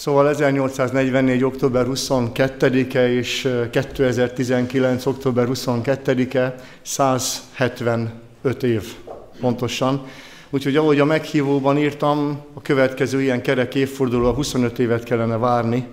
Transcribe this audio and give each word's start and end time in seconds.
Szóval 0.00 0.28
1844. 0.28 1.44
október 1.44 1.86
22-e 1.88 3.12
és 3.12 3.48
2019. 3.70 5.06
október 5.06 5.46
22-e 5.50 6.54
175 6.82 8.62
év 8.62 8.94
pontosan. 9.40 10.06
Úgyhogy 10.50 10.76
ahogy 10.76 11.00
a 11.00 11.04
meghívóban 11.04 11.78
írtam, 11.78 12.40
a 12.54 12.62
következő 12.62 13.22
ilyen 13.22 13.42
kerek 13.42 13.74
évforduló 13.74 14.26
a 14.26 14.32
25 14.32 14.78
évet 14.78 15.04
kellene 15.04 15.36
várni, 15.36 15.86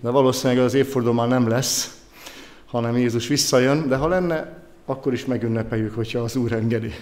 de 0.00 0.10
valószínűleg 0.10 0.64
az 0.64 0.74
évforduló 0.74 1.14
már 1.14 1.28
nem 1.28 1.48
lesz, 1.48 1.96
hanem 2.66 2.96
Jézus 2.96 3.28
visszajön, 3.28 3.88
de 3.88 3.96
ha 3.96 4.08
lenne, 4.08 4.62
akkor 4.86 5.12
is 5.12 5.24
megünnepeljük, 5.24 5.94
hogyha 5.94 6.18
az 6.18 6.36
Úr 6.36 6.52
engedi. 6.52 6.94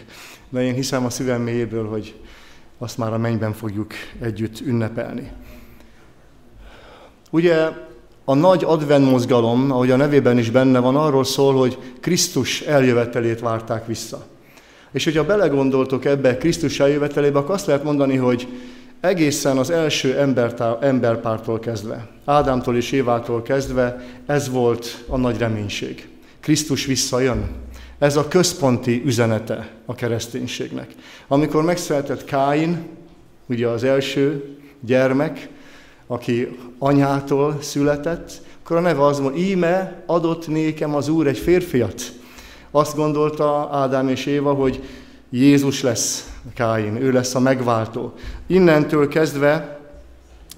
De 0.49 0.63
én 0.63 0.75
hiszem 0.75 1.05
a 1.05 1.11
szívem 1.11 1.43
mélyéből, 1.43 1.89
hogy 1.89 2.15
azt 2.79 2.99
már 2.99 3.13
a 3.13 3.19
mennyben 3.19 3.53
fogjuk 3.53 3.93
együtt 4.21 4.61
ünnepelni. 4.61 5.31
Ugye 7.35 7.69
a 8.25 8.35
nagy 8.35 8.65
advent 8.65 9.11
mozgalom, 9.11 9.71
ahogy 9.71 9.91
a 9.91 9.97
nevében 9.97 10.39
is 10.39 10.51
benne 10.51 10.79
van, 10.79 10.97
arról 10.97 11.25
szól, 11.25 11.55
hogy 11.55 11.79
Krisztus 12.01 12.61
eljövetelét 12.61 13.41
várták 13.41 13.87
vissza. 13.87 14.27
És 14.93 15.05
hogyha 15.05 15.25
belegondoltok 15.25 16.05
ebbe 16.05 16.37
Krisztus 16.37 16.81
eljövetelébe, 16.81 17.39
akkor 17.39 17.55
azt 17.55 17.67
lehet 17.67 17.85
mondani, 17.85 18.17
hogy 18.17 18.49
egészen 19.01 19.59
az 19.59 19.71
első 19.71 20.19
emberpártól 20.81 21.59
kezdve, 21.59 22.09
Ádámtól 22.25 22.77
és 22.77 22.93
Évától 22.93 23.43
kezdve, 23.43 24.05
ez 24.27 24.51
volt 24.51 25.05
a 25.09 25.17
nagy 25.17 25.39
reménység. 25.39 26.09
Krisztus 26.41 26.87
visszajön. 26.87 27.51
Ez 27.99 28.17
a 28.17 28.29
központi 28.29 29.03
üzenete 29.05 29.71
a 29.87 29.95
kereszténységnek. 29.95 30.95
Amikor 31.29 31.63
megszületett 31.63 32.25
Káin, 32.25 32.87
ugye 33.47 33.69
az 33.69 33.85
első 33.85 34.57
gyermek, 34.81 35.49
aki 36.15 36.59
anyától 36.79 37.57
született, 37.61 38.41
akkor 38.63 38.77
a 38.77 38.81
neve 38.81 39.05
az 39.05 39.21
volt, 39.21 39.39
íme 39.39 40.03
adott 40.07 40.49
nékem 40.49 40.95
az 40.95 41.09
Úr 41.09 41.27
egy 41.27 41.39
férfiat. 41.39 42.03
Azt 42.71 42.97
gondolta 42.97 43.69
Ádám 43.73 44.09
és 44.09 44.27
Éva, 44.27 44.53
hogy 44.53 44.83
Jézus 45.31 45.83
lesz 45.83 46.33
Káin, 46.55 46.97
ő 46.97 47.13
lesz 47.13 47.35
a 47.35 47.41
megváltó. 47.41 48.13
Innentől 48.47 49.09
kezdve 49.09 49.74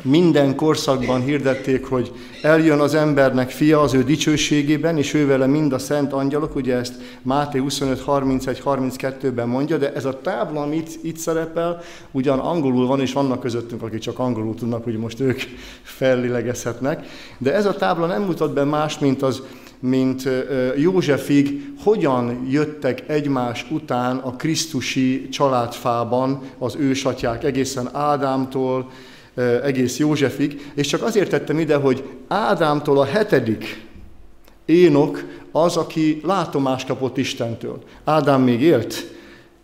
minden 0.02 0.56
korszakban 0.56 1.20
hirdették, 1.20 1.84
hogy 1.84 2.12
eljön 2.42 2.78
az 2.78 2.94
embernek 2.94 3.50
fia 3.50 3.80
az 3.80 3.94
ő 3.94 4.02
dicsőségében, 4.02 4.98
és 4.98 5.14
ő 5.14 5.26
vele 5.26 5.46
mind 5.46 5.72
a 5.72 5.78
szent 5.78 6.12
angyalok, 6.12 6.54
ugye 6.56 6.76
ezt 6.76 6.94
Máté 7.22 7.58
25, 7.58 8.00
31, 8.00 8.62
32-ben 8.64 9.48
mondja, 9.48 9.76
de 9.76 9.92
ez 9.92 10.04
a 10.04 10.20
tábla, 10.20 10.62
ami 10.62 10.76
itt, 10.76 11.04
itt 11.04 11.16
szerepel, 11.16 11.80
ugyan 12.10 12.38
angolul 12.38 12.86
van, 12.86 13.00
és 13.00 13.12
vannak 13.12 13.40
közöttünk, 13.40 13.82
akik 13.82 14.00
csak 14.00 14.18
angolul 14.18 14.54
tudnak, 14.54 14.84
hogy 14.84 14.98
most 14.98 15.20
ők 15.20 15.40
fellilegezhetnek, 15.82 17.06
de 17.38 17.54
ez 17.54 17.66
a 17.66 17.74
tábla 17.74 18.06
nem 18.06 18.22
mutat 18.22 18.52
be 18.52 18.64
más, 18.64 18.98
mint 18.98 19.22
az 19.22 19.42
mint 19.78 20.28
Józsefig, 20.76 21.72
hogyan 21.82 22.46
jöttek 22.50 23.04
egymás 23.06 23.66
után 23.70 24.16
a 24.16 24.36
Krisztusi 24.36 25.28
családfában 25.28 26.40
az 26.58 26.76
ősatyák, 26.78 27.44
egészen 27.44 27.88
Ádámtól, 27.92 28.90
egész 29.62 29.98
Józsefig, 29.98 30.70
és 30.74 30.86
csak 30.86 31.02
azért 31.02 31.30
tettem 31.30 31.58
ide, 31.58 31.76
hogy 31.76 32.04
Ádámtól 32.28 32.98
a 32.98 33.04
hetedik 33.04 33.84
Énok 34.64 35.24
az, 35.52 35.76
aki 35.76 36.20
látomást 36.24 36.86
kapott 36.86 37.16
Istentől. 37.16 37.82
Ádám 38.04 38.42
még 38.42 38.60
élt, 38.60 39.14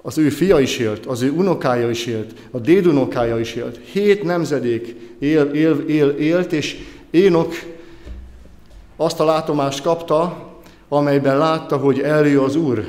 az 0.03 0.19
ő 0.19 0.29
fia 0.29 0.61
is 0.61 0.79
élt, 0.79 1.07
az 1.07 1.23
ő 1.23 1.31
unokája 1.31 1.91
is 1.91 2.07
élt, 2.07 2.33
a 2.51 2.59
dédunokája 2.59 3.39
is 3.39 3.55
élt. 3.55 3.81
Hét 3.93 4.23
nemzedék 4.23 4.97
él, 5.19 5.51
él, 5.53 5.85
él, 5.87 6.09
élt, 6.09 6.53
és 6.53 6.79
Énok 7.11 7.55
azt 8.97 9.21
a 9.21 9.25
látomást 9.25 9.83
kapta, 9.83 10.51
amelyben 10.89 11.39
látta, 11.39 11.77
hogy 11.77 12.01
eljö 12.01 12.43
az 12.43 12.57
Úr. 12.57 12.87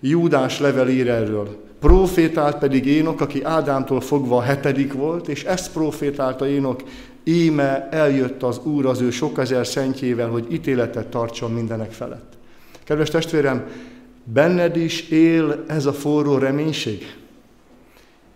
Júdás 0.00 0.60
level 0.60 0.88
ír 0.88 1.08
erről. 1.08 1.65
Profétált 1.86 2.58
pedig 2.58 2.86
Énok, 2.86 3.20
aki 3.20 3.44
Ádámtól 3.44 4.00
fogva 4.00 4.36
a 4.36 4.42
hetedik 4.42 4.92
volt, 4.92 5.28
és 5.28 5.44
ezt 5.44 5.72
profétálta 5.72 6.48
Énok, 6.48 6.82
íme 7.24 7.88
eljött 7.90 8.42
az 8.42 8.60
Úr 8.62 8.86
az 8.86 9.00
ő 9.00 9.10
sok 9.10 9.38
ezer 9.38 9.66
szentjével, 9.66 10.28
hogy 10.28 10.52
ítéletet 10.52 11.06
tartson 11.06 11.52
mindenek 11.52 11.92
felett. 11.92 12.32
Kedves 12.84 13.10
testvérem, 13.10 13.66
benned 14.24 14.76
is 14.76 15.08
él 15.08 15.64
ez 15.66 15.86
a 15.86 15.92
forró 15.92 16.38
reménység? 16.38 17.16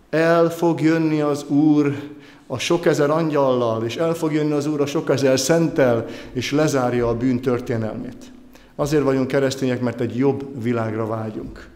El 0.09 0.49
fog 0.49 0.81
jönni 0.81 1.21
az 1.21 1.45
Úr 1.47 1.95
a 2.47 2.57
sok 2.57 2.85
ezer 2.85 3.09
angyallal, 3.09 3.83
és 3.83 3.95
el 3.95 4.13
fog 4.13 4.33
jönni 4.33 4.51
az 4.51 4.67
Úr 4.67 4.81
a 4.81 4.85
sok 4.85 5.09
ezer 5.09 5.39
szentel, 5.39 6.05
és 6.33 6.51
lezárja 6.51 7.07
a 7.07 7.17
bűn 7.17 7.41
történelmét. 7.41 8.31
Azért 8.75 9.03
vagyunk 9.03 9.27
keresztények, 9.27 9.81
mert 9.81 10.01
egy 10.01 10.17
jobb 10.17 10.63
világra 10.63 11.07
vágyunk. 11.07 11.70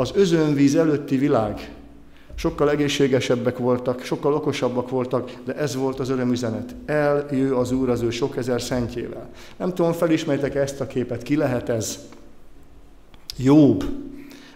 Az 0.00 0.10
özönvíz 0.14 0.74
előtti 0.74 1.16
világ 1.16 1.70
sokkal 2.34 2.70
egészségesebbek 2.70 3.58
voltak, 3.58 4.02
sokkal 4.02 4.34
okosabbak 4.34 4.90
voltak, 4.90 5.32
de 5.44 5.54
ez 5.54 5.76
volt 5.76 6.00
az 6.00 6.08
örömüzenet. 6.08 6.74
Eljő 6.86 7.54
az 7.54 7.72
Úr 7.72 7.88
az 7.88 8.02
ő 8.02 8.10
sok 8.10 8.36
ezer 8.36 8.62
szentjével. 8.62 9.28
Nem 9.56 9.74
tudom, 9.74 9.92
felismertek 9.92 10.54
ezt 10.54 10.80
a 10.80 10.86
képet, 10.86 11.22
ki 11.22 11.36
lehet 11.36 11.68
ez? 11.68 11.98
Jobb. 13.36 13.84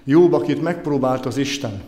Jobb, 0.04 0.32
akit 0.32 0.62
megpróbált 0.62 1.26
az 1.26 1.36
Isten. 1.36 1.82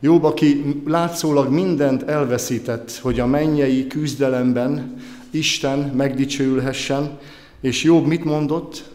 Jobb, 0.00 0.24
aki 0.24 0.82
látszólag 0.86 1.50
mindent 1.50 2.02
elveszített, 2.02 2.96
hogy 2.96 3.20
a 3.20 3.26
mennyei 3.26 3.86
küzdelemben 3.86 4.96
Isten 5.30 5.78
megdicsőülhessen, 5.78 7.18
és 7.60 7.82
Jobb 7.82 8.06
mit 8.06 8.24
mondott? 8.24 8.90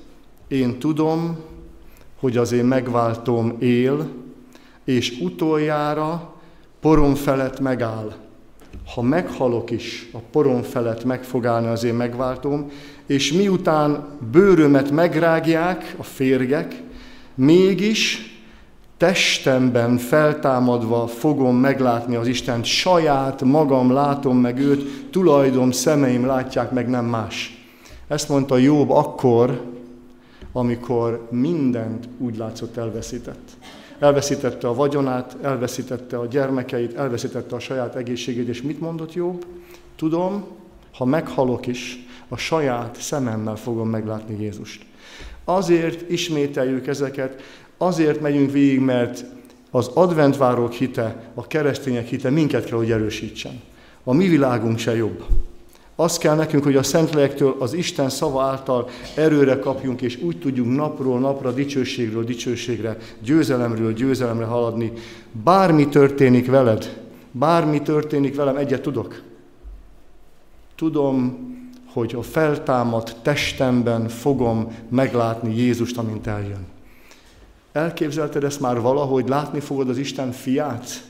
Én 0.47 0.79
tudom, 0.79 1.51
hogy 2.23 2.37
az 2.37 2.51
én 2.51 2.65
megváltóm 2.65 3.55
él, 3.59 4.07
és 4.83 5.19
utoljára 5.21 6.33
porom 6.81 7.15
felett 7.15 7.59
megáll. 7.59 8.13
Ha 8.95 9.01
meghalok 9.01 9.71
is, 9.71 10.09
a 10.13 10.17
porom 10.31 10.61
felett 10.61 11.03
meg 11.03 11.23
fog 11.23 11.45
állni 11.45 11.67
az 11.67 11.83
én 11.83 11.93
megváltóm, 11.93 12.71
és 13.05 13.31
miután 13.31 14.05
bőrömet 14.31 14.91
megrágják 14.91 15.95
a 15.97 16.03
férgek, 16.03 16.81
mégis 17.35 18.31
testemben 18.97 19.97
feltámadva 19.97 21.07
fogom 21.07 21.55
meglátni 21.55 22.15
az 22.15 22.27
Istent, 22.27 22.65
saját 22.65 23.41
magam 23.41 23.91
látom 23.91 24.37
meg 24.37 24.59
őt, 24.59 25.09
tulajdon 25.09 25.71
szemeim 25.71 26.25
látják 26.25 26.71
meg, 26.71 26.89
nem 26.89 27.05
más. 27.05 27.65
Ezt 28.07 28.29
mondta 28.29 28.57
Jobb 28.57 28.89
akkor, 28.89 29.71
amikor 30.53 31.27
mindent 31.31 32.07
úgy 32.17 32.37
látszott 32.37 32.77
elveszített. 32.77 33.51
Elveszítette 33.99 34.67
a 34.67 34.73
vagyonát, 34.73 35.37
elveszítette 35.41 36.17
a 36.17 36.25
gyermekeit, 36.25 36.93
elveszítette 36.93 37.55
a 37.55 37.59
saját 37.59 37.95
egészségét, 37.95 38.47
és 38.47 38.61
mit 38.61 38.79
mondott 38.79 39.13
Jobb? 39.13 39.45
Tudom, 39.95 40.45
ha 40.93 41.05
meghalok 41.05 41.67
is, 41.67 42.05
a 42.27 42.37
saját 42.37 42.97
szememmel 42.99 43.55
fogom 43.55 43.89
meglátni 43.89 44.41
Jézust. 44.41 44.85
Azért 45.45 46.09
ismételjük 46.09 46.87
ezeket, 46.87 47.41
Azért 47.83 48.21
megyünk 48.21 48.51
végig, 48.51 48.79
mert 48.79 49.25
az 49.71 49.87
adventvárok 49.87 50.71
hite, 50.71 51.31
a 51.33 51.47
keresztények 51.47 52.07
hite 52.07 52.29
minket 52.29 52.65
kell, 52.65 52.77
hogy 52.77 52.91
erősítsen. 52.91 53.61
A 54.03 54.13
mi 54.13 54.27
világunk 54.27 54.77
se 54.77 54.95
jobb. 54.95 55.23
Az 55.95 56.17
kell 56.17 56.35
nekünk, 56.35 56.63
hogy 56.63 56.75
a 56.75 56.83
Szentlegektől, 56.83 57.55
az 57.59 57.73
Isten 57.73 58.09
szava 58.09 58.43
által 58.43 58.89
erőre 59.15 59.59
kapjunk, 59.59 60.01
és 60.01 60.21
úgy 60.21 60.39
tudjunk 60.39 60.75
napról 60.75 61.19
napra, 61.19 61.51
dicsőségről 61.51 62.23
dicsőségre, 62.23 62.97
győzelemről 63.23 63.93
győzelemre 63.93 64.45
haladni. 64.45 64.91
Bármi 65.43 65.87
történik 65.87 66.47
veled, 66.49 67.01
bármi 67.31 67.81
történik 67.81 68.35
velem, 68.35 68.55
egyet 68.55 68.81
tudok. 68.81 69.21
Tudom, 70.75 71.37
hogy 71.93 72.15
a 72.15 72.21
feltámadt 72.21 73.15
testemben 73.21 74.07
fogom 74.07 74.77
meglátni 74.89 75.55
Jézust, 75.55 75.97
amint 75.97 76.27
eljön. 76.27 76.65
Elképzelted 77.71 78.43
ezt 78.43 78.59
már 78.59 78.81
valahogy, 78.81 79.27
látni 79.27 79.59
fogod 79.59 79.89
az 79.89 79.97
Isten 79.97 80.31
fiát, 80.31 81.03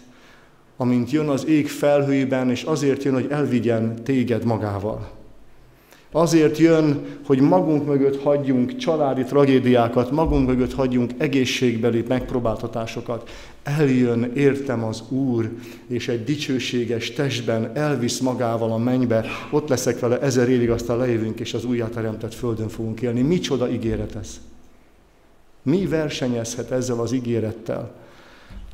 amint 0.77 1.11
jön 1.11 1.29
az 1.29 1.47
ég 1.47 1.67
felhőjében, 1.67 2.49
és 2.49 2.63
azért 2.63 3.03
jön, 3.03 3.13
hogy 3.13 3.27
elvigyen 3.29 4.03
téged 4.03 4.45
magával. 4.45 5.11
Azért 6.15 6.57
jön, 6.57 7.05
hogy 7.25 7.39
magunk 7.39 7.85
mögött 7.85 8.21
hagyjunk 8.21 8.75
családi 8.75 9.23
tragédiákat, 9.23 10.11
magunk 10.11 10.47
mögött 10.47 10.73
hagyjunk 10.73 11.11
egészségbeli 11.17 12.03
megpróbáltatásokat. 12.07 13.29
Eljön, 13.63 14.31
értem 14.35 14.83
az 14.83 15.03
Úr, 15.09 15.49
és 15.87 16.07
egy 16.07 16.23
dicsőséges 16.23 17.11
testben 17.11 17.71
elvisz 17.73 18.19
magával 18.19 18.71
a 18.71 18.77
mennybe, 18.77 19.25
ott 19.51 19.69
leszek 19.69 19.99
vele 19.99 20.19
ezer 20.19 20.49
évig, 20.49 20.69
aztán 20.69 20.97
lejövünk, 20.97 21.39
és 21.39 21.53
az 21.53 21.65
újjáteremtett 21.65 22.33
földön 22.33 22.69
fogunk 22.69 23.01
élni. 23.01 23.21
Micsoda 23.21 23.69
ígéret 23.69 24.15
ez! 24.15 24.39
Mi 25.63 25.85
versenyezhet 25.85 26.71
ezzel 26.71 26.99
az 26.99 27.11
ígérettel? 27.11 27.91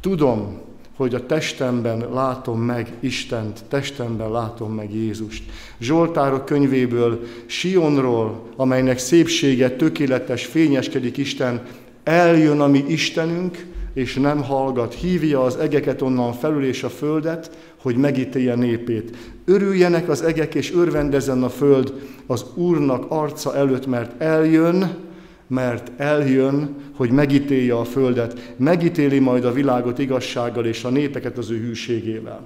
Tudom, 0.02 0.62
hogy 1.00 1.16
a 1.16 1.26
testemben 1.26 2.08
látom 2.14 2.62
meg 2.62 2.94
Istent, 3.00 3.64
testemben 3.68 4.32
látom 4.32 4.74
meg 4.74 4.94
Jézust. 4.94 5.44
Zsoltárok 5.80 6.46
könyvéből, 6.46 7.20
Sionról, 7.46 8.42
amelynek 8.56 8.98
szépsége 8.98 9.70
tökéletes, 9.70 10.46
fényeskedik 10.46 11.18
Isten, 11.18 11.62
eljön 12.04 12.60
a 12.60 12.68
mi 12.68 12.84
Istenünk, 12.88 13.66
és 13.94 14.14
nem 14.14 14.44
hallgat, 14.44 14.94
hívja 14.94 15.44
az 15.44 15.56
egeket 15.56 16.02
onnan 16.02 16.34
felül 16.34 16.66
és 16.66 16.84
a 16.84 16.90
földet, 16.90 17.52
hogy 17.82 17.96
megítélje 17.96 18.56
népét. 18.56 19.18
Örüljenek 19.46 20.10
az 20.10 20.22
egek, 20.22 20.56
és 20.56 20.74
örvendezen 20.74 21.44
a 21.44 21.50
föld 21.50 21.94
az 22.28 22.46
Úrnak 22.54 23.06
arca 23.08 23.56
előtt, 23.56 23.88
mert 23.88 24.22
eljön, 24.22 25.09
mert 25.50 25.92
eljön, 25.98 26.76
hogy 26.96 27.12
megítélje 27.12 27.76
a 27.76 27.84
földet, 27.84 28.54
megítéli 28.58 29.20
majd 29.20 29.46
a 29.46 29.52
világot 29.52 30.00
igazsággal 30.00 30.66
és 30.66 30.84
a 30.84 30.90
népeket 30.90 31.38
az 31.38 31.50
ő 31.50 31.58
hűségével. 31.58 32.42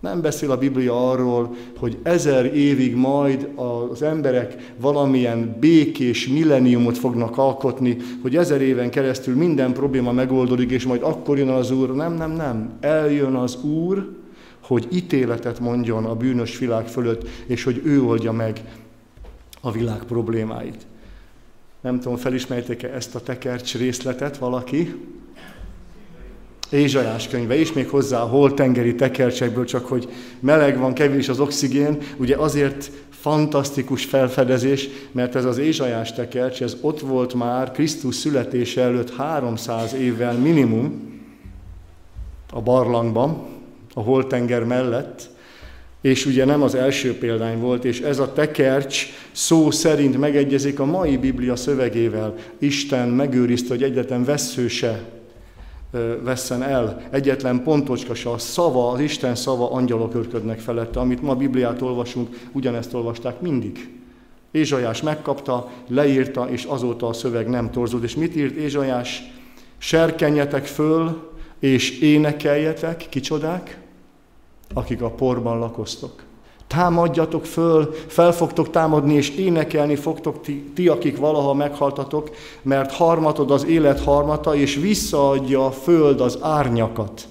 Nem 0.00 0.20
beszél 0.20 0.50
a 0.50 0.58
Biblia 0.58 1.10
arról, 1.10 1.54
hogy 1.78 1.96
ezer 2.02 2.56
évig 2.56 2.94
majd 2.94 3.48
az 3.54 4.02
emberek 4.02 4.72
valamilyen 4.80 5.56
békés 5.60 6.28
milleniumot 6.28 6.98
fognak 6.98 7.38
alkotni, 7.38 7.96
hogy 8.22 8.36
ezer 8.36 8.60
éven 8.60 8.90
keresztül 8.90 9.36
minden 9.36 9.72
probléma 9.72 10.12
megoldódik, 10.12 10.70
és 10.70 10.86
majd 10.86 11.02
akkor 11.02 11.38
jön 11.38 11.48
az 11.48 11.70
Úr. 11.70 11.94
Nem, 11.94 12.14
nem, 12.14 12.30
nem. 12.30 12.72
Eljön 12.80 13.34
az 13.34 13.62
Úr, 13.62 14.08
hogy 14.60 14.88
ítéletet 14.92 15.60
mondjon 15.60 16.04
a 16.04 16.14
bűnös 16.14 16.58
világ 16.58 16.86
fölött, 16.88 17.28
és 17.46 17.64
hogy 17.64 17.80
ő 17.84 18.02
oldja 18.02 18.32
meg 18.32 18.60
a 19.60 19.70
világ 19.70 20.04
problémáit. 20.04 20.86
Nem 21.86 22.00
tudom, 22.00 22.16
felismerték-e 22.16 22.88
ezt 22.88 23.14
a 23.14 23.20
tekercs 23.20 23.76
részletet 23.76 24.36
valaki? 24.36 24.94
Ézsajás 26.70 27.28
könyve, 27.28 27.58
és 27.58 27.72
még 27.72 27.88
hozzá 27.88 28.20
a 28.20 28.26
holtengeri 28.26 28.94
tekercsekből, 28.94 29.64
csak 29.64 29.86
hogy 29.86 30.08
meleg 30.40 30.78
van, 30.78 30.92
kevés 30.92 31.28
az 31.28 31.40
oxigén, 31.40 31.98
ugye 32.16 32.36
azért 32.36 32.90
fantasztikus 33.10 34.04
felfedezés, 34.04 34.88
mert 35.12 35.34
ez 35.34 35.44
az 35.44 35.58
Ézsajás 35.58 36.12
tekercs, 36.12 36.62
ez 36.62 36.76
ott 36.80 37.00
volt 37.00 37.34
már 37.34 37.72
Krisztus 37.72 38.14
születése 38.14 38.82
előtt 38.82 39.16
300 39.16 39.94
évvel 39.94 40.34
minimum 40.34 41.12
a 42.52 42.60
barlangban, 42.60 43.46
a 43.94 44.00
holtenger 44.00 44.64
mellett, 44.64 45.30
és 46.06 46.26
ugye 46.26 46.44
nem 46.44 46.62
az 46.62 46.74
első 46.74 47.18
példány 47.18 47.58
volt, 47.58 47.84
és 47.84 48.00
ez 48.00 48.18
a 48.18 48.32
tekercs 48.32 49.06
szó 49.32 49.70
szerint 49.70 50.18
megegyezik 50.18 50.80
a 50.80 50.84
mai 50.84 51.16
Biblia 51.16 51.56
szövegével. 51.56 52.34
Isten 52.58 53.08
megőrizte, 53.08 53.68
hogy 53.68 53.82
egyetlen 53.82 54.24
veszőse 54.24 55.04
vesszen 56.22 56.62
el, 56.62 57.02
egyetlen 57.10 57.62
pontocska 57.62 58.14
se, 58.14 58.30
a 58.30 58.38
szava, 58.38 58.90
az 58.90 59.00
Isten 59.00 59.34
szava, 59.34 59.70
angyalok 59.70 60.14
örködnek 60.14 60.58
felette. 60.58 61.00
Amit 61.00 61.22
ma 61.22 61.34
Bibliát 61.34 61.82
olvasunk, 61.82 62.28
ugyanezt 62.52 62.94
olvasták 62.94 63.40
mindig. 63.40 63.88
Ézsajás 64.50 65.02
megkapta, 65.02 65.70
leírta, 65.88 66.48
és 66.50 66.64
azóta 66.64 67.08
a 67.08 67.12
szöveg 67.12 67.48
nem 67.48 67.70
torzult. 67.70 68.04
És 68.04 68.16
mit 68.16 68.36
írt 68.36 68.56
Ézsajás? 68.56 69.22
Serkenjetek 69.78 70.64
föl, 70.64 71.30
és 71.58 72.00
énekeljetek, 72.00 73.06
kicsodák? 73.08 73.84
Akik 74.74 75.02
a 75.02 75.10
porban 75.10 75.58
lakoztok. 75.58 76.22
Támadjatok 76.66 77.44
föl, 77.44 77.94
fel 78.06 78.32
fogtok 78.32 78.70
támadni, 78.70 79.14
és 79.14 79.30
énekelni 79.30 79.96
fogtok 79.96 80.40
ti, 80.40 80.70
ti, 80.74 80.88
akik 80.88 81.16
valaha 81.16 81.54
meghaltatok, 81.54 82.30
mert 82.62 82.92
harmatod 82.92 83.50
az 83.50 83.64
élet 83.64 84.00
harmata, 84.00 84.54
és 84.54 84.74
visszaadja 84.74 85.66
a 85.66 85.70
föld 85.70 86.20
az 86.20 86.38
árnyakat. 86.40 87.28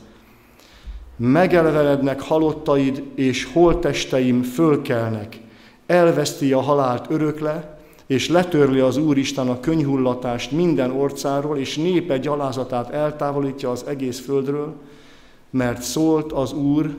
Megelevenednek 1.18 2.22
halottaid, 2.22 3.04
és 3.16 3.48
holtesteim 3.54 4.42
fölkelnek. 4.42 5.40
Elveszti 5.86 6.54
a 6.54 6.62
halált 6.62 7.06
örökle, 7.10 7.80
és 8.08 8.30
letörli 8.30 8.80
az 8.80 8.98
Úristen 8.98 9.50
a 9.50 9.60
könyhullatást 9.60 10.52
minden 10.52 10.92
orcáról, 10.92 11.58
és 11.58 11.76
népe 11.78 12.18
gyalázatát 12.18 12.90
eltávolítja 12.90 13.72
az 13.72 13.86
egész 13.88 14.20
földről, 14.20 14.74
mert 15.50 15.82
szólt 15.82 16.32
az 16.32 16.54
Úr, 16.54 16.96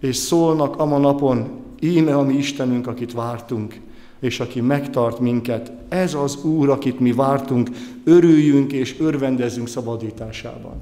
és 0.00 0.16
szólnak 0.16 0.78
ama 0.78 0.98
napon, 0.98 1.48
íme 1.80 2.16
a 2.16 2.22
mi 2.22 2.34
Istenünk, 2.34 2.86
akit 2.86 3.12
vártunk, 3.12 3.80
és 4.20 4.40
aki 4.40 4.60
megtart 4.60 5.20
minket. 5.20 5.72
Ez 5.88 6.14
az 6.14 6.44
Úr, 6.44 6.68
akit 6.68 7.00
mi 7.00 7.12
vártunk, 7.12 7.70
örüljünk 8.04 8.72
és 8.72 8.96
örvendezzünk 9.00 9.68
szabadításában. 9.68 10.80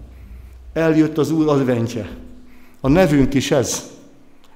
Eljött 0.73 1.19
az 1.19 1.31
Úr 1.31 1.49
adventje. 1.49 2.09
A 2.81 2.89
nevünk 2.89 3.35
is 3.35 3.51
ez. 3.51 3.95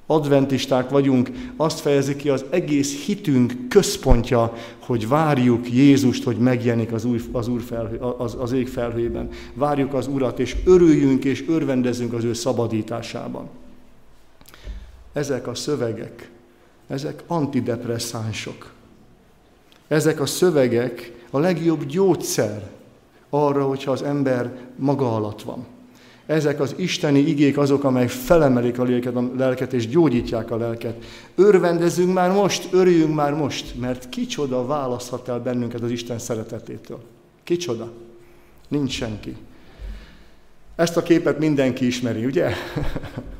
Adventisták 0.07 0.91
vagyunk, 0.91 1.31
azt 1.57 1.81
fejezi 1.81 2.17
ki 2.17 2.29
az 2.29 2.45
egész 2.51 3.05
hitünk 3.05 3.55
központja, 3.69 4.53
hogy 4.79 5.09
várjuk 5.09 5.73
Jézust, 5.73 6.25
hogy 6.25 6.37
megjelenik 6.37 6.93
az, 6.93 7.05
új, 7.05 7.21
az, 7.33 7.49
úr 7.49 7.61
felhő, 7.61 7.97
az, 7.97 8.37
az 8.41 8.53
ég 8.53 8.69
felhőben. 8.69 9.29
Várjuk 9.55 9.95
az 9.95 10.07
Urat, 10.07 10.39
és 10.39 10.57
örüljünk 10.65 11.25
és 11.25 11.45
örvendezzünk 11.49 12.13
az 12.13 12.25
ő 12.25 12.33
szabadításában. 12.33 13.49
Ezek 15.13 15.47
a 15.47 15.55
szövegek, 15.55 16.31
ezek 16.87 17.23
antidepresszánsok. 17.27 18.73
Ezek 19.89 20.21
a 20.21 20.27
szövegek 20.27 21.13
a 21.31 21.39
legjobb 21.39 21.85
gyógyszer 21.85 22.71
arra, 23.31 23.65
hogyha 23.65 23.91
az 23.91 24.03
ember 24.03 24.59
maga 24.77 25.15
alatt 25.15 25.43
van. 25.43 25.67
Ezek 26.27 26.61
az 26.61 26.75
isteni 26.77 27.19
igék 27.19 27.59
azok, 27.59 27.85
amelyek 27.85 28.09
felemelik 28.09 28.79
a 28.79 28.85
lelket, 28.85 29.17
a 29.17 29.31
lelket 29.37 29.73
és 29.73 29.89
gyógyítják 29.89 30.51
a 30.51 30.57
lelket. 30.57 31.05
Örvendezzünk 31.35 32.15
már 32.15 32.33
most, 32.33 32.73
örüljünk 32.73 33.15
már 33.15 33.35
most, 33.35 33.79
mert 33.81 34.09
kicsoda 34.09 34.67
választhat 34.67 35.29
el 35.29 35.41
bennünket 35.41 35.81
az 35.81 35.91
Isten 35.91 36.19
szeretetétől. 36.19 37.01
Kicsoda? 37.45 37.93
Nincs 38.69 38.93
senki. 38.93 39.37
Ezt 40.77 40.97
a 40.97 41.03
képet 41.03 41.39
mindenki 41.39 41.87
ismeri, 41.87 42.25
ugye? 42.25 42.51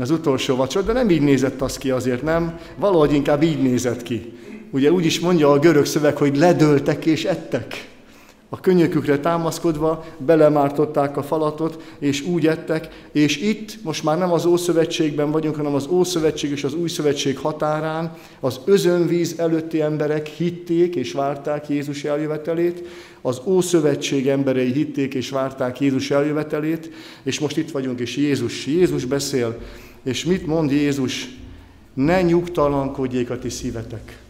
az 0.00 0.10
utolsó 0.10 0.56
vacsor, 0.56 0.84
de 0.84 0.92
nem 0.92 1.10
így 1.10 1.22
nézett 1.22 1.60
az 1.60 1.78
ki 1.78 1.90
azért, 1.90 2.22
nem? 2.22 2.58
Valahogy 2.76 3.12
inkább 3.12 3.42
így 3.42 3.62
nézett 3.62 4.02
ki. 4.02 4.32
Ugye 4.70 4.92
úgy 4.92 5.04
is 5.04 5.20
mondja 5.20 5.50
a 5.50 5.58
görög 5.58 5.86
szöveg, 5.86 6.16
hogy 6.16 6.36
ledöltek 6.36 7.06
és 7.06 7.24
ettek. 7.24 7.88
A 8.50 8.60
könyökükre 8.60 9.18
támaszkodva 9.18 10.04
belemártották 10.18 11.16
a 11.16 11.22
falatot, 11.22 11.82
és 11.98 12.22
úgy 12.22 12.46
ettek, 12.46 12.88
és 13.12 13.36
itt 13.36 13.82
most 13.82 14.04
már 14.04 14.18
nem 14.18 14.32
az 14.32 14.44
Ószövetségben 14.44 15.30
vagyunk, 15.30 15.56
hanem 15.56 15.74
az 15.74 15.86
Ószövetség 15.86 16.50
és 16.50 16.64
az 16.64 16.74
Új 16.74 16.88
Szövetség 16.88 17.38
határán 17.38 18.16
az 18.40 18.60
özönvíz 18.64 19.34
előtti 19.38 19.80
emberek 19.80 20.26
hitték 20.26 20.94
és 20.94 21.12
várták 21.12 21.68
Jézus 21.68 22.04
eljövetelét, 22.04 22.86
az 23.20 23.40
Ószövetség 23.44 24.28
emberei 24.28 24.72
hitték 24.72 25.14
és 25.14 25.30
várták 25.30 25.80
Jézus 25.80 26.10
eljövetelét, 26.10 26.90
és 27.22 27.38
most 27.38 27.56
itt 27.56 27.70
vagyunk, 27.70 28.00
és 28.00 28.16
Jézus, 28.16 28.66
Jézus 28.66 29.04
beszél, 29.04 29.58
és 30.02 30.24
mit 30.24 30.46
mond 30.46 30.70
Jézus? 30.70 31.28
Ne 31.94 32.22
nyugtalankodjék 32.22 33.30
a 33.30 33.38
ti 33.38 33.48
szívetek. 33.48 34.22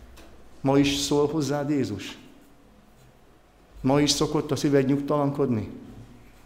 Ma 0.61 0.79
is 0.79 0.97
szól 0.97 1.29
hozzád 1.29 1.71
Jézus? 1.71 2.19
Ma 3.81 4.01
is 4.01 4.11
szokott 4.11 4.51
a 4.51 4.57
szíved 4.57 4.87
nyugtalankodni? 4.87 5.69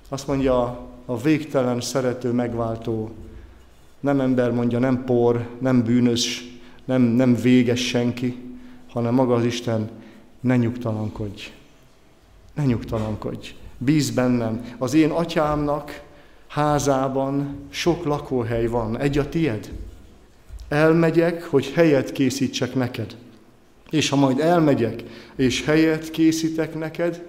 Azt 0.08 0.26
mondja 0.26 0.88
a 1.06 1.20
végtelen 1.20 1.80
szerető 1.80 2.32
megváltó, 2.32 3.10
nem 4.00 4.20
ember 4.20 4.52
mondja, 4.52 4.78
nem 4.78 5.04
por, 5.04 5.48
nem 5.58 5.82
bűnös, 5.82 6.44
nem, 6.84 7.02
nem 7.02 7.34
véges 7.34 7.86
senki, 7.86 8.36
hanem 8.88 9.14
maga 9.14 9.34
az 9.34 9.44
Isten, 9.44 9.90
ne 10.40 10.56
nyugtalankodj. 10.56 11.52
Ne 12.54 12.64
nyugtalankodj. 12.64 13.54
Bíz 13.78 14.10
bennem. 14.10 14.64
Az 14.78 14.94
én 14.94 15.10
atyámnak 15.10 16.02
házában 16.52 17.56
sok 17.70 18.04
lakóhely 18.04 18.66
van, 18.66 18.98
egy 18.98 19.18
a 19.18 19.28
tied. 19.28 19.72
Elmegyek, 20.68 21.42
hogy 21.42 21.70
helyet 21.70 22.12
készítsek 22.12 22.74
neked. 22.74 23.16
És 23.90 24.08
ha 24.08 24.16
majd 24.16 24.40
elmegyek, 24.40 25.02
és 25.36 25.64
helyet 25.64 26.10
készítek 26.10 26.74
neked, 26.74 27.26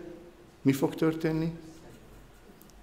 mi 0.61 0.71
fog 0.71 0.95
történni? 0.95 1.51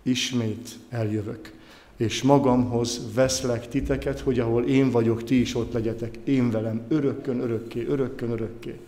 Ismét 0.02 0.68
eljövök, 0.88 1.52
és 1.97 2.23
magamhoz 2.23 3.14
veszlek 3.14 3.68
titeket, 3.68 4.20
hogy 4.20 4.38
ahol 4.38 4.64
én 4.64 4.90
vagyok, 4.90 5.25
ti 5.25 5.40
is 5.40 5.54
ott 5.54 5.73
legyetek, 5.73 6.16
én 6.25 6.50
velem, 6.50 6.82
örökkön, 6.88 7.40
örökké, 7.40 7.87
örökkön, 7.87 8.30
örökké. 8.30 8.80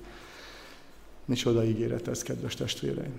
Micsoda 1.24 1.64
ígéret 1.64 2.08
ez, 2.08 2.22
kedves 2.22 2.54
testvéreim! 2.54 3.12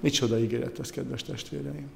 Micsoda 0.00 0.38
ígéret 0.38 0.78
ez, 0.78 0.90
kedves 0.90 1.22
testvéreim! 1.22 1.88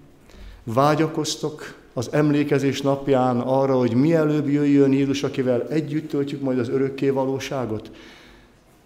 Vágyakoztok 0.64 1.74
az 1.92 2.08
emlékezés 2.12 2.80
napján 2.82 3.40
arra, 3.40 3.78
hogy 3.78 3.94
mielőbb 3.94 4.48
jöjjön 4.48 4.92
Jézus, 4.92 5.22
akivel 5.22 5.68
együtt 5.68 6.08
töltjük 6.08 6.40
majd 6.40 6.58
az 6.58 6.68
örökké 6.68 7.08
valóságot. 7.08 7.90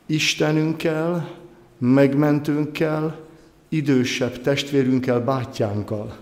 Istenünkkel, 0.06 1.30
megmentőnkkel, 1.78 3.18
idősebb 3.68 4.40
testvérünkkel, 4.40 5.20
bátyánkkal, 5.20 6.16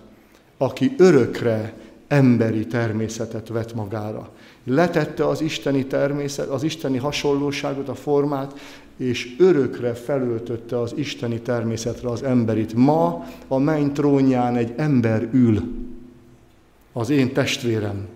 aki 0.59 0.95
örökre 0.99 1.75
emberi 2.09 2.67
természetet 2.67 3.49
vett 3.49 3.75
magára. 3.75 4.31
Letette 4.65 5.27
az 5.29 5.41
isteni 5.41 5.87
természet, 5.87 6.49
az 6.49 6.63
isteni 6.63 6.99
hasonlóságot, 6.99 7.89
a 7.89 7.95
formát, 7.95 8.61
és 9.03 9.35
örökre 9.39 9.95
felöltötte 9.95 10.81
az 10.81 10.93
isteni 10.97 11.41
természetre 11.41 12.09
az 12.09 12.23
emberit. 12.23 12.75
Ma 12.75 13.25
a 13.49 13.59
menny 13.59 13.93
trónján 13.93 14.57
egy 14.57 14.73
ember 14.77 15.29
ül, 15.33 15.63
az 16.93 17.11
én 17.11 17.33
testvérem, 17.33 18.07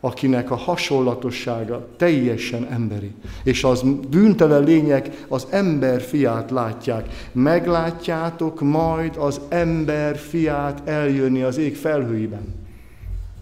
akinek 0.00 0.50
a 0.50 0.56
hasonlatossága 0.56 1.86
teljesen 1.96 2.66
emberi. 2.70 3.10
És 3.44 3.64
az 3.64 3.84
bűntelen 4.10 4.64
lények 4.64 5.24
az 5.28 5.46
ember 5.50 6.00
fiát 6.00 6.50
látják. 6.50 7.28
Meglátjátok 7.32 8.60
majd 8.60 9.16
az 9.16 9.40
ember 9.48 10.16
fiát 10.16 10.88
eljönni 10.88 11.42
az 11.42 11.58
ég 11.58 11.76
felhőiben. 11.76 12.54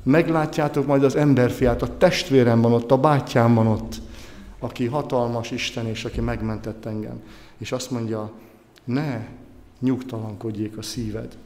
Meglátjátok 0.02 0.86
majd 0.86 1.04
az 1.04 1.16
ember 1.16 1.50
fiát, 1.50 1.82
a 1.82 1.96
testvérem 1.98 2.60
van 2.60 2.72
ott, 2.72 2.90
a 2.90 2.96
bátyám 2.96 3.54
van 3.54 3.66
ott, 3.66 4.00
aki 4.58 4.86
hatalmas 4.86 5.50
Isten, 5.50 5.86
és 5.86 6.04
aki 6.04 6.20
megmentett 6.20 6.84
engem. 6.84 7.22
És 7.58 7.72
azt 7.72 7.90
mondja, 7.90 8.32
ne 8.84 9.28
nyugtalankodjék 9.80 10.76
a 10.76 10.82
szíved. 10.82 11.36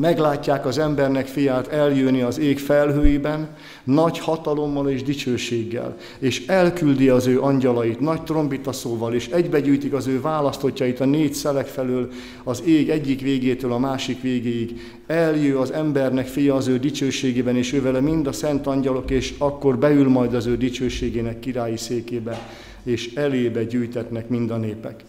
Meglátják 0.00 0.66
az 0.66 0.78
embernek 0.78 1.26
fiát 1.26 1.66
eljönni 1.66 2.20
az 2.20 2.38
ég 2.38 2.58
felhőiben, 2.58 3.48
nagy 3.84 4.18
hatalommal 4.18 4.90
és 4.90 5.02
dicsőséggel, 5.02 5.96
és 6.18 6.46
elküldi 6.46 7.08
az 7.08 7.26
ő 7.26 7.40
angyalait 7.40 8.00
nagy 8.00 8.22
trombitaszóval, 8.22 9.14
és 9.14 9.28
egybegyűjtik 9.28 9.92
az 9.92 10.06
ő 10.06 10.20
választottjait 10.20 11.00
a 11.00 11.04
négy 11.04 11.34
szelek 11.34 11.66
felől, 11.66 12.08
az 12.44 12.62
ég 12.66 12.90
egyik 12.90 13.20
végétől 13.20 13.72
a 13.72 13.78
másik 13.78 14.22
végéig. 14.22 14.80
Eljő 15.06 15.58
az 15.58 15.72
embernek 15.72 16.26
fia 16.26 16.54
az 16.54 16.66
ő 16.66 16.78
dicsőségében, 16.78 17.56
és 17.56 17.72
ő 17.72 17.82
vele 17.82 18.00
mind 18.00 18.26
a 18.26 18.32
szent 18.32 18.66
angyalok, 18.66 19.10
és 19.10 19.34
akkor 19.38 19.78
beül 19.78 20.08
majd 20.08 20.34
az 20.34 20.46
ő 20.46 20.56
dicsőségének 20.56 21.38
királyi 21.38 21.76
székébe, 21.76 22.48
és 22.82 23.14
elébe 23.14 23.64
gyűjtetnek 23.64 24.28
mind 24.28 24.50
a 24.50 24.56
népek. 24.56 25.04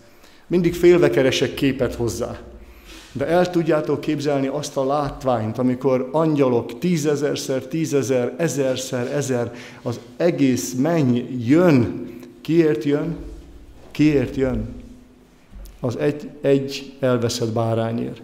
Mindig 0.48 0.74
félve 0.74 1.10
keresek 1.10 1.54
képet 1.54 1.96
hozzá 1.96 2.40
de 3.18 3.28
el 3.28 3.50
tudjátok 3.50 4.00
képzelni 4.00 4.48
azt 4.48 4.78
a 4.78 4.86
látványt, 4.86 5.58
amikor 5.58 6.10
angyalok 6.12 6.80
tízezerszer, 6.80 7.62
tízezer, 7.62 8.34
ezerszer, 8.38 9.12
ezer, 9.16 9.54
az 9.82 10.00
egész 10.18 10.74
menny 10.74 11.18
jön. 11.46 12.08
Kiért 12.42 12.84
jön? 12.84 13.16
Kiért 13.92 14.36
jön? 14.36 14.68
Az 15.80 15.98
egy, 15.98 16.30
egy 16.42 16.96
elveszett 17.00 17.54
bárányért. 17.54 18.22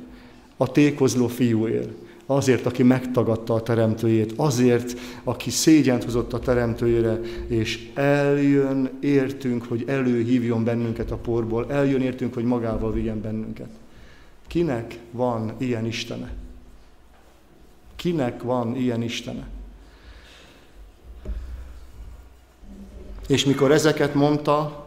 A 0.58 0.72
tékozló 0.72 1.28
fiúért. 1.28 1.90
Azért, 2.26 2.66
aki 2.66 2.84
megtagadta 2.84 3.54
a 3.54 3.62
teremtőjét, 3.62 4.34
azért, 4.36 5.00
aki 5.24 5.50
szégyent 5.50 6.04
hozott 6.04 6.34
a 6.34 6.40
teremtőjére, 6.40 7.20
és 7.48 7.90
eljön 7.94 8.90
értünk, 9.00 9.66
hogy 9.66 9.84
előhívjon 9.88 10.64
bennünket 10.64 11.12
a 11.12 11.16
porból, 11.16 11.66
eljön 11.70 12.02
értünk, 12.02 12.34
hogy 12.34 12.44
magával 12.44 12.94
vigyen 12.94 13.22
bennünket. 13.22 13.81
Kinek 14.52 15.00
van 15.12 15.56
ilyen 15.58 15.86
Istene? 15.86 16.32
Kinek 17.96 18.42
van 18.42 18.76
ilyen 18.76 19.02
Istene? 19.02 19.48
És 23.28 23.46
mikor 23.46 23.72
ezeket 23.72 24.14
mondta, 24.14 24.86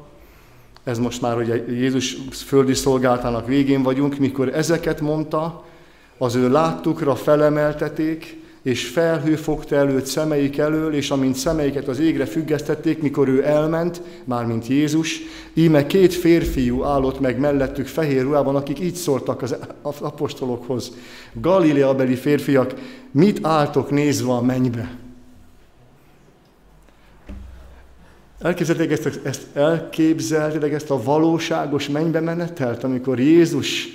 ez 0.83 0.99
most 0.99 1.21
már 1.21 1.37
ugye 1.37 1.55
Jézus 1.73 2.17
földi 2.31 2.75
szolgáltának 2.75 3.47
végén 3.47 3.83
vagyunk, 3.83 4.19
mikor 4.19 4.49
ezeket 4.49 5.01
mondta, 5.01 5.65
az 6.19 6.35
ő 6.35 6.51
láttukra 6.51 7.15
felemelteték, 7.15 8.44
és 8.65 8.87
felhő 8.87 9.37
fogta 9.37 9.77
előtt 9.77 10.05
szemeik 10.05 10.59
elől, 10.59 10.95
és 10.95 11.11
amint 11.11 11.35
szemeiket 11.35 11.89
az 11.89 11.99
égre 11.99 12.27
függesztették, 12.27 13.03
mikor 13.03 13.29
ő 13.29 13.45
elment, 13.47 14.03
mármint 14.25 14.67
Jézus, 14.67 15.21
íme 15.55 15.87
két 15.87 16.15
férfiú 16.15 16.83
állott 16.85 17.21
meg 17.21 17.39
mellettük 17.39 17.87
fehér 17.87 18.23
ruhában, 18.23 18.57
akik 18.57 18.81
így 18.81 18.95
szóltak 18.95 19.43
az 19.43 19.57
apostolokhoz. 19.83 20.93
Galilea 21.33 21.95
beli 21.95 22.15
férfiak, 22.15 22.75
mit 23.11 23.47
álltok 23.47 23.91
nézve 23.91 24.33
a 24.33 24.43
mennybe? 24.43 24.97
Elképzelték 28.41 28.91
ezt, 28.91 29.21
ezt, 29.25 29.57
elképzelték 29.57 30.73
ezt 30.73 30.91
a 30.91 31.03
valóságos 31.03 31.89
mennybe 31.89 32.21
menetelt, 32.21 32.85
amikor 32.85 33.21
Jézus 33.21 33.89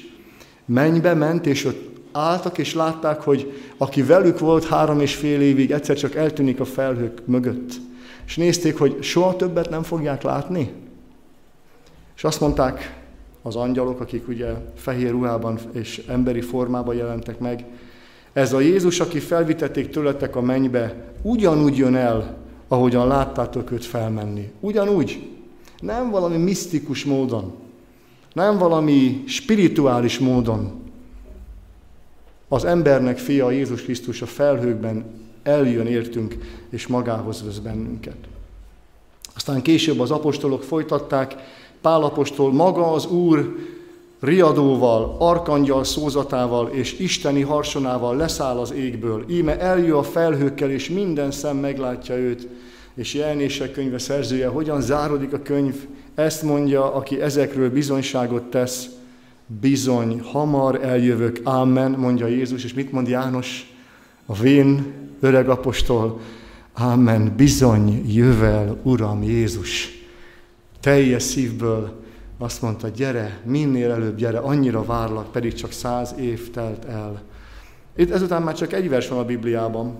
mennybe 0.65 1.13
ment, 1.13 1.45
és 1.45 1.65
ott 1.65 1.98
álltak 2.19 2.57
és 2.57 2.73
látták, 2.73 3.21
hogy 3.21 3.53
aki 3.77 4.03
velük 4.03 4.39
volt 4.39 4.65
három 4.65 4.99
és 4.99 5.15
fél 5.15 5.41
évig, 5.41 5.71
egyszer 5.71 5.97
csak 5.97 6.15
eltűnik 6.15 6.59
a 6.59 6.65
felhők 6.65 7.21
mögött. 7.25 7.71
És 8.25 8.35
nézték, 8.35 8.77
hogy 8.77 8.97
soha 9.01 9.35
többet 9.35 9.69
nem 9.69 9.83
fogják 9.83 10.21
látni. 10.21 10.71
És 12.15 12.23
azt 12.23 12.39
mondták 12.39 13.03
az 13.41 13.55
angyalok, 13.55 13.99
akik 13.99 14.27
ugye 14.27 14.53
fehér 14.75 15.11
ruhában 15.11 15.59
és 15.71 16.03
emberi 16.07 16.41
formában 16.41 16.95
jelentek 16.95 17.39
meg, 17.39 17.65
ez 18.33 18.53
a 18.53 18.59
Jézus, 18.59 18.99
aki 18.99 19.19
felvitették 19.19 19.89
tőletek 19.89 20.35
a 20.35 20.41
mennybe, 20.41 21.11
ugyanúgy 21.21 21.77
jön 21.77 21.95
el, 21.95 22.37
ahogyan 22.67 23.07
láttátok 23.07 23.71
őt 23.71 23.85
felmenni. 23.85 24.51
Ugyanúgy. 24.59 25.29
Nem 25.79 26.09
valami 26.09 26.37
misztikus 26.37 27.05
módon. 27.05 27.53
Nem 28.33 28.57
valami 28.57 29.23
spirituális 29.27 30.19
módon, 30.19 30.78
az 32.49 32.65
embernek 32.65 33.17
fia 33.17 33.51
Jézus 33.51 33.81
Krisztus 33.81 34.21
a 34.21 34.25
felhőkben 34.25 35.05
eljön 35.43 35.87
értünk, 35.87 36.37
és 36.69 36.87
magához 36.87 37.43
vesz 37.45 37.57
bennünket. 37.57 38.17
Aztán 39.35 39.61
később 39.61 39.99
az 39.99 40.11
apostolok 40.11 40.63
folytatták, 40.63 41.35
Pál 41.81 42.03
apostol 42.03 42.53
maga 42.53 42.91
az 42.91 43.05
Úr 43.05 43.55
riadóval, 44.19 45.15
arkangyal 45.19 45.83
szózatával 45.83 46.67
és 46.67 46.99
isteni 46.99 47.41
harsonával 47.41 48.15
leszáll 48.15 48.57
az 48.57 48.71
égből. 48.71 49.25
Íme 49.29 49.59
eljő 49.59 49.95
a 49.95 50.03
felhőkkel, 50.03 50.69
és 50.69 50.89
minden 50.89 51.31
szem 51.31 51.57
meglátja 51.57 52.15
őt. 52.15 52.47
És 52.93 53.13
jelenések 53.13 53.71
könyve 53.71 53.97
szerzője, 53.97 54.47
hogyan 54.47 54.81
zárodik 54.81 55.33
a 55.33 55.41
könyv, 55.41 55.75
ezt 56.15 56.43
mondja, 56.43 56.93
aki 56.93 57.21
ezekről 57.21 57.69
bizonyságot 57.69 58.43
tesz, 58.43 58.89
bizony, 59.61 60.19
hamar 60.19 60.83
eljövök, 60.83 61.39
ámen, 61.43 61.91
mondja 61.91 62.27
Jézus, 62.27 62.63
és 62.63 62.73
mit 62.73 62.91
mond 62.91 63.07
János? 63.07 63.73
A 64.25 64.33
vén 64.33 64.93
öreg 65.19 65.49
apostol, 65.49 66.19
ámen, 66.73 67.33
bizony, 67.35 68.13
jövel, 68.13 68.79
Uram 68.83 69.23
Jézus. 69.23 69.89
Teljes 70.79 71.23
szívből 71.23 71.99
azt 72.37 72.61
mondta, 72.61 72.87
gyere, 72.87 73.39
minél 73.43 73.91
előbb 73.91 74.17
gyere, 74.17 74.37
annyira 74.37 74.83
várlak, 74.83 75.31
pedig 75.31 75.53
csak 75.53 75.71
száz 75.71 76.15
év 76.19 76.51
telt 76.51 76.85
el. 76.85 77.21
Itt 77.95 78.11
ezután 78.11 78.41
már 78.41 78.55
csak 78.55 78.73
egy 78.73 78.89
vers 78.89 79.07
van 79.07 79.19
a 79.19 79.25
Bibliában. 79.25 79.95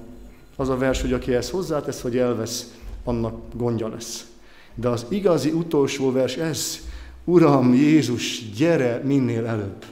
Az 0.56 0.70
a 0.70 0.78
vers, 0.78 1.02
hogy 1.02 1.14
aki 1.14 1.34
ezt 1.34 1.50
hozzátesz, 1.50 2.02
hogy 2.02 2.18
elvesz, 2.18 2.74
annak 3.04 3.34
gondja 3.54 3.88
lesz. 3.88 4.26
De 4.76 4.90
az 4.90 5.06
igazi 5.10 5.50
utolsó 5.50 6.12
vers 6.12 6.36
ez, 6.36 6.80
Uram 7.30 7.74
Jézus, 7.74 8.52
gyere 8.56 9.02
minél 9.04 9.46
előbb. 9.46 9.86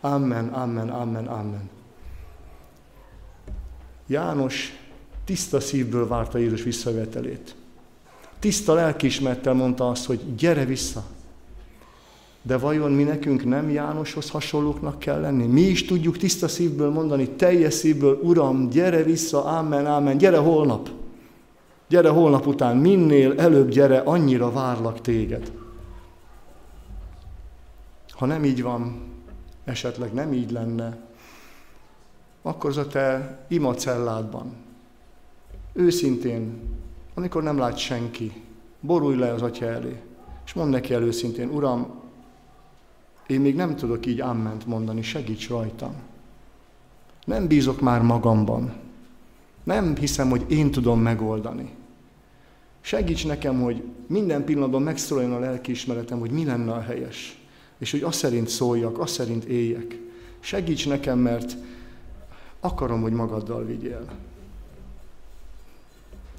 Amen, 0.00 0.48
amen, 0.48 0.88
amen, 0.88 1.26
amen. 1.26 1.70
János 4.06 4.72
tiszta 5.24 5.60
szívből 5.60 6.08
várta 6.08 6.38
Jézus 6.38 6.62
visszavetelét. 6.62 7.54
Tiszta 8.38 8.74
lelkiismerettel 8.74 9.52
mondta 9.52 9.88
azt, 9.88 10.06
hogy 10.06 10.34
gyere 10.36 10.64
vissza. 10.64 11.04
De 12.42 12.56
vajon 12.56 12.92
mi 12.92 13.02
nekünk 13.02 13.44
nem 13.44 13.70
Jánoshoz 13.70 14.30
hasonlóknak 14.30 14.98
kell 14.98 15.20
lenni? 15.20 15.46
Mi 15.46 15.60
is 15.60 15.84
tudjuk 15.84 16.16
tiszta 16.16 16.48
szívből 16.48 16.90
mondani, 16.90 17.28
teljes 17.28 17.74
szívből, 17.74 18.18
Uram, 18.22 18.68
gyere 18.68 19.02
vissza, 19.02 19.44
amen, 19.44 19.86
amen, 19.86 20.18
gyere 20.18 20.38
holnap. 20.38 20.88
Gyere 21.88 22.08
holnap 22.08 22.46
után, 22.46 22.76
minél 22.76 23.40
előbb 23.40 23.68
gyere, 23.68 23.98
annyira 23.98 24.52
várlak 24.52 25.00
téged. 25.00 25.62
Ha 28.14 28.26
nem 28.26 28.44
így 28.44 28.62
van, 28.62 29.02
esetleg 29.64 30.12
nem 30.12 30.32
így 30.32 30.50
lenne, 30.50 30.96
akkor 32.42 32.70
az 32.70 32.76
a 32.76 32.86
te 32.86 33.38
imacelládban, 33.48 34.52
őszintén, 35.72 36.60
amikor 37.14 37.42
nem 37.42 37.58
lát 37.58 37.76
senki, 37.76 38.32
borulj 38.80 39.16
le 39.16 39.32
az 39.32 39.42
atya 39.42 39.66
elé, 39.66 40.02
és 40.44 40.52
mondd 40.52 40.70
neki 40.70 40.94
el 40.94 41.02
őszintén, 41.02 41.48
Uram, 41.48 42.02
én 43.26 43.40
még 43.40 43.54
nem 43.54 43.76
tudok 43.76 44.06
így 44.06 44.20
ámment 44.20 44.66
mondani, 44.66 45.02
segíts 45.02 45.48
rajtam. 45.48 45.94
Nem 47.24 47.46
bízok 47.46 47.80
már 47.80 48.02
magamban. 48.02 48.74
Nem 49.62 49.96
hiszem, 49.96 50.30
hogy 50.30 50.44
én 50.48 50.70
tudom 50.70 51.00
megoldani. 51.00 51.74
Segíts 52.80 53.26
nekem, 53.26 53.60
hogy 53.60 53.84
minden 54.06 54.44
pillanatban 54.44 54.82
megszólaljon 54.82 55.32
a 55.32 55.38
lelkiismeretem, 55.38 56.18
hogy 56.18 56.30
mi 56.30 56.44
lenne 56.44 56.72
a 56.72 56.80
helyes 56.80 57.43
és 57.78 57.90
hogy 57.90 58.02
azt 58.02 58.18
szerint 58.18 58.48
szóljak, 58.48 58.98
azt 58.98 59.14
szerint 59.14 59.44
éljek. 59.44 59.98
Segíts 60.40 60.88
nekem, 60.88 61.18
mert 61.18 61.56
akarom, 62.60 63.00
hogy 63.02 63.12
magaddal 63.12 63.64
vigyél. 63.64 64.04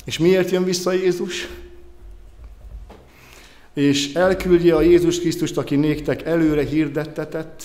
És 0.06 0.18
miért 0.18 0.50
jön 0.50 0.64
vissza 0.64 0.92
Jézus? 0.92 1.48
És 3.74 4.14
elküldje 4.14 4.76
a 4.76 4.82
Jézus 4.82 5.20
Krisztust, 5.20 5.58
aki 5.58 5.76
néktek 5.76 6.22
előre 6.22 6.66
hirdettetett, 6.66 7.64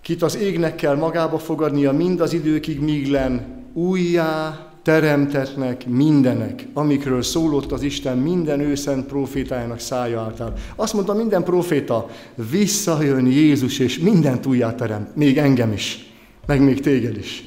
kit 0.00 0.22
az 0.22 0.36
égnek 0.36 0.74
kell 0.74 0.96
magába 0.96 1.38
fogadnia 1.38 1.92
mind 1.92 2.20
az 2.20 2.32
időkig, 2.32 2.80
míg 2.80 3.10
len 3.10 3.64
újjá 3.72 4.73
teremtetnek 4.84 5.86
mindenek, 5.86 6.66
amikről 6.72 7.22
szólott 7.22 7.72
az 7.72 7.82
Isten 7.82 8.18
minden 8.18 8.60
őszent 8.60 9.06
profétájának 9.06 9.78
szája 9.78 10.20
által. 10.20 10.52
Azt 10.76 10.92
mondta 10.92 11.14
minden 11.14 11.44
proféta, 11.44 12.10
visszajön 12.50 13.26
Jézus, 13.26 13.78
és 13.78 13.98
mindent 13.98 14.46
újjá 14.46 14.74
teremt, 14.74 15.16
még 15.16 15.38
engem 15.38 15.72
is, 15.72 16.12
meg 16.46 16.60
még 16.60 16.80
téged 16.80 17.16
is. 17.16 17.44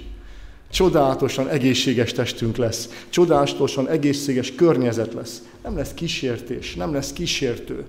Csodálatosan 0.72 1.50
egészséges 1.50 2.12
testünk 2.12 2.58
lesz, 2.58 3.06
csodálatosan 3.10 3.89
egészséges 3.89 4.56
környezet 4.56 5.13
lesz. 5.13 5.41
Nem 5.63 5.75
lesz 5.75 5.94
kísértés, 5.94 6.75
nem 6.75 6.94
lesz 6.94 7.13
kísértő 7.13 7.86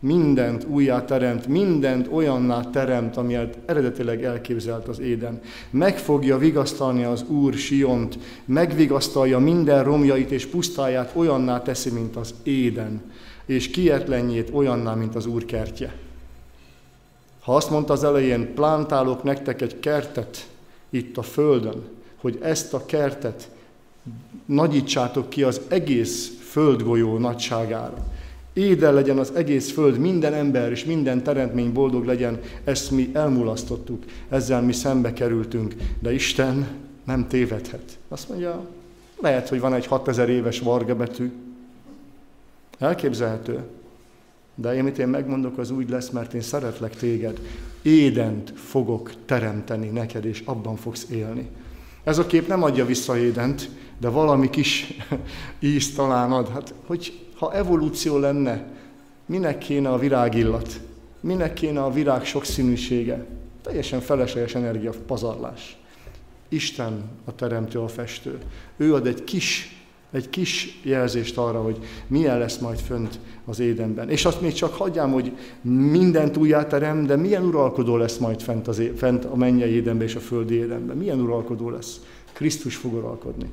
mindent 0.00 0.64
újjá 0.64 1.04
teremt, 1.04 1.46
mindent 1.46 2.08
olyanná 2.10 2.60
teremt, 2.60 3.16
amilyet 3.16 3.58
eredetileg 3.66 4.24
elképzelt 4.24 4.88
az 4.88 4.98
éden. 4.98 5.40
Meg 5.70 5.98
fogja 5.98 6.38
vigasztalni 6.38 7.04
az 7.04 7.24
Úr 7.28 7.54
Siont, 7.54 8.18
megvigasztalja 8.44 9.38
minden 9.38 9.84
romjait 9.84 10.30
és 10.30 10.46
pusztáját 10.46 11.12
olyanná 11.14 11.62
teszi, 11.62 11.90
mint 11.90 12.16
az 12.16 12.34
éden, 12.42 13.02
és 13.46 13.70
kietlenjét 13.70 14.50
olyanná, 14.52 14.94
mint 14.94 15.14
az 15.14 15.26
Úr 15.26 15.44
kertje. 15.44 15.94
Ha 17.40 17.56
azt 17.56 17.70
mondta 17.70 17.92
az 17.92 18.04
elején, 18.04 18.54
plántálok 18.54 19.22
nektek 19.22 19.62
egy 19.62 19.80
kertet 19.80 20.48
itt 20.90 21.16
a 21.16 21.22
földön, 21.22 21.82
hogy 22.20 22.38
ezt 22.42 22.74
a 22.74 22.86
kertet 22.86 23.48
nagyítsátok 24.46 25.28
ki 25.28 25.42
az 25.42 25.60
egész 25.68 26.32
földgolyó 26.50 27.18
nagyságára, 27.18 28.06
éden 28.58 28.94
legyen 28.94 29.18
az 29.18 29.32
egész 29.34 29.72
föld, 29.72 29.98
minden 29.98 30.34
ember 30.34 30.70
és 30.70 30.84
minden 30.84 31.22
teremtmény 31.22 31.72
boldog 31.72 32.04
legyen, 32.04 32.40
ezt 32.64 32.90
mi 32.90 33.10
elmulasztottuk, 33.12 34.04
ezzel 34.28 34.62
mi 34.62 34.72
szembe 34.72 35.12
kerültünk, 35.12 35.74
de 35.98 36.12
Isten 36.12 36.66
nem 37.04 37.28
tévedhet. 37.28 37.98
Azt 38.08 38.28
mondja, 38.28 38.66
lehet, 39.20 39.48
hogy 39.48 39.60
van 39.60 39.74
egy 39.74 39.86
6000 39.86 40.28
éves 40.28 40.60
varga 40.60 40.96
betű, 40.96 41.32
elképzelhető, 42.78 43.62
de 44.54 44.74
én, 44.74 44.80
amit 44.80 44.98
én 44.98 45.08
megmondok, 45.08 45.58
az 45.58 45.70
úgy 45.70 45.90
lesz, 45.90 46.10
mert 46.10 46.34
én 46.34 46.40
szeretlek 46.40 46.96
téged. 46.96 47.40
Édent 47.82 48.52
fogok 48.56 49.12
teremteni 49.26 49.88
neked, 49.88 50.24
és 50.24 50.42
abban 50.44 50.76
fogsz 50.76 51.06
élni. 51.10 51.48
Ez 52.04 52.18
a 52.18 52.26
kép 52.26 52.48
nem 52.48 52.62
adja 52.62 52.86
vissza 52.86 53.18
Édent, 53.18 53.68
de 53.98 54.08
valami 54.08 54.50
kis 54.50 54.96
ízt 55.58 55.96
talán 55.96 56.32
ad. 56.32 56.48
Hát, 56.48 56.74
hogy 56.86 57.26
ha 57.34 57.54
evolúció 57.54 58.18
lenne, 58.18 58.66
minek 59.26 59.58
kéne 59.58 59.88
a 59.88 59.98
virágillat? 59.98 60.80
Minek 61.20 61.52
kéne 61.52 61.82
a 61.82 61.92
virág 61.92 62.24
sokszínűsége? 62.24 63.26
Teljesen 63.62 64.00
felesleges 64.00 64.54
energia 64.54 64.92
pazarlás. 65.06 65.78
Isten 66.48 67.02
a 67.24 67.34
teremtő, 67.34 67.78
a 67.78 67.88
festő. 67.88 68.38
Ő 68.76 68.94
ad 68.94 69.06
egy 69.06 69.24
kis, 69.24 69.76
egy 70.10 70.30
kis 70.30 70.80
jelzést 70.82 71.38
arra, 71.38 71.62
hogy 71.62 71.78
milyen 72.06 72.38
lesz 72.38 72.58
majd 72.58 72.78
fönt 72.78 73.18
az 73.44 73.58
édenben. 73.58 74.10
És 74.10 74.24
azt 74.24 74.40
még 74.40 74.52
csak 74.52 74.74
hagyjám, 74.74 75.12
hogy 75.12 75.36
mindent 75.62 76.36
újjáterem, 76.36 77.06
de 77.06 77.16
milyen 77.16 77.44
uralkodó 77.44 77.96
lesz 77.96 78.16
majd 78.16 78.42
fent, 78.42 78.68
az, 78.68 78.82
fent 78.96 79.24
a 79.24 79.36
mennyei 79.36 79.72
édenben 79.72 80.06
és 80.06 80.14
a 80.14 80.20
földi 80.20 80.54
édenben. 80.54 80.96
Milyen 80.96 81.20
uralkodó 81.20 81.70
lesz? 81.70 82.00
Krisztus 82.32 82.76
fog 82.76 82.94
uralkodni. 82.94 83.50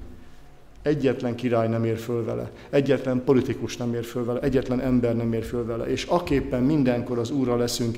Egyetlen 0.86 1.36
király 1.36 1.68
nem 1.68 1.84
ér 1.86 1.98
föl 1.98 2.24
vele, 2.24 2.52
egyetlen 2.70 3.24
politikus 3.24 3.78
nem 3.78 3.94
ér 3.94 4.04
föl 4.04 4.26
vele, 4.26 4.40
egyetlen 4.40 4.80
ember 4.80 5.16
nem 5.16 5.34
ér 5.34 5.44
föl 5.44 5.66
vele. 5.66 5.86
És 5.86 6.04
aképpen 6.04 6.64
mindenkor 6.64 7.18
az 7.18 7.32
Úrra 7.32 7.56
leszünk, 7.56 7.98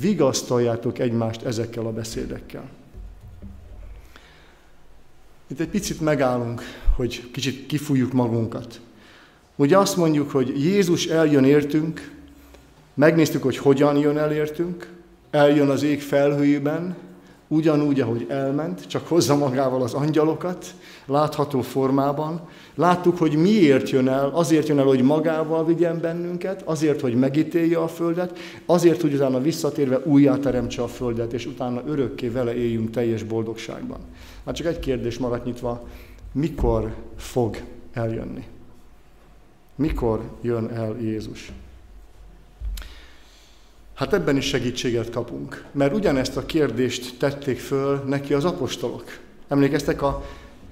vigasztaljátok 0.00 0.98
egymást 0.98 1.42
ezekkel 1.42 1.86
a 1.86 1.92
beszédekkel. 1.92 2.64
Itt 5.46 5.60
egy 5.60 5.68
picit 5.68 6.00
megállunk, 6.00 6.62
hogy 6.96 7.30
kicsit 7.30 7.66
kifújjuk 7.66 8.12
magunkat. 8.12 8.80
Ugye 9.56 9.78
azt 9.78 9.96
mondjuk, 9.96 10.30
hogy 10.30 10.62
Jézus 10.62 11.06
eljön 11.06 11.44
értünk, 11.44 12.12
megnéztük, 12.94 13.42
hogy 13.42 13.56
hogyan 13.56 13.96
jön 13.96 14.18
el 14.18 14.32
értünk, 14.32 14.92
eljön 15.30 15.68
az 15.68 15.82
ég 15.82 16.02
felhőjében, 16.02 16.96
ugyanúgy, 17.52 18.00
ahogy 18.00 18.26
elment, 18.28 18.86
csak 18.86 19.08
hozza 19.08 19.36
magával 19.36 19.82
az 19.82 19.94
angyalokat, 19.94 20.66
látható 21.06 21.60
formában. 21.60 22.40
Láttuk, 22.74 23.18
hogy 23.18 23.36
miért 23.36 23.90
jön 23.90 24.08
el, 24.08 24.30
azért 24.34 24.68
jön 24.68 24.78
el, 24.78 24.84
hogy 24.84 25.02
magával 25.02 25.64
vigyen 25.64 26.00
bennünket, 26.00 26.62
azért, 26.62 27.00
hogy 27.00 27.14
megítélje 27.14 27.78
a 27.78 27.88
Földet, 27.88 28.38
azért, 28.66 29.00
hogy 29.00 29.14
utána 29.14 29.40
visszatérve 29.40 30.00
újjáteremtse 30.04 30.82
a 30.82 30.86
Földet, 30.86 31.32
és 31.32 31.46
utána 31.46 31.82
örökké 31.86 32.28
vele 32.28 32.54
éljünk 32.54 32.90
teljes 32.90 33.22
boldogságban. 33.22 33.98
Hát 34.46 34.54
csak 34.54 34.66
egy 34.66 34.78
kérdés 34.78 35.18
maradt 35.18 35.44
nyitva, 35.44 35.88
mikor 36.32 36.94
fog 37.16 37.56
eljönni? 37.92 38.44
Mikor 39.76 40.20
jön 40.42 40.70
el 40.74 40.96
Jézus? 41.00 41.52
Hát 43.94 44.12
ebben 44.12 44.36
is 44.36 44.44
segítséget 44.44 45.10
kapunk, 45.10 45.64
mert 45.72 45.94
ugyanezt 45.94 46.36
a 46.36 46.46
kérdést 46.46 47.18
tették 47.18 47.58
föl 47.58 48.02
neki 48.06 48.34
az 48.34 48.44
apostolok. 48.44 49.04
Emlékeztek, 49.48 50.02
a, 50.02 50.24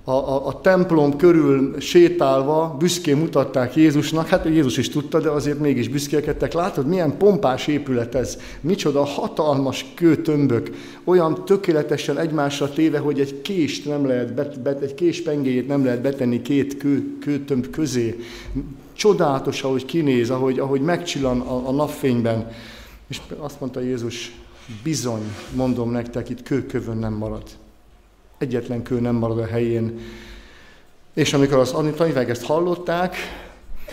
a, 0.04 0.11
a, 0.11 0.46
a 0.46 0.61
templom 0.61 1.16
körül 1.16 1.80
sétálva 1.80 2.76
büszkén 2.78 3.16
mutatták 3.16 3.76
Jézusnak, 3.76 4.28
hát 4.28 4.44
Jézus 4.44 4.76
is 4.76 4.88
tudta, 4.88 5.20
de 5.20 5.28
azért 5.28 5.59
mégis 5.59 5.88
büszkélkedtek. 5.88 6.52
Látod, 6.52 6.87
milyen 6.87 7.16
pompás 7.16 7.66
épület 7.66 8.14
ez, 8.14 8.38
micsoda 8.61 9.04
hatalmas 9.04 9.87
kőtömbök, 9.94 10.70
olyan 11.04 11.44
tökéletesen 11.44 12.18
egymásra 12.18 12.70
téve, 12.70 12.98
hogy 12.98 13.20
egy 13.20 13.40
kést 13.40 13.87
nem 13.87 14.06
lehet, 14.06 14.35
bet, 14.35 14.61
bet, 14.61 14.83
egy 14.83 14.94
kés 14.94 15.22
pengéjét 15.22 15.68
nem 15.68 15.85
lehet 15.85 16.00
betenni 16.00 16.42
két 16.42 16.76
kő, 16.76 17.18
kőtömb 17.20 17.70
közé. 17.70 18.20
Csodálatos, 18.92 19.62
ahogy 19.62 19.85
kinéz, 19.85 20.30
ahogy, 20.30 20.59
ahogy 20.59 20.80
megcsillan 20.80 21.40
a, 21.40 21.68
a 21.68 21.72
napfényben. 21.72 22.50
És 23.11 23.20
azt 23.38 23.61
mondta 23.61 23.81
Jézus, 23.81 24.33
bizony, 24.83 25.23
mondom 25.55 25.90
nektek, 25.90 26.29
itt 26.29 26.42
kőkövön 26.42 26.96
nem 26.96 27.12
marad. 27.12 27.42
Egyetlen 28.38 28.83
kő 28.83 29.01
nem 29.01 29.14
marad 29.14 29.38
a 29.38 29.46
helyén. 29.46 29.99
És 31.14 31.33
amikor 31.33 31.59
az 31.59 31.70
tanítványok 31.70 32.29
ezt 32.29 32.44
hallották, 32.44 33.16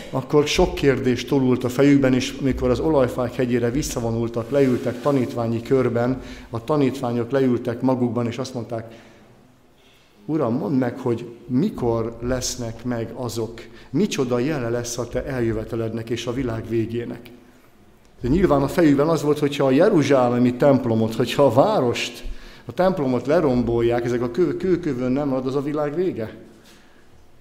akkor 0.10 0.48
sok 0.48 0.76
kérdés 0.76 1.26
tolult 1.26 1.64
a 1.64 1.70
fejükben, 1.70 2.14
és 2.14 2.38
amikor 2.40 2.70
az 2.70 2.80
olajfák 2.80 3.34
hegyére 3.34 3.72
visszavonultak, 3.72 4.50
leültek 4.50 5.02
tanítványi 5.02 5.62
körben, 5.62 6.22
a 6.50 6.64
tanítványok 6.64 7.32
leültek 7.32 7.82
magukban, 7.82 8.28
és 8.28 8.38
azt 8.38 8.54
mondták, 8.54 8.94
Uram, 10.26 10.54
mondd 10.54 10.76
meg, 10.76 11.00
hogy 11.00 11.30
mikor 11.48 12.18
lesznek 12.22 12.84
meg 12.84 13.12
azok, 13.14 13.62
micsoda 13.90 14.40
jele 14.40 14.70
lesz 14.70 14.98
a 14.98 15.08
te 15.08 15.26
eljövetelednek 15.26 16.10
és 16.10 16.28
a 16.28 16.34
világ 16.34 16.70
végének. 16.70 17.30
De 18.22 18.28
nyilván 18.28 18.62
a 18.62 18.68
fejükben 18.68 19.08
az 19.08 19.22
volt, 19.22 19.40
hogyha 19.40 19.66
a 19.66 19.72
Jeruzsálemi 19.72 20.54
templomot, 20.54 21.16
hogyha 21.16 21.44
a 21.44 21.54
várost, 21.54 22.24
a 22.66 22.72
templomot 22.72 23.28
lerombolják, 23.28 24.06
ezek 24.06 24.22
a 24.22 24.32
kő, 24.32 24.58
kőkövön 24.58 25.12
nem 25.12 25.34
ad, 25.34 25.46
az 25.46 25.56
a 25.56 25.62
világ 25.62 25.96
vége. 25.96 26.34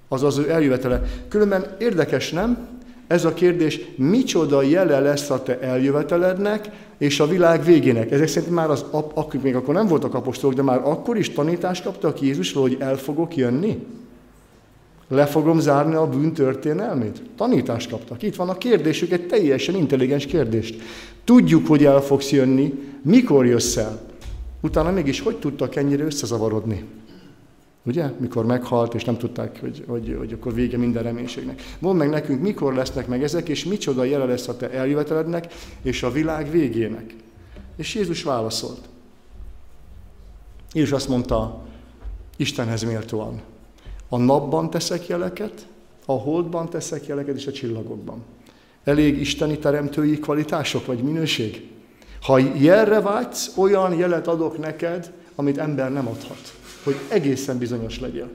Az 0.09 0.23
az 0.23 0.39
ő 0.39 0.51
eljövetele. 0.51 1.03
Különben 1.29 1.77
érdekes, 1.79 2.31
nem? 2.31 2.69
Ez 3.07 3.25
a 3.25 3.35
kérdés, 3.35 3.81
micsoda 3.97 4.62
jele 4.62 5.01
lesz 5.01 5.31
a 5.31 5.43
te 5.43 5.61
eljövetelednek 5.61 6.71
és 6.99 7.21
a 7.21 7.27
világ 7.27 7.65
végének. 7.65 8.11
Ezek 8.11 8.29
szerint 8.29 8.55
már 8.55 8.71
az, 8.71 8.85
akik 9.15 9.43
még 9.43 9.55
akkor 9.55 9.75
nem 9.75 9.87
voltak 9.87 10.15
apostolok, 10.15 10.57
de 10.57 10.62
már 10.62 10.81
akkor 10.85 11.17
is 11.17 11.31
tanítást 11.33 11.83
kaptak 11.83 12.21
Jézusról, 12.21 12.62
hogy 12.62 12.77
el 12.81 12.97
fogok 12.97 13.37
jönni? 13.37 13.87
Le 15.09 15.27
fogom 15.27 15.61
zárni 15.61 15.95
a 15.95 16.09
bűn 16.09 16.33
történelmét? 16.33 17.23
Tanítást 17.37 17.90
kaptak. 17.90 18.23
Itt 18.23 18.37
van 18.37 18.49
a 18.49 18.59
kérdésük, 18.59 19.12
egy 19.12 19.27
teljesen 19.27 19.75
intelligens 19.75 20.27
kérdést. 20.27 20.83
Tudjuk, 21.25 21.66
hogy 21.66 21.85
el 21.85 22.01
fogsz 22.01 22.31
jönni, 22.31 22.75
mikor 23.03 23.47
jössz 23.47 23.77
el? 23.77 24.01
Utána 24.61 24.90
mégis 24.90 25.21
hogy 25.21 25.37
tudtak 25.37 25.77
ennyire 25.77 26.05
összezavarodni? 26.05 26.85
Ugye? 27.83 28.11
Mikor 28.19 28.47
meghalt, 28.47 28.95
és 28.95 29.05
nem 29.05 29.16
tudták, 29.16 29.61
hogy, 29.61 29.85
hogy, 29.87 30.16
hogy 30.19 30.33
akkor 30.33 30.55
vége 30.55 30.77
minden 30.77 31.03
reménységnek. 31.03 31.62
Mondd 31.79 31.99
meg 31.99 32.09
nekünk, 32.09 32.42
mikor 32.42 32.75
lesznek 32.75 33.07
meg 33.07 33.23
ezek, 33.23 33.49
és 33.49 33.64
micsoda 33.64 34.05
jele 34.05 34.25
lesz 34.25 34.49
a 34.49 34.57
te 34.57 34.71
eljövetelednek, 34.71 35.55
és 35.83 36.03
a 36.03 36.11
világ 36.11 36.51
végének. 36.51 37.14
És 37.77 37.95
Jézus 37.95 38.23
válaszolt. 38.23 38.81
Jézus 40.73 40.92
azt 40.92 41.09
mondta, 41.09 41.64
Istenhez 42.37 42.83
méltóan, 42.83 43.40
a 44.09 44.16
napban 44.16 44.71
teszek 44.71 45.07
jeleket, 45.07 45.66
a 46.07 46.12
holdban 46.12 46.69
teszek 46.69 47.07
jeleket, 47.07 47.37
és 47.37 47.47
a 47.47 47.53
csillagokban. 47.53 48.23
Elég 48.85 49.21
isteni 49.21 49.59
teremtői 49.59 50.19
kvalitások 50.19 50.87
vagy 50.87 51.03
minőség? 51.03 51.71
Ha 52.23 52.38
jelre 52.38 53.01
vágysz, 53.01 53.53
olyan 53.57 53.95
jelet 53.95 54.27
adok 54.27 54.59
neked, 54.59 55.12
amit 55.35 55.59
ember 55.59 55.92
nem 55.92 56.07
adhat, 56.07 56.55
hogy 56.85 56.97
egészen 57.09 57.59
bizonyos 57.59 58.01
legyél. 58.01 58.29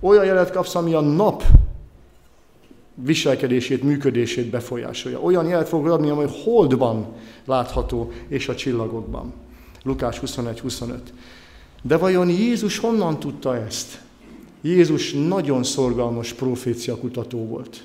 Olyan 0.00 0.24
jelet 0.24 0.50
kapsz, 0.50 0.74
ami 0.74 0.94
a 0.94 1.00
nap 1.00 1.42
viselkedését, 2.94 3.82
működését 3.82 4.50
befolyásolja. 4.50 5.20
Olyan 5.20 5.46
jelet 5.46 5.68
fog 5.68 5.88
adni, 5.88 6.10
amely 6.10 6.28
holdban 6.44 7.06
látható, 7.44 8.12
és 8.28 8.48
a 8.48 8.54
csillagokban. 8.54 9.32
Lukás 9.82 10.20
21-25. 10.26 10.94
De 11.82 11.96
vajon 11.96 12.28
Jézus 12.28 12.78
honnan 12.78 13.18
tudta 13.18 13.56
ezt? 13.56 14.00
Jézus 14.66 15.12
nagyon 15.12 15.62
szorgalmas 15.62 16.32
profécia 16.32 16.96
kutató 16.96 17.46
volt. 17.46 17.84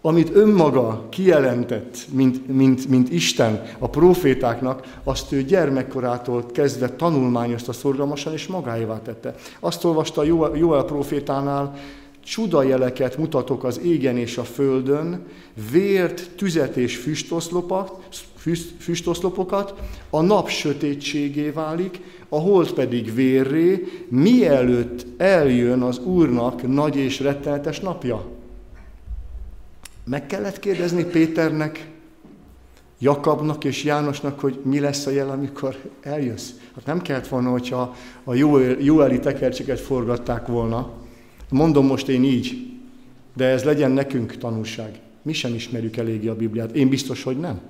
Amit 0.00 0.34
önmaga 0.34 1.06
kijelentett, 1.08 2.06
mint, 2.12 2.48
mint, 2.48 2.88
mint 2.88 3.12
Isten 3.12 3.62
a 3.78 3.88
profétáknak, 3.88 4.98
azt 5.04 5.32
ő 5.32 5.42
gyermekkorától 5.42 6.46
kezdve 6.52 6.88
tanulmányozta 6.88 7.72
szorgalmasan, 7.72 8.32
és 8.32 8.46
magáévá 8.46 9.02
tette. 9.02 9.34
Azt 9.60 9.84
olvasta 9.84 10.24
Joel 10.54 10.84
profétánál, 10.84 11.78
csudajeleket 12.24 13.16
mutatok 13.16 13.64
az 13.64 13.80
égen 13.80 14.16
és 14.16 14.38
a 14.38 14.44
földön, 14.44 15.26
vért, 15.70 16.30
tüzet 16.36 16.76
és 16.76 16.96
füstoszlopokat, 16.96 18.04
füstoszlopokat, 18.78 19.74
a 20.10 20.20
nap 20.20 20.48
sötétségé 20.48 21.50
válik, 21.50 22.00
a 22.28 22.38
hold 22.38 22.72
pedig 22.72 23.14
vérré, 23.14 23.84
mielőtt 24.08 25.06
eljön 25.20 25.82
az 25.82 25.98
Úrnak 25.98 26.68
nagy 26.68 26.96
és 26.96 27.20
rettenetes 27.20 27.80
napja. 27.80 28.26
Meg 30.04 30.26
kellett 30.26 30.58
kérdezni 30.58 31.04
Péternek, 31.04 31.90
Jakabnak 32.98 33.64
és 33.64 33.84
Jánosnak, 33.84 34.40
hogy 34.40 34.60
mi 34.64 34.80
lesz 34.80 35.06
a 35.06 35.10
jel, 35.10 35.30
amikor 35.30 35.76
eljössz. 36.02 36.50
Hát 36.74 36.86
nem 36.86 37.02
kellett 37.02 37.28
volna, 37.28 37.50
hogyha 37.50 37.94
a 38.24 38.34
Jóeli 38.78 39.18
tekercseket 39.20 39.80
forgatták 39.80 40.46
volna. 40.46 40.92
Mondom 41.50 41.86
most 41.86 42.08
én 42.08 42.24
így, 42.24 42.76
de 43.36 43.44
ez 43.44 43.64
legyen 43.64 43.90
nekünk 43.90 44.36
tanulság. 44.36 45.00
Mi 45.22 45.32
sem 45.32 45.54
ismerjük 45.54 45.96
eléggé 45.96 46.28
a 46.28 46.36
Bibliát. 46.36 46.76
Én 46.76 46.88
biztos, 46.88 47.22
hogy 47.22 47.38
nem. 47.38 47.60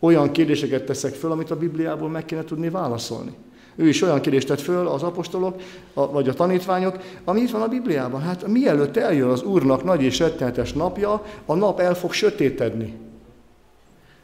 Olyan 0.00 0.30
kérdéseket 0.30 0.84
teszek 0.84 1.14
föl, 1.14 1.30
amit 1.30 1.50
a 1.50 1.56
Bibliából 1.56 2.08
meg 2.08 2.24
kéne 2.24 2.44
tudni 2.44 2.68
válaszolni. 2.68 3.32
Ő 3.76 3.88
is 3.88 4.02
olyan 4.02 4.20
kérdést 4.20 4.46
tett 4.46 4.60
föl, 4.60 4.86
az 4.86 5.02
apostolok, 5.02 5.60
a, 5.94 6.10
vagy 6.10 6.28
a 6.28 6.34
tanítványok, 6.34 6.98
ami 7.24 7.40
itt 7.40 7.50
van 7.50 7.62
a 7.62 7.68
Bibliában. 7.68 8.20
Hát 8.20 8.46
mielőtt 8.46 8.96
eljön 8.96 9.28
az 9.28 9.42
Úrnak 9.42 9.84
nagy 9.84 10.02
és 10.02 10.18
rettenetes 10.18 10.72
napja, 10.72 11.24
a 11.46 11.54
nap 11.54 11.80
el 11.80 11.94
fog 11.94 12.12
sötétedni. 12.12 12.94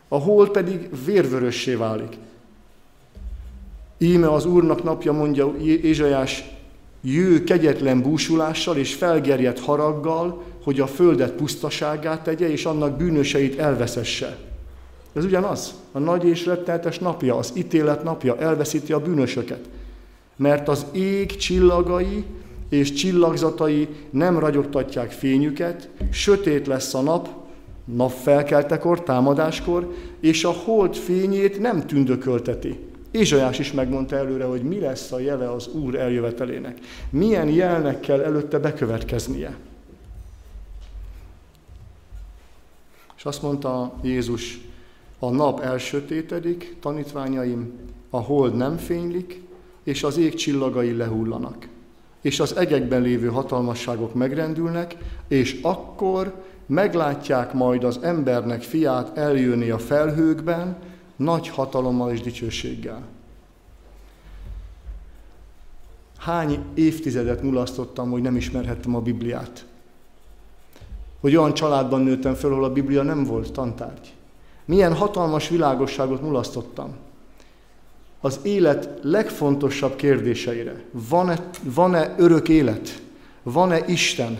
A 0.08 0.18
hold 0.18 0.48
pedig 0.48 0.88
vérvörössé 1.04 1.74
válik. 1.74 2.16
Íme 3.98 4.32
az 4.32 4.44
Úrnak 4.44 4.82
napja, 4.82 5.12
mondja 5.12 5.54
Ézsajás, 5.82 6.44
jő 7.00 7.44
kegyetlen 7.44 8.02
búsulással 8.02 8.76
és 8.76 8.94
felgerjedt 8.94 9.60
haraggal, 9.60 10.42
hogy 10.64 10.80
a 10.80 10.86
földet 10.86 11.32
pusztaságát 11.32 12.22
tegye, 12.22 12.50
és 12.50 12.64
annak 12.64 12.96
bűnöseit 12.96 13.58
elveszesse. 13.58 14.36
Ez 15.16 15.24
ugyanaz. 15.24 15.74
A 15.92 15.98
nagy 15.98 16.24
és 16.24 16.46
rettenetes 16.46 16.98
napja, 16.98 17.36
az 17.36 17.52
ítélet 17.54 18.02
napja 18.02 18.38
elveszíti 18.38 18.92
a 18.92 19.00
bűnösöket. 19.00 19.68
Mert 20.36 20.68
az 20.68 20.86
ég 20.92 21.36
csillagai 21.36 22.24
és 22.68 22.92
csillagzatai 22.92 23.88
nem 24.10 24.38
ragyogtatják 24.38 25.10
fényüket, 25.10 25.88
sötét 26.10 26.66
lesz 26.66 26.94
a 26.94 27.00
nap, 27.00 27.28
nap 27.84 28.10
felkeltekor, 28.10 29.02
támadáskor, 29.02 29.94
és 30.20 30.44
a 30.44 30.50
hold 30.50 30.94
fényét 30.94 31.60
nem 31.60 31.86
tündökölteti. 31.86 32.78
Ézsajás 33.10 33.58
is 33.58 33.72
megmondta 33.72 34.16
előre, 34.16 34.44
hogy 34.44 34.62
mi 34.62 34.78
lesz 34.78 35.12
a 35.12 35.18
jele 35.18 35.50
az 35.52 35.68
Úr 35.68 35.94
eljövetelének. 35.94 36.78
Milyen 37.10 37.48
jelnek 37.48 38.00
kell 38.00 38.20
előtte 38.20 38.58
bekövetkeznie. 38.58 39.56
És 43.16 43.24
azt 43.24 43.42
mondta 43.42 43.94
Jézus, 44.02 44.60
a 45.26 45.30
nap 45.30 45.60
elsötétedik, 45.60 46.76
tanítványaim, 46.80 47.72
a 48.10 48.20
hold 48.20 48.56
nem 48.56 48.76
fénylik, 48.76 49.42
és 49.82 50.02
az 50.02 50.16
ég 50.16 50.34
csillagai 50.34 50.96
lehullanak. 50.96 51.68
És 52.20 52.40
az 52.40 52.56
egekben 52.56 53.02
lévő 53.02 53.28
hatalmasságok 53.28 54.14
megrendülnek, 54.14 54.96
és 55.28 55.58
akkor 55.62 56.44
meglátják 56.66 57.52
majd 57.52 57.84
az 57.84 57.98
embernek 58.02 58.62
fiát 58.62 59.18
eljönni 59.18 59.70
a 59.70 59.78
felhőkben, 59.78 60.76
nagy 61.16 61.48
hatalommal 61.48 62.12
és 62.12 62.20
dicsőséggel. 62.20 63.02
Hány 66.18 66.64
évtizedet 66.74 67.42
mulasztottam, 67.42 68.10
hogy 68.10 68.22
nem 68.22 68.36
ismerhettem 68.36 68.94
a 68.94 69.00
Bibliát? 69.00 69.66
Hogy 71.20 71.36
olyan 71.36 71.54
családban 71.54 72.00
nőttem 72.00 72.34
föl, 72.34 72.52
ahol 72.52 72.64
a 72.64 72.72
Biblia 72.72 73.02
nem 73.02 73.24
volt 73.24 73.52
tantárgy. 73.52 74.15
Milyen 74.66 74.94
hatalmas 74.94 75.48
világosságot 75.48 76.22
mulasztottam. 76.22 76.94
Az 78.20 78.40
élet 78.42 78.98
legfontosabb 79.02 79.96
kérdéseire. 79.96 80.84
Van-e, 80.90 81.50
van-e 81.62 82.14
örök 82.18 82.48
élet? 82.48 83.02
Van-e 83.42 83.84
Isten? 83.86 84.38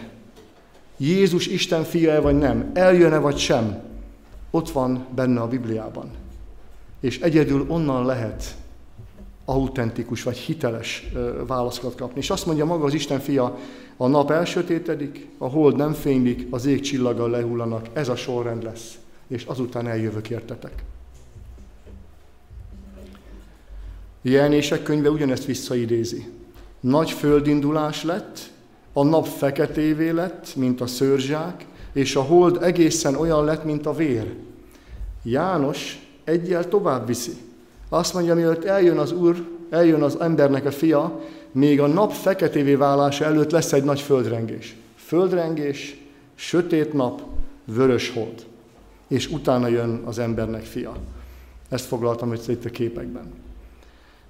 Jézus 0.97 1.47
Isten 1.47 1.85
fia 1.85 2.23
vagy 2.23 2.39
nem? 2.39 2.71
Eljön-e 2.75 3.19
vagy 3.19 3.37
sem? 3.37 3.83
Ott 4.51 4.71
van 4.71 5.07
benne 5.15 5.41
a 5.41 5.49
Bibliában. 5.49 6.11
És 7.01 7.21
egyedül 7.21 7.65
onnan 7.69 8.07
lehet 8.07 8.57
autentikus 9.45 10.23
vagy 10.23 10.37
hiteles 10.37 11.11
válaszokat 11.47 11.95
kapni. 11.95 12.19
És 12.19 12.31
azt 12.31 12.47
mondja 12.47 12.65
maga 12.65 12.85
az 12.85 12.95
Isten 12.95 13.21
fia, 13.21 13.59
a 13.97 14.07
nap 14.07 14.31
elsötétedik, 14.31 15.29
a 15.39 15.49
hold 15.49 15.77
nem 15.77 15.93
fénylik, 15.93 16.47
az 16.51 16.67
ég 16.67 16.81
csillaggal 16.81 17.31
lehullanak. 17.31 17.87
Ez 17.93 18.09
a 18.09 18.17
sorrend 18.17 18.62
lesz 18.62 18.99
és 19.29 19.45
azután 19.45 19.87
eljövök 19.87 20.31
értetek. 20.31 20.85
Jelenések 24.23 24.83
könyve 24.83 25.11
ugyanezt 25.11 25.45
visszaidézi. 25.45 26.29
Nagy 26.81 27.11
földindulás 27.11 28.05
lett, 28.05 28.39
a 28.93 29.05
nap 29.05 29.27
feketévé 29.27 30.11
lett, 30.11 30.57
mint 30.57 30.81
a 30.81 30.87
szőrzsák, 30.87 31.67
és 31.93 32.17
a 32.17 32.23
hold 32.23 32.62
egészen 32.62 33.15
olyan 33.15 33.45
lett, 33.45 33.65
mint 33.65 33.87
a 33.87 33.95
vér. 33.95 34.35
János 35.23 36.09
egyel 36.25 36.69
tovább 36.69 37.07
viszi. 37.07 37.33
Azt 37.89 38.15
mondja, 38.15 38.35
mielőtt 38.35 38.65
eljön 38.65 38.99
az 38.99 39.12
Úr, 39.12 39.47
eljön 39.71 40.03
az 40.03 40.21
embernek 40.21 40.65
a 40.65 40.71
fia, 40.71 41.21
még 41.53 41.81
a 41.81 41.87
nap 41.87 42.12
feketévé 42.12 42.75
válása 42.75 43.25
előtt 43.25 43.51
lesz 43.51 43.73
egy 43.73 43.85
nagy 43.85 44.01
földrengés. 44.01 44.77
Földrengés, 44.97 46.01
sötét 46.35 46.93
nap, 46.93 47.23
vörös 47.65 48.11
hold 48.11 48.47
és 49.09 49.31
utána 49.31 49.69
jön 49.69 50.03
az 50.05 50.19
embernek 50.19 50.62
fia. 50.62 50.97
Ezt 51.69 51.85
foglaltam 51.85 52.33
össze 52.33 52.53
itt 52.53 52.64
a 52.64 52.71
képekben. 52.71 53.33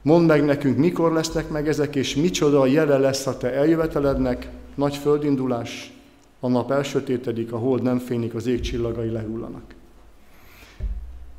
Mondd 0.02 0.26
meg 0.26 0.44
nekünk, 0.44 0.76
mikor 0.76 1.12
lesznek 1.12 1.48
meg 1.48 1.68
ezek, 1.68 1.96
és 1.96 2.14
micsoda 2.14 2.66
jele 2.66 2.98
lesz 2.98 3.26
a 3.26 3.36
te 3.36 3.52
eljövetelednek, 3.52 4.48
nagy 4.74 4.96
földindulás, 4.96 5.92
a 6.40 6.48
nap 6.48 6.70
elsötétedik, 6.70 7.52
a 7.52 7.58
hold 7.58 7.82
nem 7.82 7.98
fényik, 7.98 8.34
az 8.34 8.46
ég 8.46 8.60
csillagai 8.60 9.10
lehullanak. 9.10 9.74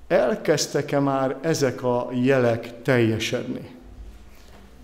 Elkezdtek-e 0.08 1.00
már 1.00 1.38
ezek 1.42 1.84
a 1.84 2.10
jelek 2.24 2.82
teljesedni? 2.82 3.76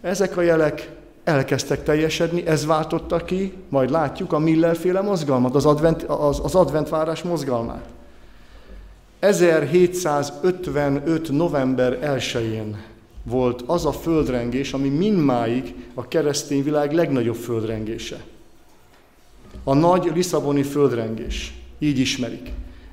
Ezek 0.01 0.37
a 0.37 0.41
jelek 0.41 0.91
elkezdtek 1.23 1.83
teljesedni, 1.83 2.45
ez 2.45 2.65
váltotta 2.65 3.17
ki, 3.17 3.53
majd 3.69 3.89
látjuk 3.89 4.33
a 4.33 4.39
Millerféle 4.39 5.01
mozgalmat, 5.01 5.55
az, 5.55 5.65
advent, 5.65 6.03
az, 6.03 6.39
az 6.43 6.55
adventvárás 6.55 7.23
mozgalmát. 7.23 7.92
1755. 9.23 11.31
november 11.31 12.17
1-én 12.17 12.77
volt 13.23 13.63
az 13.65 13.86
a 13.86 13.91
földrengés, 13.91 14.73
ami 14.73 14.89
mindmáig 14.89 15.75
a 15.93 16.07
keresztény 16.07 16.63
világ 16.63 16.93
legnagyobb 16.93 17.36
földrengése. 17.36 18.23
A 19.63 19.73
nagy 19.73 20.12
Lisszaboni 20.15 20.63
földrengés. 20.63 21.53
Így 21.79 21.99
ismerik. 21.99 22.51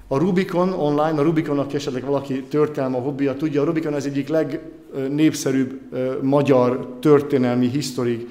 A 0.09 0.19
Rubicon 0.19 0.73
online, 0.73 1.21
a 1.21 1.23
Rubicon, 1.23 1.59
aki 1.59 1.77
esetleg 1.77 2.05
valaki 2.05 2.43
történelme 2.43 2.97
a 2.97 3.01
hobbija 3.01 3.35
tudja, 3.35 3.63
a 3.63 3.65
Rubicon 3.65 3.93
az 3.93 4.07
egyik 4.07 4.29
legnépszerűbb 4.29 5.81
magyar 6.23 6.97
történelmi, 7.01 7.69
history, 7.69 8.27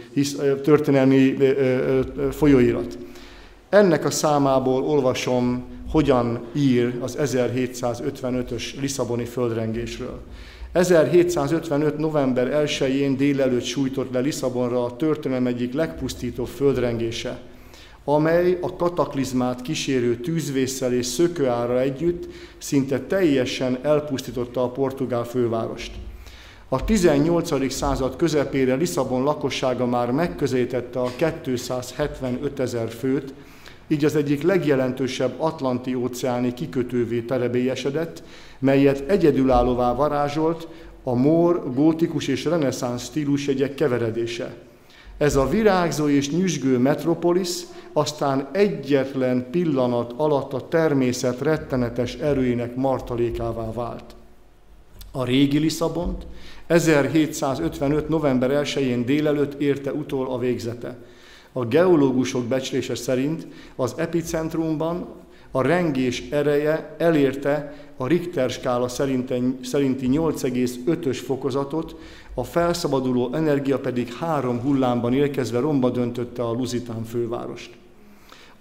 történelmi 0.63 1.35
folyóirat. 2.31 2.97
Ennek 3.69 4.05
a 4.05 4.11
számából 4.11 4.83
olvasom 4.83 5.77
hogyan 5.89 6.41
ír 6.53 6.97
az 6.99 7.17
1755-ös 7.19 8.79
Lisszaboni 8.79 9.25
földrengésről. 9.25 10.19
1755. 10.71 11.97
november 11.97 12.65
1-én 12.65 13.17
délelőtt 13.17 13.63
sújtott 13.63 14.13
le 14.13 14.19
Lisszabonra 14.19 14.83
a 14.83 14.95
történelem 14.95 15.47
egyik 15.47 15.73
legpusztítóbb 15.73 16.47
földrengése, 16.47 17.41
amely 18.03 18.57
a 18.61 18.75
kataklizmát 18.75 19.61
kísérő 19.61 20.15
tűzvészsel 20.15 20.93
és 20.93 21.05
szökőára 21.05 21.79
együtt 21.79 22.27
szinte 22.57 22.99
teljesen 22.99 23.79
elpusztította 23.81 24.63
a 24.63 24.69
portugál 24.69 25.23
fővárost. 25.23 25.91
A 26.69 26.83
18. 26.83 27.73
század 27.73 28.15
közepére 28.15 28.75
Lisszabon 28.75 29.23
lakossága 29.23 29.85
már 29.85 30.11
megközelítette 30.11 30.99
a 30.99 31.11
275 31.43 32.59
ezer 32.59 32.89
főt, 32.89 33.33
így 33.91 34.05
az 34.05 34.15
egyik 34.15 34.41
legjelentősebb 34.41 35.33
atlanti 35.37 35.93
óceáni 35.93 36.53
kikötővé 36.53 37.21
terebélyesedett, 37.21 38.23
melyet 38.59 39.09
egyedülállóvá 39.09 39.93
varázsolt 39.93 40.67
a 41.03 41.13
mór, 41.13 41.73
gótikus 41.73 42.27
és 42.27 42.45
reneszánsz 42.45 43.03
stílusjegyek 43.03 43.75
keveredése. 43.75 44.55
Ez 45.17 45.35
a 45.35 45.47
virágzó 45.47 46.07
és 46.07 46.31
nyüzsgő 46.31 46.77
metropolis 46.77 47.49
aztán 47.93 48.47
egyetlen 48.51 49.47
pillanat 49.51 50.13
alatt 50.17 50.53
a 50.53 50.67
természet 50.67 51.41
rettenetes 51.41 52.15
erőinek 52.15 52.75
martalékává 52.75 53.71
vált. 53.71 54.15
A 55.11 55.23
régi 55.23 55.57
Lisszabont 55.57 56.25
1755. 56.67 58.09
november 58.09 58.49
1-én 58.63 59.05
délelőtt 59.05 59.61
érte 59.61 59.93
utol 59.93 60.31
a 60.31 60.37
végzete. 60.37 60.97
A 61.53 61.65
geológusok 61.65 62.45
becslése 62.45 62.95
szerint 62.95 63.47
az 63.75 63.93
epicentrumban 63.97 65.07
a 65.51 65.61
rengés 65.61 66.29
ereje 66.29 66.95
elérte 66.97 67.73
a 67.97 68.07
Richter 68.07 68.49
skála 68.49 68.87
szerinti 68.87 70.09
8,5-ös 70.11 71.19
fokozatot, 71.25 71.95
a 72.33 72.43
felszabaduló 72.43 73.33
energia 73.33 73.79
pedig 73.79 74.13
három 74.13 74.59
hullámban 74.59 75.13
érkezve 75.13 75.59
romba 75.59 75.89
döntötte 75.89 76.43
a 76.43 76.51
Luzitán 76.51 77.03
fővárost. 77.03 77.78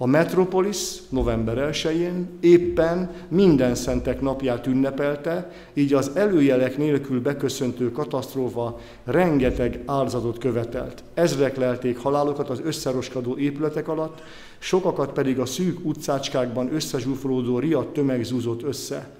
A 0.00 0.06
Metropolis 0.06 0.96
november 1.08 1.70
1-én 1.72 2.28
éppen 2.40 3.10
minden 3.28 3.74
szentek 3.74 4.20
napját 4.20 4.66
ünnepelte, 4.66 5.50
így 5.74 5.94
az 5.94 6.10
előjelek 6.14 6.76
nélkül 6.76 7.20
beköszöntő 7.20 7.92
katasztrófa 7.92 8.80
rengeteg 9.04 9.82
áldozatot 9.86 10.38
követelt. 10.38 11.02
Ezrek 11.14 11.56
lelték 11.56 11.98
halálokat 11.98 12.50
az 12.50 12.60
összeroskadó 12.64 13.36
épületek 13.36 13.88
alatt, 13.88 14.22
sokakat 14.58 15.12
pedig 15.12 15.38
a 15.38 15.46
szűk 15.46 15.86
utcácskákban 15.86 16.74
összezsúfolódó 16.74 17.58
riadt 17.58 17.92
tömeg 17.92 18.24
zúzott 18.24 18.62
össze. 18.62 19.17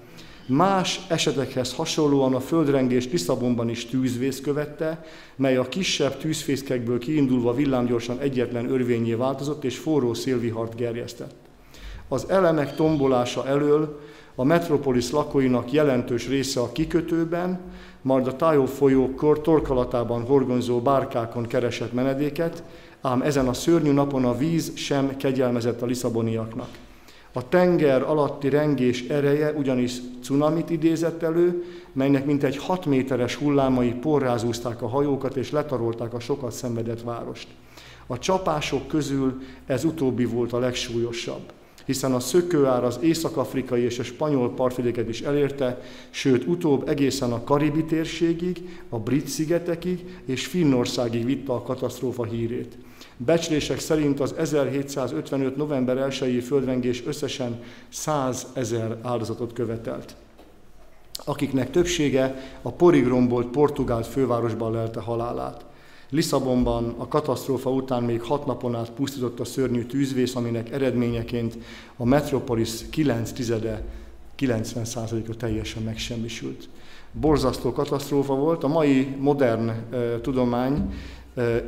Más 0.48 1.00
esetekhez 1.08 1.74
hasonlóan 1.74 2.34
a 2.34 2.40
földrengés 2.40 3.11
Lisszabonban 3.11 3.68
is 3.68 3.87
tűzvész 3.87 4.40
követte, 4.40 5.04
mely 5.37 5.56
a 5.56 5.68
kisebb 5.68 6.16
tűzfészkekből 6.16 6.98
kiindulva 6.98 7.54
villámgyorsan 7.54 8.18
egyetlen 8.18 8.70
örvényé 8.70 9.14
változott 9.14 9.64
és 9.64 9.78
forró 9.78 10.14
szélvihart 10.14 10.74
gerjesztett. 10.76 11.34
Az 12.08 12.28
elemek 12.28 12.74
tombolása 12.74 13.46
elől 13.46 14.00
a 14.34 14.44
metropolis 14.44 15.11
lakóinak 15.11 15.72
jelentős 15.72 16.28
része 16.28 16.61
a 16.61 16.72
kikötőben, 16.72 17.61
majd 18.02 18.26
a 18.26 18.37
Tájó 18.37 18.66
folyó 18.66 19.14
torkalatában 19.42 20.22
horgonyzó 20.22 20.80
bárkákon 20.80 21.46
keresett 21.46 21.92
menedéket, 21.92 22.62
ám 23.00 23.22
ezen 23.22 23.48
a 23.48 23.52
szörnyű 23.52 23.92
napon 23.92 24.24
a 24.24 24.37
víz 24.37 24.72
sem 24.74 25.16
kegyelmezett 25.16 25.82
a 25.82 25.87
liszaboniaknak. 25.87 26.68
A 27.32 27.48
tenger 27.48 28.02
alatti 28.02 28.48
rengés 28.48 29.02
ereje 29.02 29.52
ugyanis 29.52 29.92
cunamit 30.22 30.70
idézett 30.70 31.22
elő, 31.22 31.64
melynek 31.92 32.24
mintegy 32.24 32.56
6 32.56 32.86
méteres 32.86 33.34
hullámai 33.34 33.92
porrázúzták 33.92 34.82
a 34.82 34.88
hajókat 34.88 35.36
és 35.36 35.50
letarolták 35.50 36.14
a 36.14 36.20
sokat 36.20 36.52
szenvedett 36.52 37.02
várost. 37.02 37.48
A 38.06 38.18
csapások 38.18 38.86
közül 38.86 39.42
ez 39.66 39.84
utóbbi 39.84 40.24
volt 40.24 40.52
a 40.52 40.58
legsúlyosabb, 40.58 41.52
hiszen 41.84 42.12
a 42.12 42.20
szökőár 42.20 42.84
az 42.84 42.98
észak-afrikai 43.02 43.82
és 43.82 43.98
a 43.98 44.02
spanyol 44.02 44.54
partvidéket 44.54 45.08
is 45.08 45.20
elérte, 45.20 45.82
sőt 46.10 46.46
utóbb 46.46 46.88
egészen 46.88 47.32
a 47.32 47.44
Karibi 47.44 47.84
térségig, 47.84 48.80
a 48.88 48.98
Brit 48.98 49.26
szigetekig 49.26 50.04
és 50.24 50.46
Finnországig 50.46 51.24
vitte 51.24 51.52
a 51.52 51.62
katasztrófa 51.62 52.24
hírét. 52.24 52.76
Becslések 53.20 53.78
szerint 53.78 54.20
az 54.20 54.35
1755. 54.37 55.57
november 55.57 56.07
1-i 56.11 56.42
földrengés 56.46 57.02
összesen 57.07 57.62
100 57.88 58.46
ezer 58.52 58.98
áldozatot 59.02 59.52
követelt, 59.52 60.16
akiknek 61.24 61.70
többsége 61.70 62.52
a 62.62 62.70
porigrombolt 62.70 63.46
portugál 63.46 64.02
fővárosban 64.02 64.72
lelte 64.72 65.00
halálát. 65.00 65.64
Lisszabonban 66.11 66.94
a 66.98 67.09
katasztrófa 67.09 67.70
után 67.70 68.02
még 68.02 68.22
hat 68.22 68.46
napon 68.46 68.74
át 68.74 68.90
pusztított 68.90 69.40
a 69.40 69.44
szörnyű 69.44 69.85
tűzvész, 69.85 70.35
aminek 70.35 70.70
eredményeként 70.70 71.59
a 71.96 72.04
metropolis 72.04 72.88
9 72.90 73.33
tizede, 73.33 73.83
90%-a 74.38 75.37
teljesen 75.37 75.83
megsemmisült. 75.83 76.68
Borzasztó 77.12 77.72
katasztrófa 77.72 78.35
volt. 78.35 78.64
A 78.64 78.68
mai 78.68 79.16
modern 79.18 79.68
e, 79.68 80.20
tudomány 80.20 80.94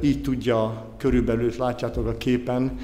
így 0.02 0.22
tudja 0.22 0.86
körülbelül, 0.96 1.52
látjátok 1.58 2.06
a 2.06 2.16
képen, 2.16 2.78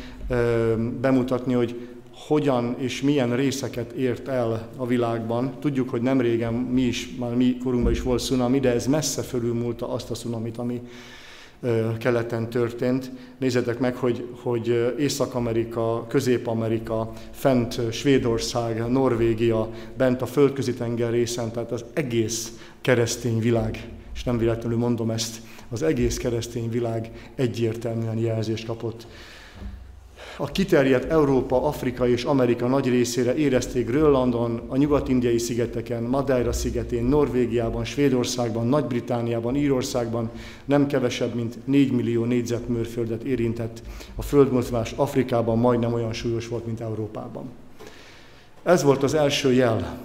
bemutatni, 1.00 1.52
hogy 1.52 1.88
hogyan 2.26 2.76
és 2.78 3.02
milyen 3.02 3.36
részeket 3.36 3.92
ért 3.92 4.28
el 4.28 4.68
a 4.76 4.86
világban. 4.86 5.52
Tudjuk, 5.60 5.88
hogy 5.90 6.02
nem 6.02 6.20
régen 6.20 6.52
mi 6.52 6.80
is, 6.80 7.16
már 7.18 7.34
mi 7.34 7.56
korunkban 7.64 7.92
is 7.92 8.02
volt 8.02 8.22
cunami, 8.22 8.60
de 8.60 8.72
ez 8.72 8.86
messze 8.86 9.22
fölülmúlta 9.22 9.92
azt 9.92 10.10
a 10.10 10.14
cunamit, 10.14 10.58
ami 10.58 10.80
keleten 11.98 12.50
történt. 12.50 13.10
Nézzétek 13.38 13.78
meg, 13.78 13.96
hogy, 13.96 14.28
hogy 14.42 14.94
Észak-Amerika, 14.98 16.06
Közép-Amerika, 16.08 17.12
fent 17.30 17.92
Svédország, 17.92 18.90
Norvégia, 18.90 19.70
bent 19.96 20.22
a 20.22 20.26
földközi 20.26 20.74
tenger 20.74 21.10
részen, 21.10 21.52
tehát 21.52 21.72
az 21.72 21.84
egész 21.92 22.52
keresztény 22.80 23.38
világ, 23.38 23.88
és 24.14 24.24
nem 24.24 24.38
véletlenül 24.38 24.78
mondom 24.78 25.10
ezt, 25.10 25.40
az 25.68 25.82
egész 25.82 26.16
keresztény 26.16 26.70
világ 26.70 27.10
egyértelműen 27.34 28.18
jelzést 28.18 28.66
kapott. 28.66 29.06
A 30.38 30.46
kiterjedt 30.46 31.10
Európa, 31.10 31.62
Afrika 31.62 32.08
és 32.08 32.24
Amerika 32.24 32.66
nagy 32.66 32.88
részére 32.88 33.34
érezték 33.34 33.86
Grönlandon, 33.86 34.62
a 34.68 34.76
nyugat-indiai 34.76 35.38
szigeteken, 35.38 36.02
Madeira 36.02 36.52
szigetén, 36.52 37.04
Norvégiában, 37.04 37.84
Svédországban, 37.84 38.66
Nagy-Britániában, 38.66 39.56
Írországban 39.56 40.30
nem 40.64 40.86
kevesebb, 40.86 41.34
mint 41.34 41.58
4 41.64 41.92
millió 41.92 42.24
négyzetmérföldet 42.24 43.22
érintett. 43.22 43.82
A 44.14 44.22
földmozgás 44.22 44.92
Afrikában 44.92 45.58
majdnem 45.58 45.92
olyan 45.92 46.12
súlyos 46.12 46.48
volt, 46.48 46.66
mint 46.66 46.80
Európában. 46.80 47.44
Ez 48.62 48.82
volt 48.82 49.02
az 49.02 49.14
első 49.14 49.52
jel. 49.52 49.98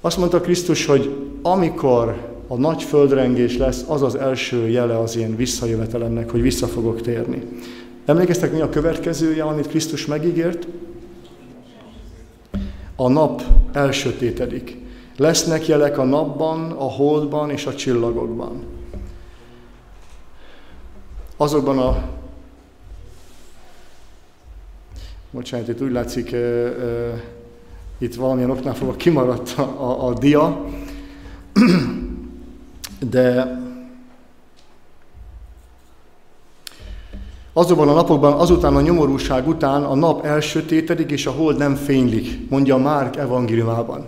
Azt 0.00 0.16
mondta 0.16 0.40
Krisztus, 0.40 0.86
hogy 0.86 1.30
amikor 1.42 2.31
a 2.52 2.56
nagy 2.56 2.82
földrengés 2.82 3.56
lesz, 3.56 3.84
az 3.88 4.02
az 4.02 4.14
első 4.14 4.68
jele 4.68 4.98
az 4.98 5.16
én 5.16 5.36
visszajövetelemnek, 5.36 6.30
hogy 6.30 6.42
vissza 6.42 6.66
fogok 6.66 7.00
térni. 7.00 7.42
Emlékeztek, 8.04 8.52
mi 8.52 8.60
a 8.60 8.68
következője, 8.68 9.44
amit 9.44 9.66
Krisztus 9.66 10.06
megígért? 10.06 10.66
A 12.96 13.08
nap 13.08 13.42
elsötétedik. 13.72 14.76
Lesznek 15.16 15.66
jelek 15.66 15.98
a 15.98 16.04
napban, 16.04 16.70
a 16.70 16.90
holdban 16.90 17.50
és 17.50 17.66
a 17.66 17.74
csillagokban. 17.74 18.62
Azokban 21.36 21.78
a... 21.78 22.04
Bocsánat, 25.30 25.68
itt 25.68 25.82
úgy 25.82 25.92
látszik, 25.92 26.36
itt 27.98 28.14
valamilyen 28.14 28.50
oknál 28.50 28.74
fogva 28.74 28.94
kimaradt 28.94 29.58
a, 29.58 29.62
a, 29.62 30.06
a 30.06 30.18
dia 30.18 30.64
de 33.10 33.60
azokban 37.52 37.88
a 37.88 37.94
napokban, 37.94 38.32
azután 38.32 38.76
a 38.76 38.80
nyomorúság 38.80 39.48
után 39.48 39.82
a 39.82 39.94
nap 39.94 40.24
elsötétedik, 40.24 41.10
és 41.10 41.26
a 41.26 41.30
hold 41.30 41.56
nem 41.56 41.74
fénylik, 41.74 42.50
mondja 42.50 42.76
Márk 42.76 43.16
evangéliumában. 43.16 44.04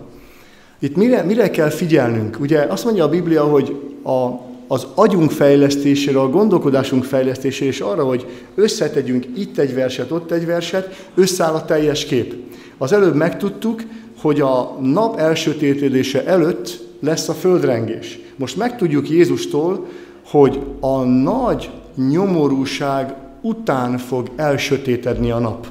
Itt 0.79 0.95
mire, 0.95 1.23
mire 1.23 1.49
kell 1.49 1.69
figyelnünk? 1.69 2.39
Ugye 2.39 2.61
azt 2.61 2.83
mondja 2.83 3.03
a 3.03 3.09
Biblia, 3.09 3.43
hogy 3.43 3.81
a, 4.03 4.27
az 4.67 4.87
agyunk 4.95 5.31
fejlesztésére, 5.31 6.19
a 6.19 6.29
gondolkodásunk 6.29 7.03
fejlesztésére, 7.03 7.69
és 7.69 7.79
arra, 7.79 8.03
hogy 8.03 8.25
összetegyünk 8.55 9.25
itt 9.35 9.57
egy 9.57 9.73
verset, 9.73 10.11
ott 10.11 10.31
egy 10.31 10.45
verset, 10.45 11.07
összeáll 11.15 11.53
a 11.53 11.65
teljes 11.65 12.05
kép. 12.05 12.35
Az 12.77 12.91
előbb 12.91 13.15
megtudtuk, 13.15 13.81
hogy 14.21 14.41
a 14.41 14.77
nap 14.81 15.19
elsötétedése 15.19 16.25
előtt 16.25 16.79
lesz 16.99 17.29
a 17.29 17.33
földrengés. 17.33 18.19
Most 18.35 18.57
megtudjuk 18.57 19.09
Jézustól, 19.09 19.87
hogy 20.25 20.61
a 20.79 21.03
nagy 21.03 21.71
nyomorúság 21.95 23.13
után 23.41 23.97
fog 23.97 24.29
elsötétedni 24.35 25.31
a 25.31 25.39
nap. 25.39 25.67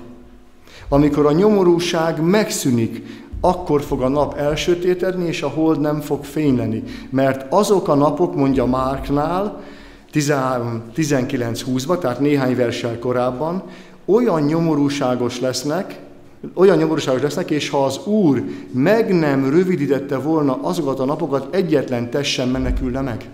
Amikor 0.89 1.27
a 1.27 1.33
nyomorúság 1.33 2.23
megszűnik, 2.23 3.23
akkor 3.41 3.83
fog 3.83 4.03
a 4.03 4.09
nap 4.09 4.37
elsötétedni, 4.39 5.27
és 5.27 5.43
a 5.43 5.49
hold 5.49 5.81
nem 5.81 6.01
fog 6.01 6.25
fényleni. 6.25 6.83
Mert 7.11 7.53
azok 7.53 7.89
a 7.89 7.95
napok, 7.95 8.35
mondja 8.35 8.65
Márknál, 8.65 9.61
19-20-ban, 10.13 11.99
tehát 11.99 12.21
néhány 12.21 12.57
versel 12.57 12.99
korábban, 12.99 13.63
olyan 14.05 14.43
nyomorúságos 14.43 15.41
lesznek, 15.41 16.01
olyan 16.55 16.77
nyomorúságos 16.77 17.23
lesznek, 17.23 17.51
és 17.51 17.69
ha 17.69 17.85
az 17.85 18.07
Úr 18.07 18.45
meg 18.73 19.15
nem 19.15 19.51
rövidítette 19.51 20.19
volna 20.19 20.59
azokat 20.63 21.01
a 21.01 21.05
napokat, 21.05 21.55
egyetlen 21.55 22.11
test 22.11 22.31
sem 22.31 22.49
menekülne 22.49 23.01
meg. 23.01 23.29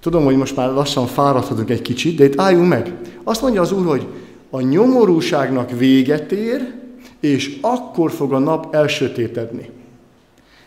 Tudom, 0.00 0.24
hogy 0.24 0.36
most 0.36 0.56
már 0.56 0.70
lassan 0.70 1.06
fáradhatunk 1.06 1.70
egy 1.70 1.82
kicsit, 1.82 2.16
de 2.16 2.24
itt 2.24 2.40
álljunk 2.40 2.68
meg. 2.68 2.94
Azt 3.24 3.42
mondja 3.42 3.60
az 3.60 3.72
Úr, 3.72 3.86
hogy 3.86 4.06
a 4.50 4.60
nyomorúságnak 4.60 5.70
véget 5.70 6.32
ér, 6.32 6.74
és 7.20 7.58
akkor 7.60 8.10
fog 8.10 8.32
a 8.32 8.38
nap 8.38 8.74
elsötétedni. 8.74 9.70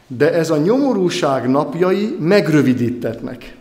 De 0.08 0.34
ez 0.34 0.49
a 0.49 0.58
nyomorúság 0.58 1.49
napjai 1.49 2.15
megrövidítetnek. 2.19 3.58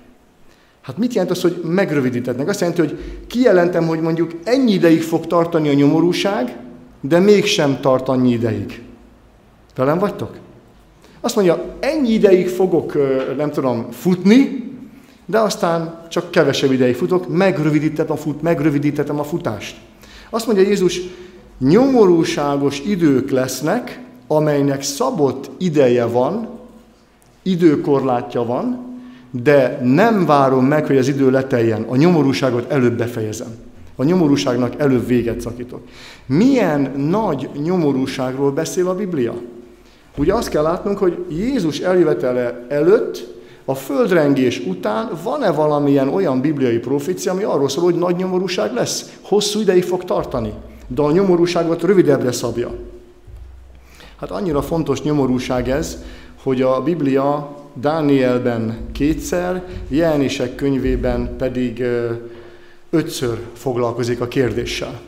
Hát 0.80 0.98
mit 0.98 1.12
jelent 1.12 1.30
az, 1.30 1.40
hogy 1.40 1.60
megrövidítetnek? 1.64 2.48
Azt 2.48 2.60
jelenti, 2.60 2.80
hogy 2.80 2.98
kijelentem, 3.26 3.86
hogy 3.86 4.00
mondjuk 4.00 4.30
ennyi 4.44 4.72
ideig 4.72 5.02
fog 5.02 5.26
tartani 5.26 5.68
a 5.68 5.74
nyomorúság, 5.74 6.56
de 7.00 7.18
mégsem 7.18 7.80
tart 7.80 8.08
annyi 8.08 8.32
ideig. 8.32 8.82
Velem 9.74 9.98
vagytok? 9.98 10.36
Azt 11.20 11.34
mondja, 11.34 11.64
ennyi 11.80 12.12
ideig 12.12 12.48
fogok, 12.48 12.96
nem 13.36 13.50
tudom, 13.50 13.90
futni, 13.90 14.66
de 15.26 15.38
aztán 15.38 16.06
csak 16.08 16.30
kevesebb 16.30 16.72
ideig 16.72 16.94
futok, 16.94 17.28
megrövidítettem 17.28 18.16
a, 18.16 18.18
fut, 18.18 18.42
megrövidítettem 18.42 19.18
a 19.18 19.24
futást. 19.24 19.76
Azt 20.30 20.46
mondja 20.46 20.64
Jézus, 20.64 21.00
nyomorúságos 21.58 22.80
idők 22.80 23.30
lesznek, 23.30 24.00
amelynek 24.26 24.82
szabott 24.82 25.50
ideje 25.58 26.04
van, 26.04 26.48
időkorlátja 27.42 28.44
van, 28.44 28.86
de 29.30 29.80
nem 29.82 30.26
várom 30.26 30.64
meg, 30.64 30.86
hogy 30.86 30.96
az 30.96 31.08
idő 31.08 31.30
leteljen. 31.30 31.82
A 31.82 31.96
nyomorúságot 31.96 32.70
előbb 32.70 32.96
befejezem. 32.96 33.67
A 34.00 34.04
nyomorúságnak 34.04 34.80
előbb 34.80 35.06
véget 35.06 35.40
szakítok. 35.40 35.80
Milyen 36.26 36.80
nagy 36.96 37.48
nyomorúságról 37.62 38.50
beszél 38.50 38.88
a 38.88 38.94
Biblia? 38.94 39.34
Ugye 40.16 40.34
azt 40.34 40.48
kell 40.48 40.62
látnunk, 40.62 40.98
hogy 40.98 41.24
Jézus 41.30 41.78
eljövetele 41.78 42.66
előtt, 42.68 43.36
a 43.64 43.74
földrengés 43.74 44.58
után 44.66 45.10
van-e 45.22 45.50
valamilyen 45.50 46.08
olyan 46.08 46.40
bibliai 46.40 46.78
profécia, 46.78 47.32
ami 47.32 47.42
arról 47.42 47.68
szól, 47.68 47.84
hogy 47.84 47.94
nagy 47.94 48.16
nyomorúság 48.16 48.72
lesz? 48.72 49.18
Hosszú 49.22 49.60
ideig 49.60 49.82
fog 49.82 50.04
tartani, 50.04 50.52
de 50.86 51.02
a 51.02 51.10
nyomorúságot 51.10 51.82
rövidebbre 51.82 52.32
szabja. 52.32 52.70
Hát 54.16 54.30
annyira 54.30 54.62
fontos 54.62 55.02
nyomorúság 55.02 55.70
ez, 55.70 55.98
hogy 56.42 56.62
a 56.62 56.82
Biblia 56.82 57.56
Dánielben 57.74 58.78
kétszer, 58.92 59.64
jelenések 59.88 60.54
könyvében 60.54 61.36
pedig 61.36 61.84
ötször 62.90 63.46
foglalkozik 63.54 64.20
a 64.20 64.28
kérdéssel. 64.28 65.00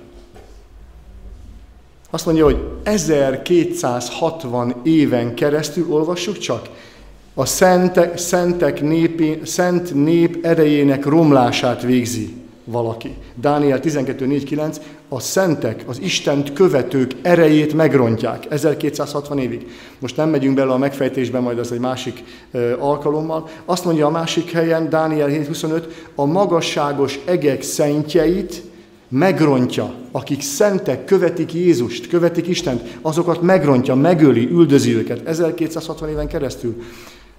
Azt 2.10 2.26
mondja, 2.26 2.44
hogy 2.44 2.58
1260 2.82 4.74
éven 4.82 5.34
keresztül 5.34 5.86
olvassuk 5.92 6.38
csak, 6.38 6.68
a 7.34 7.44
szentek, 7.44 8.18
szentek 8.18 8.80
népi, 8.80 9.40
szent 9.44 9.94
nép 9.94 10.44
erejének 10.44 11.04
romlását 11.04 11.82
végzi 11.82 12.34
valaki. 12.64 13.14
Dániel 13.34 13.80
12.4.9, 13.82 14.76
a 15.12 15.20
szentek, 15.20 15.84
az 15.86 16.00
Istent 16.00 16.52
követők 16.52 17.12
erejét 17.22 17.74
megrontják 17.74 18.46
1260 18.48 19.38
évig. 19.38 19.66
Most 19.98 20.16
nem 20.16 20.28
megyünk 20.28 20.54
bele 20.54 20.72
a 20.72 20.78
megfejtésbe, 20.78 21.40
majd 21.40 21.58
az 21.58 21.72
egy 21.72 21.78
másik 21.78 22.24
ö, 22.50 22.78
alkalommal. 22.78 23.48
Azt 23.64 23.84
mondja 23.84 24.06
a 24.06 24.10
másik 24.10 24.50
helyen, 24.50 24.88
Dániel 24.88 25.28
7.25, 25.28 25.84
a 26.14 26.24
magasságos 26.24 27.18
egek 27.24 27.62
szentjeit 27.62 28.62
megrontja, 29.08 29.94
akik 30.12 30.42
szentek, 30.42 31.04
követik 31.04 31.54
Jézust, 31.54 32.08
követik 32.08 32.46
Istent, 32.46 32.98
azokat 33.02 33.42
megrontja, 33.42 33.94
megöli, 33.94 34.48
üldözi 34.50 34.94
őket 34.94 35.28
1260 35.28 36.08
éven 36.08 36.28
keresztül. 36.28 36.82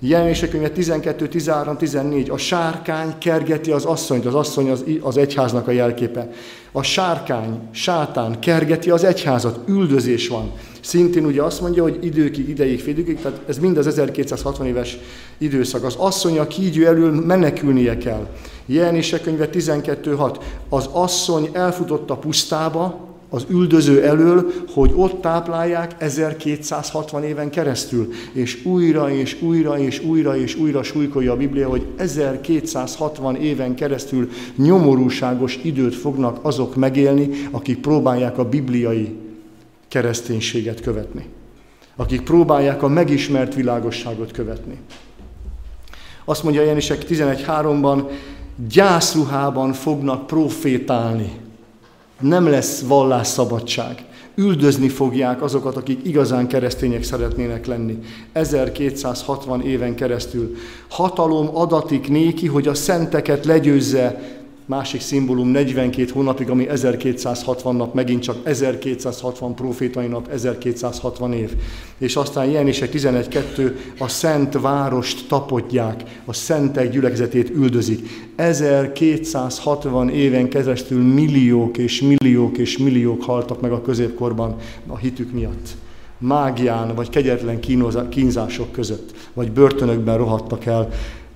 Jelenések 0.03 0.49
könyve 0.49 0.69
12, 0.69 1.27
13, 1.27 1.77
14. 1.77 2.29
A 2.29 2.37
sárkány 2.37 3.17
kergeti 3.17 3.71
az 3.71 3.85
asszonyt, 3.85 4.25
az 4.25 4.33
asszony 4.33 4.69
az, 4.69 4.83
az 5.01 5.17
egyháznak 5.17 5.67
a 5.67 5.71
jelképe. 5.71 6.29
A 6.71 6.81
sárkány, 6.81 7.59
sátán 7.71 8.39
kergeti 8.39 8.89
az 8.89 9.03
egyházat, 9.03 9.59
üldözés 9.67 10.27
van. 10.27 10.51
Szintén 10.81 11.25
ugye 11.25 11.41
azt 11.41 11.61
mondja, 11.61 11.83
hogy 11.83 11.97
időkig, 12.01 12.49
ideig, 12.49 12.79
félidőkig, 12.79 13.21
tehát 13.21 13.39
ez 13.47 13.57
mind 13.57 13.77
az 13.77 13.87
1260 13.87 14.67
éves 14.67 14.97
időszak. 15.37 15.83
Az 15.83 15.95
asszony 15.97 16.39
a 16.39 16.47
kígyó 16.47 16.85
elől 16.85 17.11
menekülnie 17.11 17.97
kell. 17.97 18.27
Jelenések 18.65 19.21
könyve 19.21 19.49
12.6. 19.49 20.35
Az 20.69 20.89
asszony 20.91 21.49
elfutott 21.53 22.09
a 22.09 22.17
pusztába, 22.17 23.10
az 23.33 23.45
üldöző 23.49 24.03
elől, 24.03 24.51
hogy 24.73 24.91
ott 24.95 25.21
táplálják 25.21 25.95
1260 25.97 27.23
éven 27.23 27.49
keresztül. 27.49 28.09
És 28.31 28.65
újra 28.65 29.11
és 29.11 29.41
újra 29.41 29.77
és 29.77 30.03
újra 30.03 30.37
és 30.37 30.55
újra 30.55 30.83
súlykolja 30.83 31.31
a 31.31 31.37
Biblia, 31.37 31.69
hogy 31.69 31.85
1260 31.97 33.35
éven 33.35 33.75
keresztül 33.75 34.29
nyomorúságos 34.55 35.59
időt 35.63 35.95
fognak 35.95 36.39
azok 36.41 36.75
megélni, 36.75 37.29
akik 37.51 37.79
próbálják 37.79 38.37
a 38.37 38.49
bibliai 38.49 39.15
kereszténységet 39.87 40.81
követni. 40.81 41.25
Akik 41.95 42.21
próbálják 42.21 42.83
a 42.83 42.87
megismert 42.87 43.55
világosságot 43.55 44.31
követni. 44.31 44.79
Azt 46.25 46.43
mondja 46.43 46.61
Jenisek 46.61 47.05
11.3-ban, 47.09 48.09
gyászruhában 48.69 49.73
fognak 49.73 50.27
profétálni 50.27 51.31
nem 52.21 52.47
lesz 52.47 52.81
vallásszabadság. 52.81 54.05
Üldözni 54.35 54.89
fogják 54.89 55.41
azokat, 55.41 55.75
akik 55.75 55.99
igazán 56.05 56.47
keresztények 56.47 57.03
szeretnének 57.03 57.65
lenni. 57.65 57.99
1260 58.31 59.61
éven 59.61 59.95
keresztül. 59.95 60.55
Hatalom 60.89 61.49
adatik 61.55 62.09
néki, 62.09 62.47
hogy 62.47 62.67
a 62.67 62.73
szenteket 62.73 63.45
legyőzze, 63.45 64.21
másik 64.65 65.01
szimbólum 65.01 65.47
42 65.47 66.11
hónapig, 66.13 66.49
ami 66.49 66.67
1260 66.67 67.75
nap, 67.75 67.93
megint 67.93 68.21
csak 68.21 68.35
1260 68.43 69.55
profétai 69.55 70.07
nap, 70.07 70.27
1260 70.31 71.33
év. 71.33 71.51
És 71.97 72.15
aztán 72.15 72.45
Jelenések 72.45 72.91
11.2, 72.91 73.71
a 73.99 74.07
szent 74.07 74.61
várost 74.61 75.27
tapodják, 75.27 76.03
a 76.25 76.33
szentek 76.33 76.91
gyülekezetét 76.91 77.49
üldözik. 77.49 78.07
1260 78.35 80.09
éven 80.09 80.49
keresztül 80.49 81.03
milliók 81.03 81.77
és 81.77 82.01
milliók 82.01 82.57
és 82.57 82.77
milliók 82.77 83.23
haltak 83.23 83.61
meg 83.61 83.71
a 83.71 83.81
középkorban 83.81 84.55
a 84.87 84.97
hitük 84.97 85.31
miatt 85.31 85.75
mágián, 86.21 86.95
vagy 86.95 87.09
kegyetlen 87.09 87.59
kínzások 88.09 88.71
között, 88.71 89.11
vagy 89.33 89.51
börtönökben 89.51 90.17
rohadtak 90.17 90.65
el 90.65 90.89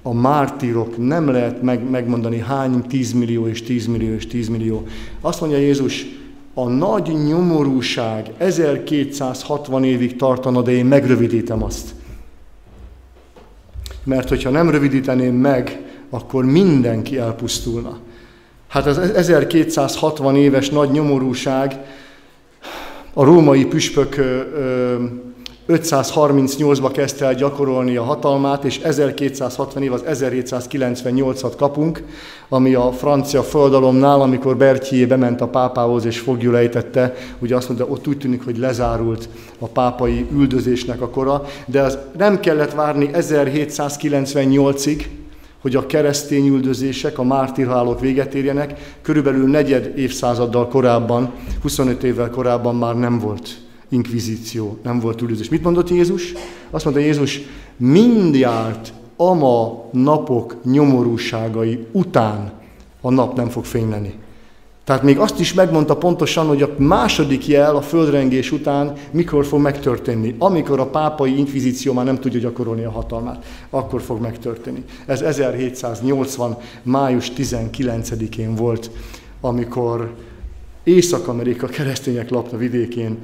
a 0.07 0.13
mártírok, 0.13 0.97
nem 0.97 1.29
lehet 1.29 1.61
meg, 1.61 1.89
megmondani 1.89 2.39
hány 2.39 2.81
tízmillió 2.81 3.47
és 3.47 3.63
tízmillió 3.63 4.13
és 4.13 4.27
tízmillió. 4.27 4.87
Azt 5.21 5.39
mondja 5.39 5.57
Jézus, 5.57 6.05
a 6.53 6.67
nagy 6.67 7.07
nyomorúság 7.27 8.31
1260 8.37 9.83
évig 9.83 10.15
tartana, 10.15 10.61
de 10.61 10.71
én 10.71 10.85
megrövidítem 10.85 11.63
azt. 11.63 11.93
Mert 14.03 14.29
hogyha 14.29 14.49
nem 14.49 14.69
rövidíteném 14.69 15.35
meg, 15.35 15.81
akkor 16.09 16.45
mindenki 16.45 17.17
elpusztulna. 17.17 17.97
Hát 18.67 18.85
az 18.85 18.97
1260 18.97 20.35
éves 20.35 20.69
nagy 20.69 20.91
nyomorúság 20.91 21.79
a 23.13 23.23
római 23.23 23.65
püspök 23.65 24.15
538-ba 25.67 26.91
kezdte 26.91 27.25
el 27.25 27.35
gyakorolni 27.35 27.95
a 27.95 28.03
hatalmát, 28.03 28.63
és 28.63 28.77
1260 28.77 29.83
év 29.83 29.93
az 29.93 30.03
1798-at 30.07 31.53
kapunk, 31.57 32.03
ami 32.49 32.73
a 32.73 32.91
francia 32.91 33.43
földalomnál, 33.43 34.21
amikor 34.21 34.57
Berthié 34.57 35.05
bement 35.05 35.41
a 35.41 35.47
pápához 35.47 36.05
és 36.05 36.19
fogjul 36.19 36.57
ejtette, 36.57 37.13
ugye 37.39 37.55
azt 37.55 37.67
mondta, 37.67 37.85
ott 37.87 38.07
úgy 38.07 38.17
tűnik, 38.17 38.43
hogy 38.43 38.57
lezárult 38.57 39.29
a 39.59 39.67
pápai 39.67 40.27
üldözésnek 40.31 41.01
a 41.01 41.09
kora, 41.09 41.43
de 41.65 41.81
az 41.81 41.97
nem 42.17 42.39
kellett 42.39 42.73
várni 42.73 43.09
1798-ig, 43.13 45.05
hogy 45.61 45.75
a 45.75 45.85
keresztény 45.85 46.47
üldözések, 46.47 47.19
a 47.19 47.23
mártírhálók 47.23 47.99
véget 47.99 48.33
érjenek, 48.33 48.97
körülbelül 49.01 49.49
negyed 49.49 49.97
évszázaddal 49.97 50.67
korábban, 50.67 51.33
25 51.61 52.03
évvel 52.03 52.29
korábban 52.29 52.75
már 52.75 52.95
nem 52.95 53.19
volt 53.19 53.64
inkvizíció, 53.95 54.77
nem 54.83 54.99
volt 54.99 55.21
üldözés. 55.21 55.49
Mit 55.49 55.63
mondott 55.63 55.89
Jézus? 55.89 56.33
Azt 56.69 56.83
mondta 56.83 57.03
Jézus, 57.03 57.41
mindjárt 57.77 58.93
ama 59.17 59.83
napok 59.91 60.55
nyomorúságai 60.63 61.85
után 61.91 62.51
a 63.01 63.11
nap 63.11 63.35
nem 63.35 63.49
fog 63.49 63.65
fényleni. 63.65 64.13
Tehát 64.83 65.03
még 65.03 65.17
azt 65.17 65.39
is 65.39 65.53
megmondta 65.53 65.97
pontosan, 65.97 66.47
hogy 66.47 66.61
a 66.61 66.73
második 66.77 67.47
jel 67.47 67.75
a 67.75 67.81
földrengés 67.81 68.51
után 68.51 68.93
mikor 69.11 69.45
fog 69.45 69.61
megtörténni. 69.61 70.35
Amikor 70.37 70.79
a 70.79 70.85
pápai 70.85 71.37
inkvizíció 71.37 71.93
már 71.93 72.05
nem 72.05 72.19
tudja 72.19 72.39
gyakorolni 72.39 72.83
a 72.83 72.91
hatalmát, 72.91 73.45
akkor 73.69 74.01
fog 74.01 74.21
megtörténni. 74.21 74.83
Ez 75.05 75.21
1780. 75.21 76.57
május 76.83 77.31
19-én 77.37 78.55
volt, 78.55 78.91
amikor 79.41 80.15
Észak-Amerika 80.83 81.67
keresztények 81.67 82.29
lapta 82.29 82.57
vidékén 82.57 83.17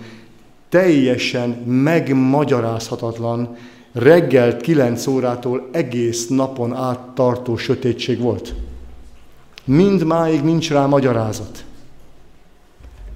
teljesen 0.71 1.49
megmagyarázhatatlan 1.65 3.55
reggel 3.93 4.57
9 4.57 5.07
órától 5.07 5.69
egész 5.71 6.27
napon 6.27 6.73
át 6.73 6.99
tartó 6.99 7.57
sötétség 7.57 8.19
volt. 8.19 8.53
Mind 9.65 10.05
máig 10.05 10.41
nincs 10.41 10.69
rá 10.69 10.85
magyarázat. 10.85 11.63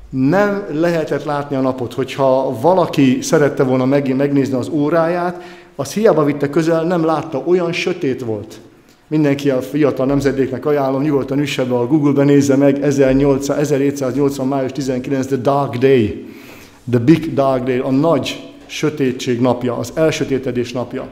Nem 0.09 0.65
lehetett 0.71 1.23
látni 1.23 1.55
a 1.55 1.61
napot, 1.61 1.93
hogyha 1.93 2.59
valaki 2.61 3.21
szerette 3.21 3.63
volna 3.63 3.85
megnézni 3.85 4.55
az 4.55 4.69
óráját, 4.69 5.41
az 5.75 5.93
hiába 5.93 6.23
vitte 6.23 6.49
közel, 6.49 6.83
nem 6.83 7.05
látta, 7.05 7.43
olyan 7.45 7.71
sötét 7.71 8.23
volt. 8.23 8.59
Mindenki 9.07 9.49
a 9.49 9.61
fiatal 9.61 10.05
nemzedéknek 10.05 10.65
ajánlom, 10.65 11.01
nyugodtan 11.01 11.39
üsse 11.39 11.63
be 11.63 11.75
a 11.75 11.87
Google-be, 11.87 12.23
nézze 12.23 12.55
meg, 12.55 12.83
1800, 12.83 13.57
1780. 13.57 14.47
május 14.47 14.71
19, 14.71 15.25
The 15.25 15.35
Dark 15.35 15.75
Day, 15.75 16.25
The 16.89 16.99
Big 16.99 17.33
Dark 17.33 17.63
Day, 17.63 17.77
a 17.77 17.91
nagy 17.91 18.53
sötétség 18.65 19.41
napja, 19.41 19.77
az 19.77 19.91
elsötétedés 19.95 20.71
napja. 20.71 21.09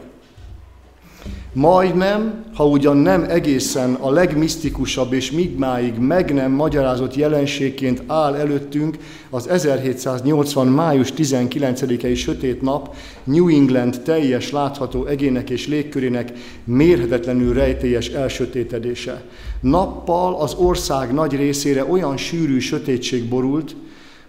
Majdnem, 1.53 2.43
ha 2.53 2.67
ugyan 2.67 2.97
nem 2.97 3.23
egészen 3.23 3.93
a 3.93 4.11
legmisztikusabb 4.11 5.13
és 5.13 5.31
míg 5.31 5.57
máig 5.57 5.93
meg 5.97 6.33
nem 6.33 6.51
magyarázott 6.51 7.15
jelenségként 7.15 8.03
áll 8.07 8.35
előttünk 8.35 8.97
az 9.29 9.47
1780. 9.47 10.67
május 10.67 11.13
19-i 11.17 12.17
sötét 12.17 12.61
nap 12.61 12.95
New 13.23 13.47
England 13.47 14.01
teljes 14.01 14.51
látható 14.51 15.05
egének 15.05 15.49
és 15.49 15.67
légkörének 15.67 16.31
mérhetetlenül 16.63 17.53
rejtélyes 17.53 18.07
elsötétedése. 18.07 19.23
Nappal 19.61 20.35
az 20.35 20.53
ország 20.53 21.13
nagy 21.13 21.35
részére 21.35 21.85
olyan 21.85 22.17
sűrű 22.17 22.59
sötétség 22.59 23.29
borult, 23.29 23.75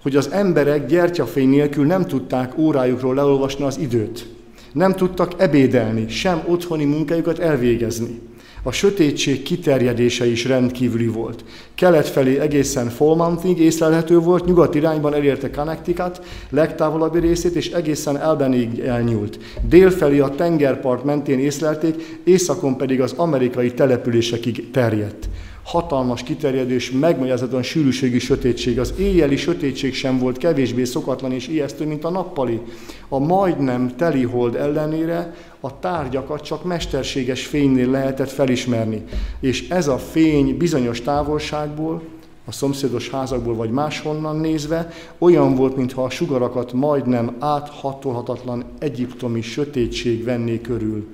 hogy 0.05 0.17
az 0.17 0.31
emberek 0.31 0.87
gyertyafény 0.87 1.49
nélkül 1.49 1.87
nem 1.87 2.07
tudták 2.07 2.59
órájukról 2.59 3.15
leolvasni 3.15 3.65
az 3.65 3.79
időt. 3.79 4.27
Nem 4.73 4.93
tudtak 4.93 5.33
ebédelni, 5.37 6.09
sem 6.09 6.43
otthoni 6.47 6.85
munkájukat 6.85 7.39
elvégezni. 7.39 8.21
A 8.63 8.73
sötétség 8.73 9.43
kiterjedése 9.43 10.27
is 10.27 10.45
rendkívüli 10.45 11.07
volt. 11.07 11.45
Kelet 11.75 12.09
felé 12.09 12.39
egészen 12.39 12.89
Falmontig 12.89 13.59
észlelhető 13.59 14.19
volt, 14.19 14.45
nyugat 14.45 14.75
irányban 14.75 15.15
elérte 15.15 15.51
Connecticut 15.51 16.21
legtávolabbi 16.51 17.19
részét, 17.19 17.55
és 17.55 17.71
egészen 17.71 18.17
Albanig 18.17 18.79
elnyúlt. 18.79 19.39
Dél 19.69 19.91
felé 19.91 20.19
a 20.19 20.35
tengerpart 20.35 21.05
mentén 21.05 21.39
észlelték, 21.39 22.21
északon 22.25 22.77
pedig 22.77 23.01
az 23.01 23.13
amerikai 23.17 23.73
településekig 23.73 24.71
terjedt 24.71 25.29
hatalmas 25.65 26.23
kiterjedés, 26.23 26.91
megmagyarázatlan 26.91 27.63
sűrűségi 27.63 28.19
sötétség. 28.19 28.79
Az 28.79 28.95
éjjeli 28.99 29.37
sötétség 29.37 29.95
sem 29.95 30.19
volt 30.19 30.39
kevésbé 30.39 30.85
szokatlan 30.85 31.33
és 31.33 31.49
ijesztő, 31.49 31.87
mint 31.87 32.05
a 32.05 32.11
nappali. 32.11 32.61
A 33.09 33.19
majdnem 33.19 33.97
teli 33.97 34.23
hold 34.23 34.55
ellenére 34.55 35.35
a 35.61 35.79
tárgyakat 35.79 36.41
csak 36.41 36.65
mesterséges 36.65 37.47
fénynél 37.47 37.91
lehetett 37.91 38.31
felismerni. 38.31 39.03
És 39.41 39.69
ez 39.69 39.89
a 39.89 39.99
fény 39.99 40.57
bizonyos 40.57 41.01
távolságból, 41.01 42.03
a 42.47 42.53
szomszédos 42.53 43.11
házakból 43.11 43.55
vagy 43.55 43.71
máshonnan 43.71 44.37
nézve, 44.37 44.89
olyan 45.19 45.55
volt, 45.55 45.77
mintha 45.77 46.05
a 46.05 46.11
sugarakat 46.11 46.73
majdnem 46.73 47.37
áthatolhatatlan 47.39 48.65
egyiptomi 48.79 49.41
sötétség 49.41 50.25
venné 50.25 50.61
körül. 50.61 51.07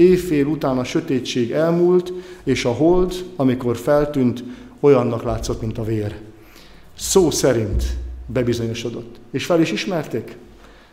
Éjfél 0.00 0.46
után 0.46 0.78
a 0.78 0.84
sötétség 0.84 1.50
elmúlt, 1.50 2.12
és 2.44 2.64
a 2.64 2.70
hold, 2.70 3.14
amikor 3.36 3.76
feltűnt, 3.76 4.44
olyannak 4.80 5.22
látszott, 5.22 5.60
mint 5.60 5.78
a 5.78 5.84
vér. 5.84 6.14
Szó 6.96 7.30
szerint 7.30 7.84
bebizonyosodott. 8.26 9.20
És 9.30 9.44
fel 9.44 9.60
is 9.60 9.72
ismerték. 9.72 10.36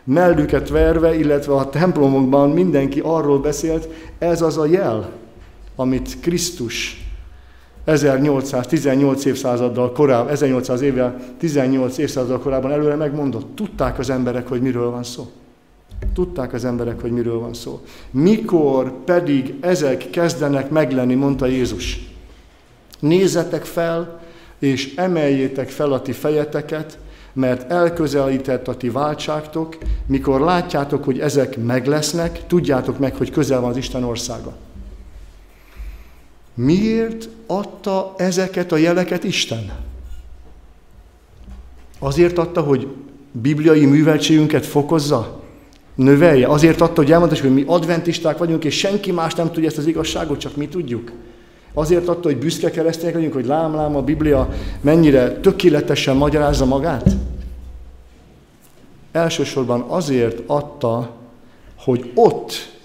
Mellüket 0.03 0.69
verve, 0.69 1.17
illetve 1.17 1.53
a 1.53 1.69
templomokban 1.69 2.49
mindenki 2.49 2.99
arról 3.03 3.39
beszélt, 3.39 3.87
ez 4.17 4.41
az 4.41 4.57
a 4.57 4.65
jel, 4.65 5.11
amit 5.75 6.19
Krisztus 6.19 7.05
1818 7.83 9.25
évszázaddal 9.25 9.91
korábban, 9.91 10.31
1800 10.31 10.81
évvel, 10.81 11.19
18 11.37 11.97
évszázaddal 11.97 12.39
korábban 12.39 12.71
előre 12.71 12.95
megmondott. 12.95 13.55
Tudták 13.55 13.99
az 13.99 14.09
emberek, 14.09 14.47
hogy 14.47 14.61
miről 14.61 14.89
van 14.89 15.03
szó. 15.03 15.31
Tudták 16.13 16.53
az 16.53 16.65
emberek, 16.65 17.01
hogy 17.01 17.11
miről 17.11 17.39
van 17.39 17.53
szó. 17.53 17.81
Mikor 18.11 18.93
pedig 19.05 19.55
ezek 19.59 20.09
kezdenek 20.09 20.69
meglenni, 20.69 21.13
mondta 21.13 21.45
Jézus. 21.45 22.11
Nézzetek 22.99 23.65
fel, 23.65 24.19
és 24.59 24.95
emeljétek 24.95 25.69
fel 25.69 25.91
a 25.91 26.01
ti 26.01 26.11
fejeteket, 26.11 26.97
mert 27.33 27.71
elközelített 27.71 28.67
a 28.67 28.77
ti 28.77 28.89
váltságtok, 28.89 29.77
mikor 30.05 30.41
látjátok, 30.41 31.03
hogy 31.03 31.19
ezek 31.19 31.57
meglesznek, 31.57 32.47
tudjátok 32.47 32.99
meg, 32.99 33.15
hogy 33.15 33.31
közel 33.31 33.61
van 33.61 33.69
az 33.69 33.77
Isten 33.77 34.03
országa. 34.03 34.55
Miért 36.53 37.29
adta 37.47 38.13
ezeket 38.17 38.71
a 38.71 38.77
jeleket 38.77 39.23
Isten? 39.23 39.71
Azért 41.99 42.37
adta, 42.37 42.61
hogy 42.61 42.87
bibliai 43.31 43.85
műveltségünket 43.85 44.65
fokozza? 44.65 45.43
Növelje. 45.97 46.47
Azért 46.47 46.81
adta, 46.81 47.01
hogy 47.01 47.11
elmondta, 47.11 47.41
hogy 47.41 47.53
mi 47.53 47.63
adventisták 47.67 48.37
vagyunk, 48.37 48.63
és 48.63 48.77
senki 48.77 49.11
más 49.11 49.33
nem 49.33 49.51
tudja 49.51 49.69
ezt 49.69 49.77
az 49.77 49.87
igazságot, 49.87 50.39
csak 50.39 50.55
mi 50.55 50.67
tudjuk. 50.67 51.11
Azért 51.73 52.07
adta, 52.07 52.27
hogy 52.27 52.37
büszke 52.37 52.71
keresztények 52.71 53.13
vagyunk, 53.13 53.33
hogy 53.33 53.45
lám, 53.45 53.75
lám 53.75 53.95
a 53.95 54.01
Biblia 54.01 54.49
mennyire 54.81 55.31
tökéletesen 55.31 56.15
magyarázza 56.15 56.65
magát. 56.65 57.09
Elsősorban 59.11 59.85
azért 59.87 60.41
adta, 60.45 61.15
hogy 61.77 62.11
ott 62.15 62.75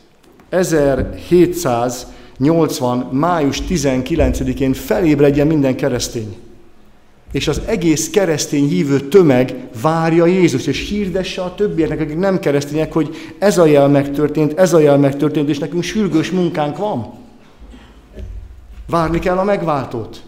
1780. 0.49 2.99
május 3.11 3.63
19-én 3.69 4.73
felébredjen 4.73 5.47
minden 5.47 5.77
keresztény 5.77 6.37
és 7.33 7.49
az 7.49 7.61
egész 7.67 8.11
keresztény 8.11 8.69
hívő 8.69 9.01
tömeg 9.01 9.69
várja 9.83 10.27
Jézus, 10.27 10.67
és 10.67 10.89
hirdesse 10.89 11.43
a 11.43 11.55
többieknek, 11.55 12.01
akik 12.01 12.19
nem 12.19 12.39
keresztények, 12.39 12.93
hogy 12.93 13.17
ez 13.39 13.59
a 13.59 13.67
jel 13.67 13.89
megtörtént, 13.89 14.59
ez 14.59 14.73
a 14.73 14.79
jel 14.79 14.99
megtörtént, 14.99 15.49
és 15.49 15.59
nekünk 15.59 15.83
sürgős 15.83 16.31
munkánk 16.31 16.77
van. 16.77 17.15
Várni 18.87 19.19
kell 19.19 19.39
a 19.39 19.45
megváltót. 19.45 20.23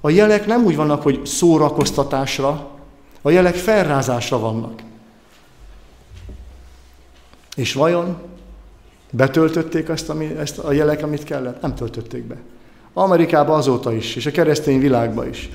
A 0.00 0.10
jelek 0.10 0.46
nem 0.46 0.64
úgy 0.64 0.76
vannak, 0.76 1.02
hogy 1.02 1.20
szórakoztatásra, 1.26 2.70
a 3.22 3.30
jelek 3.30 3.54
felrázásra 3.54 4.38
vannak. 4.38 4.82
És 7.56 7.72
vajon 7.72 8.16
betöltötték 9.10 9.88
azt, 9.88 10.08
ami, 10.08 10.36
ezt 10.38 10.58
a 10.58 10.72
jelek, 10.72 11.02
amit 11.02 11.24
kellett? 11.24 11.60
Nem 11.60 11.74
töltötték 11.74 12.22
be. 12.22 12.36
Amerikában 12.92 13.58
azóta 13.58 13.92
is, 13.92 14.16
és 14.16 14.26
a 14.26 14.30
keresztény 14.30 14.80
világban 14.80 15.28
is. 15.28 15.50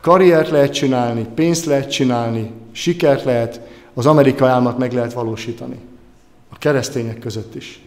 Karriert 0.00 0.50
lehet 0.50 0.72
csinálni, 0.72 1.26
pénzt 1.34 1.64
lehet 1.64 1.90
csinálni, 1.90 2.50
sikert 2.72 3.24
lehet, 3.24 3.60
az 3.94 4.06
Amerika 4.06 4.46
álmat 4.46 4.78
meg 4.78 4.92
lehet 4.92 5.12
valósítani. 5.12 5.78
A 6.48 6.58
keresztények 6.58 7.18
között 7.18 7.54
is. 7.54 7.82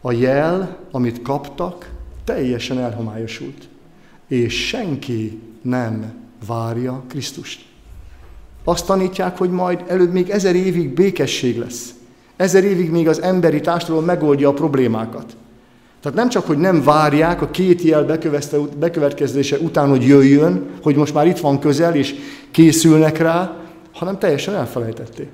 A 0.00 0.12
jel, 0.12 0.78
amit 0.90 1.22
kaptak, 1.22 1.90
teljesen 2.24 2.78
elhomályosult. 2.78 3.68
És 4.28 4.66
senki 4.66 5.40
nem 5.62 6.14
várja 6.46 7.02
Krisztust. 7.08 7.64
Azt 8.64 8.86
tanítják, 8.86 9.38
hogy 9.38 9.50
majd 9.50 9.84
előbb 9.86 10.12
még 10.12 10.30
ezer 10.30 10.54
évig 10.54 10.94
békesség 10.94 11.58
lesz. 11.58 11.94
Ezer 12.36 12.64
évig 12.64 12.90
még 12.90 13.08
az 13.08 13.22
emberi 13.22 13.60
társadalom 13.60 14.04
megoldja 14.04 14.48
a 14.48 14.52
problémákat. 14.52 15.36
Tehát 16.04 16.18
nem 16.18 16.28
csak, 16.28 16.46
hogy 16.46 16.58
nem 16.58 16.82
várják 16.82 17.42
a 17.42 17.50
két 17.50 17.82
jel 17.82 18.18
bekövetkezése 18.78 19.58
után, 19.58 19.88
hogy 19.88 20.06
jöjjön, 20.06 20.66
hogy 20.82 20.96
most 20.96 21.14
már 21.14 21.26
itt 21.26 21.38
van 21.38 21.58
közel, 21.58 21.94
és 21.94 22.14
készülnek 22.50 23.18
rá, 23.18 23.56
hanem 23.92 24.18
teljesen 24.18 24.54
elfelejtették. 24.54 25.28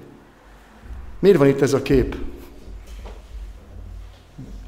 Miért 1.20 1.38
van 1.38 1.48
itt 1.48 1.60
ez 1.60 1.72
a 1.72 1.82
kép? 1.82 2.16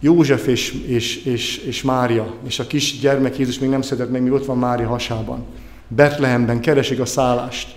József 0.00 0.46
és, 0.46 0.72
és, 0.86 1.24
és, 1.24 1.59
és 1.59 1.82
Mária, 1.82 2.34
és 2.46 2.59
a 2.59 2.66
kis 2.66 2.98
gyermek 2.98 3.38
Jézus 3.38 3.59
még 3.59 3.70
nem 3.70 3.82
született 3.82 4.11
meg, 4.11 4.22
még 4.22 4.32
ott 4.32 4.46
van 4.46 4.59
Mária 4.59 4.88
hasában. 4.88 5.44
Betlehemben 5.88 6.61
keresik 6.61 7.00
a 7.00 7.07
szállást. 7.07 7.76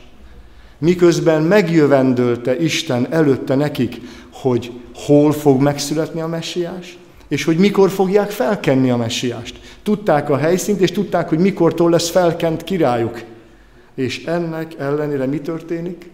Miközben 0.78 1.42
megjövendölte 1.42 2.58
Isten 2.58 3.08
előtte 3.14 3.56
nekik, 3.56 4.02
hogy 4.32 4.72
hol 4.94 5.32
fog 5.32 5.62
megszületni 5.62 6.22
a 6.22 6.28
messiás, 6.28 6.98
és 7.28 7.44
hogy 7.44 7.58
mikor 7.58 7.90
fogják 7.90 8.32
felkenni 8.32 8.90
a 8.90 8.98
messiást. 8.98 9.60
Tudták 9.84 10.30
a 10.30 10.38
helyszínt, 10.38 10.82
és 10.82 10.92
tudták, 10.92 11.30
hogy 11.30 11.40
mikortól 11.40 11.90
lesz 11.90 12.10
felkent 12.10 12.64
királyuk. 12.64 13.24
És 13.96 14.26
ennek 14.26 14.74
ellenére 14.80 15.26
mi 15.26 15.40
történik? 15.40 16.10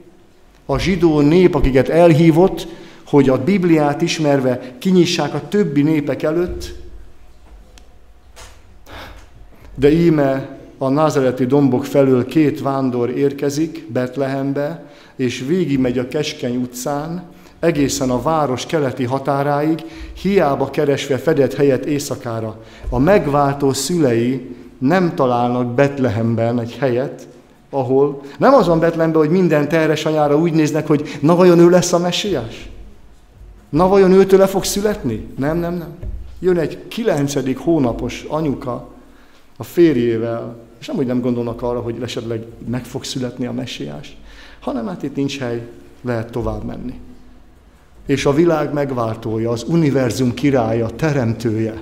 A 0.66 0.80
zsidó 0.80 1.20
nép, 1.20 1.56
akiket 1.56 1.90
elhívott, 1.90 2.68
hogy 3.06 3.30
a 3.30 3.44
Bibliát 3.44 4.02
ismerve 4.02 4.76
kinyissák 4.80 5.34
a 5.34 5.48
többi 5.48 5.82
népek 5.82 6.24
előtt, 6.24 6.74
de 9.76 9.92
íme 9.92 10.60
a 10.78 10.90
názereti 10.90 11.46
dombok 11.46 11.86
felől 11.86 12.26
két 12.26 12.62
vándor 12.62 13.10
érkezik 13.10 13.86
Betlehembe, 13.92 14.86
és 15.16 15.44
végigmegy 15.48 15.98
a 15.98 16.08
Keskeny 16.08 16.56
utcán, 16.56 17.24
egészen 17.62 18.10
a 18.10 18.22
város 18.22 18.66
keleti 18.66 19.04
határáig, 19.04 19.84
hiába 20.14 20.70
keresve 20.70 21.18
fedett 21.18 21.54
helyet 21.54 21.86
éjszakára. 21.86 22.58
A 22.90 23.00
megváltó 23.00 23.74
szülei 23.74 24.56
nem 24.78 25.16
találnak 25.16 25.74
Betlehemben 25.74 26.60
egy 26.60 26.76
helyet, 26.80 27.28
ahol 27.70 28.22
nem 28.38 28.54
az 28.54 28.68
van 28.68 28.80
Betlehemben, 28.80 29.22
hogy 29.22 29.30
minden 29.30 29.68
terhes 29.68 30.06
anyára 30.06 30.38
úgy 30.38 30.54
néznek, 30.54 30.88
hogy 30.88 31.18
na 31.20 31.36
vajon 31.36 31.60
ő 31.60 31.70
lesz 31.70 31.94
a 31.94 32.00
messiás? 32.00 32.70
Na 33.70 33.88
vajon 33.88 34.12
őtől 34.12 34.48
fog 34.48 34.64
születni? 34.64 35.28
Nem, 35.38 35.58
nem, 35.58 35.74
nem. 35.74 35.94
Jön 36.40 36.58
egy 36.58 36.88
kilencedik 36.88 37.58
hónapos 37.58 38.26
anyuka 38.28 38.88
a 39.58 39.64
férjével, 39.64 40.56
és 40.80 40.88
nem, 40.88 40.96
hogy 40.96 41.06
nem 41.06 41.22
gondolnak 41.22 41.62
arra, 41.62 41.80
hogy 41.80 41.96
esetleg 42.02 42.46
meg 42.68 42.86
fog 42.86 43.04
születni 43.04 43.46
a 43.46 43.52
messiás, 43.52 44.18
hanem 44.60 44.88
hát 44.88 45.04
itt 45.04 45.16
nincs 45.16 45.40
hely, 45.40 45.68
lehet 46.02 46.32
tovább 46.32 46.64
menni. 46.64 47.00
És 48.06 48.26
a 48.26 48.34
világ 48.34 48.74
megváltója, 48.74 49.50
az 49.50 49.64
univerzum 49.68 50.34
királya, 50.34 50.88
teremtője. 50.88 51.82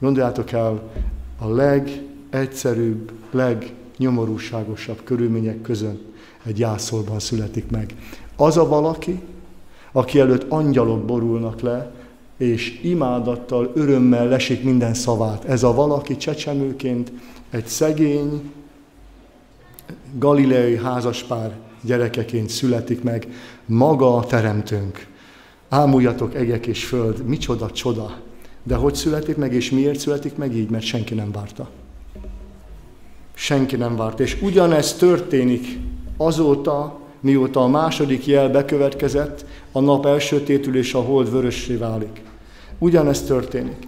Gondoljátok 0.00 0.52
el, 0.52 0.90
a 1.38 1.48
legegyszerűbb, 1.48 3.12
legnyomorúságosabb 3.30 5.00
körülmények 5.04 5.62
között 5.62 6.12
egy 6.44 6.58
jászolban 6.58 7.18
születik 7.18 7.70
meg. 7.70 7.94
Az 8.36 8.56
a 8.56 8.68
valaki, 8.68 9.20
aki 9.92 10.20
előtt 10.20 10.50
angyalok 10.50 11.04
borulnak 11.04 11.60
le, 11.60 11.92
és 12.36 12.80
imádattal, 12.82 13.72
örömmel 13.74 14.28
lesik 14.28 14.62
minden 14.64 14.94
szavát. 14.94 15.44
Ez 15.44 15.62
a 15.62 15.74
valaki 15.74 16.16
csecsemőként 16.16 17.12
egy 17.50 17.66
szegény, 17.66 18.52
galileai 20.18 20.76
házaspár 20.76 21.56
gyerekeként 21.80 22.48
születik 22.48 23.02
meg, 23.02 23.28
maga 23.66 24.16
a 24.16 24.26
teremtőnk. 24.26 25.06
Ámuljatok 25.72 26.34
egek 26.34 26.66
és 26.66 26.84
föld, 26.84 27.26
micsoda 27.26 27.70
csoda. 27.70 28.18
De 28.62 28.74
hogy 28.74 28.94
születik 28.94 29.36
meg, 29.36 29.52
és 29.54 29.70
miért 29.70 29.98
születik 29.98 30.36
meg 30.36 30.56
így? 30.56 30.70
Mert 30.70 30.84
senki 30.84 31.14
nem 31.14 31.32
várta. 31.32 31.68
Senki 33.34 33.76
nem 33.76 33.96
várta. 33.96 34.22
És 34.22 34.38
ugyanez 34.42 34.94
történik 34.94 35.78
azóta, 36.16 37.00
mióta 37.20 37.62
a 37.62 37.66
második 37.66 38.26
jel 38.26 38.48
bekövetkezett, 38.48 39.44
a 39.72 39.80
nap 39.80 40.06
elsötétül 40.06 40.76
és 40.76 40.94
a 40.94 41.00
hold 41.00 41.30
vörössé 41.30 41.74
válik. 41.76 42.22
Ugyanez 42.78 43.22
történik. 43.22 43.86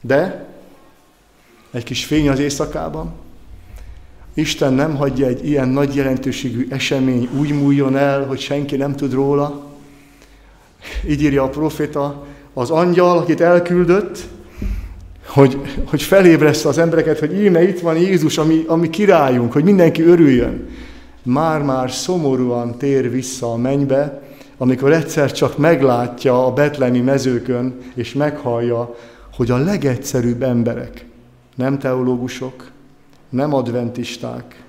De 0.00 0.48
egy 1.70 1.84
kis 1.84 2.04
fény 2.04 2.28
az 2.28 2.38
éjszakában, 2.38 3.12
Isten 4.34 4.72
nem 4.72 4.96
hagyja 4.96 5.26
egy 5.26 5.46
ilyen 5.46 5.68
nagy 5.68 5.94
jelentőségű 5.94 6.66
esemény 6.70 7.28
úgy 7.38 7.52
múljon 7.52 7.96
el, 7.96 8.26
hogy 8.26 8.40
senki 8.40 8.76
nem 8.76 8.96
tud 8.96 9.12
róla. 9.12 9.62
Így 11.08 11.22
írja 11.22 11.42
a 11.42 11.48
proféta, 11.48 12.26
az 12.52 12.70
angyal, 12.70 13.18
akit 13.18 13.40
elküldött, 13.40 14.18
hogy, 15.26 15.60
hogy 15.86 16.02
felébreszt 16.02 16.66
az 16.66 16.78
embereket, 16.78 17.18
hogy 17.18 17.42
íme 17.42 17.62
itt 17.62 17.80
van 17.80 17.96
Jézus, 17.96 18.38
ami, 18.38 18.64
ami 18.66 18.90
királyunk, 18.90 19.52
hogy 19.52 19.64
mindenki 19.64 20.02
örüljön. 20.02 20.68
Már-már 21.22 21.90
szomorúan 21.90 22.78
tér 22.78 23.10
vissza 23.10 23.52
a 23.52 23.56
mennybe, 23.56 24.22
amikor 24.56 24.92
egyszer 24.92 25.32
csak 25.32 25.58
meglátja 25.58 26.46
a 26.46 26.52
betlemi 26.52 27.00
mezőkön, 27.00 27.74
és 27.94 28.14
meghallja, 28.14 28.96
hogy 29.36 29.50
a 29.50 29.56
legegyszerűbb 29.56 30.42
emberek, 30.42 31.06
nem 31.54 31.78
teológusok, 31.78 32.71
nem 33.32 33.54
adventisták, 33.54 34.62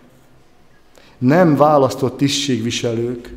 nem 1.17 1.55
választott 1.55 2.17
tisztségviselők, 2.17 3.33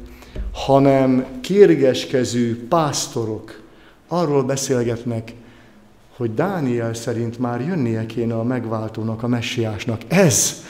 hanem 0.52 1.26
kérgeskező 1.40 2.66
pásztorok 2.68 3.62
arról 4.08 4.42
beszélgetnek, 4.42 5.32
hogy 6.16 6.34
Dániel 6.34 6.94
szerint 6.94 7.38
már 7.38 7.60
jönnie 7.60 8.06
kéne 8.06 8.34
a 8.34 8.42
megváltónak, 8.42 9.22
a 9.22 9.26
messiásnak. 9.26 10.00
Ez, 10.08 10.64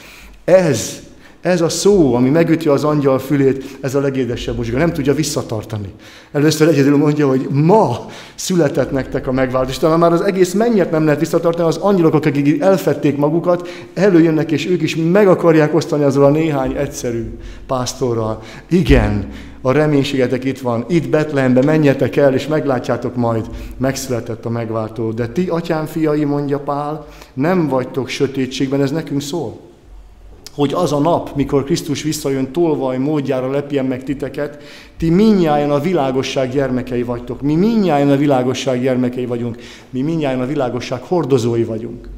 ez 0.44 1.02
ez 1.46 1.60
a 1.60 1.68
szó, 1.68 2.14
ami 2.14 2.28
megüti 2.28 2.68
az 2.68 2.84
angyal 2.84 3.18
fülét, 3.18 3.78
ez 3.80 3.94
a 3.94 4.00
legédesebb 4.00 4.56
muzsika, 4.56 4.78
nem 4.78 4.92
tudja 4.92 5.14
visszatartani. 5.14 5.88
Először 6.32 6.68
egyedül 6.68 6.96
mondja, 6.96 7.28
hogy 7.28 7.48
ma 7.50 8.06
született 8.34 8.90
nektek 8.90 9.26
a 9.26 9.32
megváltás. 9.32 9.78
Talán 9.78 9.98
már 9.98 10.12
az 10.12 10.20
egész 10.20 10.52
mennyet 10.52 10.90
nem 10.90 11.04
lehet 11.04 11.20
visszatartani, 11.20 11.68
az 11.68 11.76
angyalok, 11.76 12.14
akik 12.14 12.62
elfették 12.62 13.16
magukat, 13.16 13.68
előjönnek, 13.94 14.50
és 14.50 14.66
ők 14.66 14.82
is 14.82 14.96
meg 14.96 15.28
akarják 15.28 15.74
osztani 15.74 16.04
azzal 16.04 16.24
a 16.24 16.30
néhány 16.30 16.72
egyszerű 16.76 17.38
pásztorral. 17.66 18.42
Igen, 18.68 19.28
a 19.60 19.72
reménységetek 19.72 20.44
itt 20.44 20.58
van, 20.58 20.84
itt 20.88 21.08
Betlehembe 21.08 21.62
menjetek 21.62 22.16
el, 22.16 22.34
és 22.34 22.46
meglátjátok 22.46 23.16
majd, 23.16 23.46
megszületett 23.76 24.44
a 24.44 24.50
megváltó. 24.50 25.10
De 25.10 25.28
ti, 25.28 25.46
atyám 25.48 25.86
fiai, 25.86 26.24
mondja 26.24 26.58
Pál, 26.58 27.06
nem 27.34 27.68
vagytok 27.68 28.08
sötétségben, 28.08 28.82
ez 28.82 28.90
nekünk 28.90 29.20
szól 29.20 29.65
hogy 30.56 30.72
az 30.74 30.92
a 30.92 30.98
nap, 30.98 31.34
mikor 31.34 31.64
Krisztus 31.64 32.02
visszajön 32.02 32.52
tolvaj 32.52 32.98
módjára 32.98 33.50
lepjen 33.50 33.84
meg 33.84 34.04
titeket, 34.04 34.62
ti 34.96 35.10
minnyáján 35.10 35.70
a 35.70 35.80
világosság 35.80 36.50
gyermekei 36.50 37.02
vagytok. 37.02 37.42
Mi 37.42 37.54
minnyáján 37.54 38.10
a 38.10 38.16
világosság 38.16 38.82
gyermekei 38.82 39.26
vagyunk. 39.26 39.56
Mi 39.90 40.02
minnyáján 40.02 40.40
a 40.40 40.46
világosság 40.46 41.02
hordozói 41.02 41.64
vagyunk. 41.64 42.08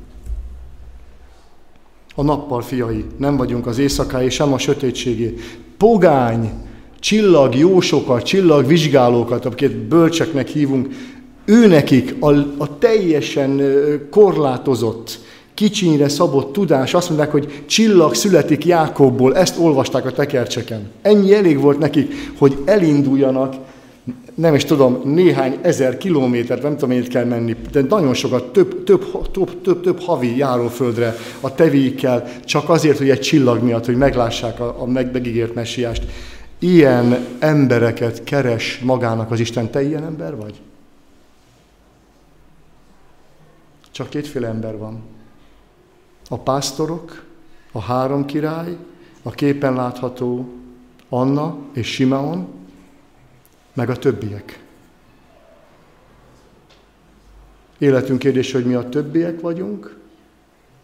A 2.15 2.23
nappal 2.23 2.61
fiai, 2.61 3.05
nem 3.17 3.37
vagyunk 3.37 3.67
az 3.67 3.79
éjszakái, 3.79 4.31
sem 4.31 4.53
a 4.53 4.59
sötétségé. 4.59 5.35
Pogány, 5.77 6.51
csillag 7.01 7.55
jósokat, 7.55 8.23
csillag 8.23 8.67
vizsgálókat, 8.67 9.45
akiket 9.45 9.77
bölcseknek 9.77 10.49
hívunk, 10.49 10.89
őnekik 11.45 12.17
a, 12.21 12.33
a 12.59 12.79
teljesen 12.79 13.63
korlátozott, 14.11 15.19
kicsinyre 15.59 16.09
szabott 16.09 16.53
tudás, 16.53 16.95
azt 16.95 17.09
mondják, 17.09 17.31
hogy 17.31 17.63
csillag 17.67 18.15
születik 18.15 18.65
Jákobból, 18.65 19.37
ezt 19.37 19.59
olvasták 19.59 20.07
a 20.07 20.13
tekercseken. 20.13 20.91
Ennyi 21.03 21.35
elég 21.35 21.61
volt 21.61 21.79
nekik, 21.79 22.15
hogy 22.39 22.59
elinduljanak, 22.65 23.55
nem 24.35 24.55
is 24.55 24.65
tudom, 24.65 25.01
néhány 25.05 25.59
ezer 25.63 25.97
kilométert, 25.97 26.63
nem 26.63 26.73
tudom, 26.73 26.89
mennyit 26.89 27.09
kell 27.09 27.25
menni, 27.25 27.57
de 27.73 27.83
nagyon 27.89 28.15
sokat, 28.15 28.53
több, 28.53 28.85
több, 28.85 29.31
több, 29.31 29.61
több, 29.63 29.81
több 29.81 30.01
havi 30.01 30.37
járóföldre 30.37 31.17
a 31.41 31.55
tevéikkel, 31.55 32.29
csak 32.45 32.69
azért, 32.69 32.99
hogy 32.99 33.11
egy 33.11 33.21
csillag 33.21 33.63
miatt, 33.63 33.87
hogy 33.87 33.97
meglássák 33.97 34.61
a, 34.61 34.77
a 34.79 34.87
megígért 34.87 35.55
messiást. 35.55 36.03
Ilyen 36.59 37.27
embereket 37.39 38.25
keres 38.25 38.81
magának 38.85 39.31
az 39.31 39.41
Isten. 39.41 39.71
Te 39.71 39.83
ilyen 39.83 40.05
ember 40.05 40.37
vagy? 40.37 40.55
Csak 43.91 44.09
kétféle 44.09 44.49
ember 44.49 44.79
van. 44.79 45.17
A 46.29 46.39
pásztorok, 46.39 47.25
a 47.73 47.81
három 47.81 48.25
király, 48.25 48.77
a 49.23 49.31
képen 49.31 49.75
látható 49.75 50.49
Anna 51.09 51.59
és 51.73 51.87
Simeon, 51.87 52.49
meg 53.73 53.91
a 53.91 53.97
többiek. 53.97 54.63
Életünk 57.79 58.19
kérdés, 58.19 58.53
hogy 58.53 58.65
mi 58.65 58.75
a 58.75 58.89
többiek 58.89 59.41
vagyunk, 59.41 59.97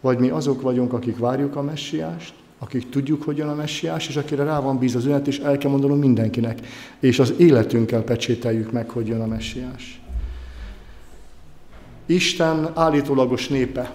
vagy 0.01 0.19
mi 0.19 0.29
azok 0.29 0.61
vagyunk, 0.61 0.93
akik 0.93 1.17
várjuk 1.17 1.55
a 1.55 1.61
messiást, 1.61 2.33
akik 2.59 2.89
tudjuk, 2.89 3.23
hogy 3.23 3.37
jön 3.37 3.47
a 3.47 3.55
messiás, 3.55 4.07
és 4.07 4.15
akire 4.15 4.43
rá 4.43 4.59
van 4.59 4.77
bíz 4.77 4.95
az 4.95 5.03
üzenet, 5.03 5.27
és 5.27 5.39
el 5.39 5.57
kell 5.57 5.71
mondanom 5.71 5.99
mindenkinek. 5.99 6.67
És 6.99 7.19
az 7.19 7.33
életünkkel 7.37 8.01
pecsételjük 8.01 8.71
meg, 8.71 8.89
hogy 8.89 9.07
jön 9.07 9.21
a 9.21 9.25
messiás. 9.25 10.01
Isten 12.05 12.71
állítólagos 12.73 13.47
népe, 13.47 13.93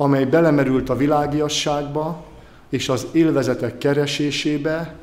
amely 0.00 0.24
belemerült 0.24 0.90
a 0.90 0.96
világiasságba 0.96 2.24
és 2.68 2.88
az 2.88 3.06
élvezetek 3.12 3.78
keresésébe, 3.78 4.94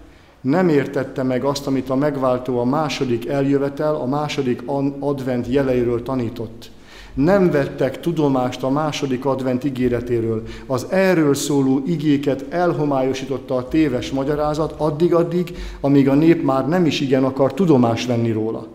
nem 0.41 0.69
értette 0.69 1.23
meg 1.23 1.43
azt, 1.43 1.67
amit 1.67 1.89
a 1.89 1.95
megváltó 1.95 2.59
a 2.59 2.63
második 2.63 3.27
eljövetel, 3.27 3.95
a 3.95 4.05
második 4.05 4.63
advent 4.99 5.47
jeleiről 5.47 6.03
tanított. 6.03 6.71
Nem 7.13 7.51
vettek 7.51 7.99
tudomást 7.99 8.63
a 8.63 8.69
második 8.69 9.25
advent 9.25 9.63
ígéretéről. 9.63 10.43
Az 10.67 10.85
erről 10.89 11.33
szóló 11.33 11.83
igéket 11.85 12.45
elhomályosította 12.49 13.55
a 13.55 13.67
téves 13.67 14.11
magyarázat 14.11 14.73
addig-addig, 14.77 15.57
amíg 15.81 16.09
a 16.09 16.13
nép 16.13 16.43
már 16.43 16.67
nem 16.67 16.85
is 16.85 16.99
igen 16.99 17.23
akar 17.23 17.53
tudomást 17.53 18.07
venni 18.07 18.31
róla. 18.31 18.67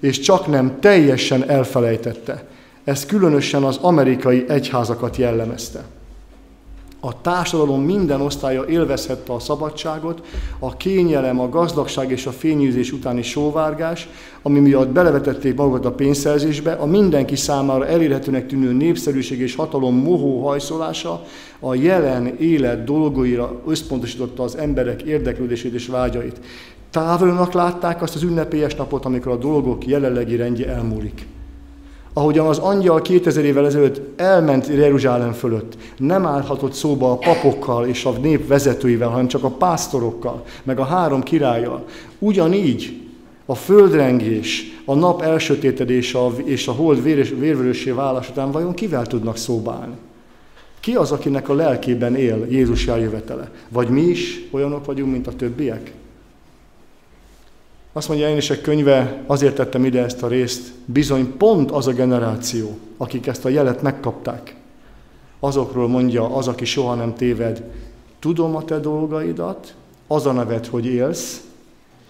És 0.00 0.20
csak 0.20 0.46
nem 0.46 0.76
teljesen 0.80 1.48
elfelejtette. 1.48 2.46
Ez 2.86 3.06
különösen 3.06 3.62
az 3.62 3.76
amerikai 3.76 4.44
egyházakat 4.48 5.16
jellemezte. 5.16 5.84
A 7.00 7.20
társadalom 7.20 7.82
minden 7.82 8.20
osztálya 8.20 8.66
élvezhette 8.66 9.32
a 9.32 9.38
szabadságot, 9.38 10.26
a 10.58 10.76
kényelem, 10.76 11.40
a 11.40 11.48
gazdagság 11.48 12.10
és 12.10 12.26
a 12.26 12.30
fényűzés 12.30 12.92
utáni 12.92 13.22
sóvárgás, 13.22 14.08
ami 14.42 14.60
miatt 14.60 14.88
belevetették 14.88 15.56
magukat 15.56 15.84
a 15.84 15.92
pénzszerzésbe, 15.92 16.72
a 16.72 16.86
mindenki 16.86 17.36
számára 17.36 17.86
elérhetőnek 17.86 18.46
tűnő 18.46 18.72
népszerűség 18.72 19.40
és 19.40 19.54
hatalom 19.54 19.94
mohó 19.96 20.46
hajszolása 20.46 21.22
a 21.60 21.74
jelen 21.74 22.36
élet 22.38 22.84
dolgaira 22.84 23.60
összpontosította 23.66 24.42
az 24.42 24.56
emberek 24.56 25.02
érdeklődését 25.02 25.74
és 25.74 25.86
vágyait. 25.86 26.40
Távolnak 26.90 27.52
látták 27.52 28.02
azt 28.02 28.14
az 28.14 28.22
ünnepélyes 28.22 28.74
napot, 28.74 29.04
amikor 29.04 29.32
a 29.32 29.36
dolgok 29.36 29.86
jelenlegi 29.86 30.36
rendje 30.36 30.68
elmúlik. 30.68 31.26
Ahogyan 32.18 32.46
az 32.46 32.58
angyal 32.58 33.02
2000 33.02 33.44
évvel 33.44 33.66
ezelőtt 33.66 34.20
elment 34.20 34.66
Jeruzsálem 34.66 35.32
fölött, 35.32 35.76
nem 35.96 36.26
állhatott 36.26 36.72
szóba 36.72 37.10
a 37.10 37.16
papokkal 37.16 37.86
és 37.86 38.04
a 38.04 38.10
nép 38.10 38.46
vezetőivel, 38.46 39.08
hanem 39.08 39.28
csak 39.28 39.44
a 39.44 39.50
pásztorokkal, 39.50 40.44
meg 40.62 40.78
a 40.78 40.84
három 40.84 41.22
királlyal. 41.22 41.84
Ugyanígy 42.18 43.00
a 43.46 43.54
földrengés, 43.54 44.64
a 44.84 44.94
nap 44.94 45.22
elsötétedése 45.22 46.18
és 46.44 46.68
a 46.68 46.72
hold 46.72 47.02
vérvörössé 47.38 47.90
válás 47.90 48.30
után 48.30 48.50
vajon 48.50 48.74
kivel 48.74 49.06
tudnak 49.06 49.36
szóba 49.36 49.72
állni? 49.72 49.96
Ki 50.80 50.94
az, 50.94 51.12
akinek 51.12 51.48
a 51.48 51.54
lelkében 51.54 52.14
él 52.14 52.46
Jézus 52.48 52.86
eljövetele? 52.86 53.50
Vagy 53.68 53.88
mi 53.88 54.02
is 54.02 54.48
olyanok 54.50 54.84
vagyunk, 54.84 55.12
mint 55.12 55.26
a 55.26 55.36
többiek? 55.36 55.92
Azt 57.96 58.08
mondja 58.08 58.28
én 58.28 58.36
egy 58.36 58.60
könyve, 58.60 59.22
azért 59.26 59.54
tettem 59.54 59.84
ide 59.84 60.04
ezt 60.04 60.22
a 60.22 60.28
részt, 60.28 60.72
bizony 60.84 61.36
pont 61.36 61.70
az 61.70 61.86
a 61.86 61.92
generáció, 61.92 62.78
akik 62.96 63.26
ezt 63.26 63.44
a 63.44 63.48
jelet 63.48 63.82
megkapták. 63.82 64.54
Azokról 65.40 65.88
mondja 65.88 66.34
az, 66.36 66.48
aki 66.48 66.64
soha 66.64 66.94
nem 66.94 67.14
téved, 67.14 67.62
tudom 68.18 68.56
a 68.56 68.64
te 68.64 68.78
dolgaidat, 68.78 69.74
az 70.06 70.26
a 70.26 70.32
neved, 70.32 70.66
hogy 70.66 70.86
élsz, 70.86 71.44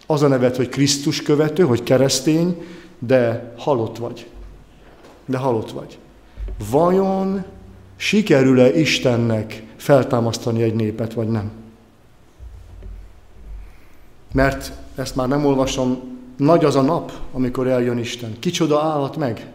az 0.06 0.22
a 0.22 0.28
neved, 0.28 0.56
hogy 0.56 0.68
Krisztus 0.68 1.22
követő, 1.22 1.62
hogy 1.62 1.82
keresztény, 1.82 2.62
de 2.98 3.52
halott 3.56 3.96
vagy. 3.96 4.26
De 5.26 5.36
halott 5.36 5.70
vagy. 5.70 5.98
Vajon 6.70 7.44
sikerül-e 7.96 8.78
Istennek 8.78 9.62
feltámasztani 9.76 10.62
egy 10.62 10.74
népet, 10.74 11.12
vagy 11.12 11.28
nem? 11.28 11.50
Mert 14.32 14.72
ezt 14.96 15.16
már 15.16 15.28
nem 15.28 15.44
olvasom, 15.44 15.98
nagy 16.36 16.64
az 16.64 16.76
a 16.76 16.82
nap, 16.82 17.12
amikor 17.32 17.66
eljön 17.66 17.98
Isten. 17.98 18.36
Kicsoda 18.38 18.80
állhat 18.80 19.16
meg? 19.16 19.50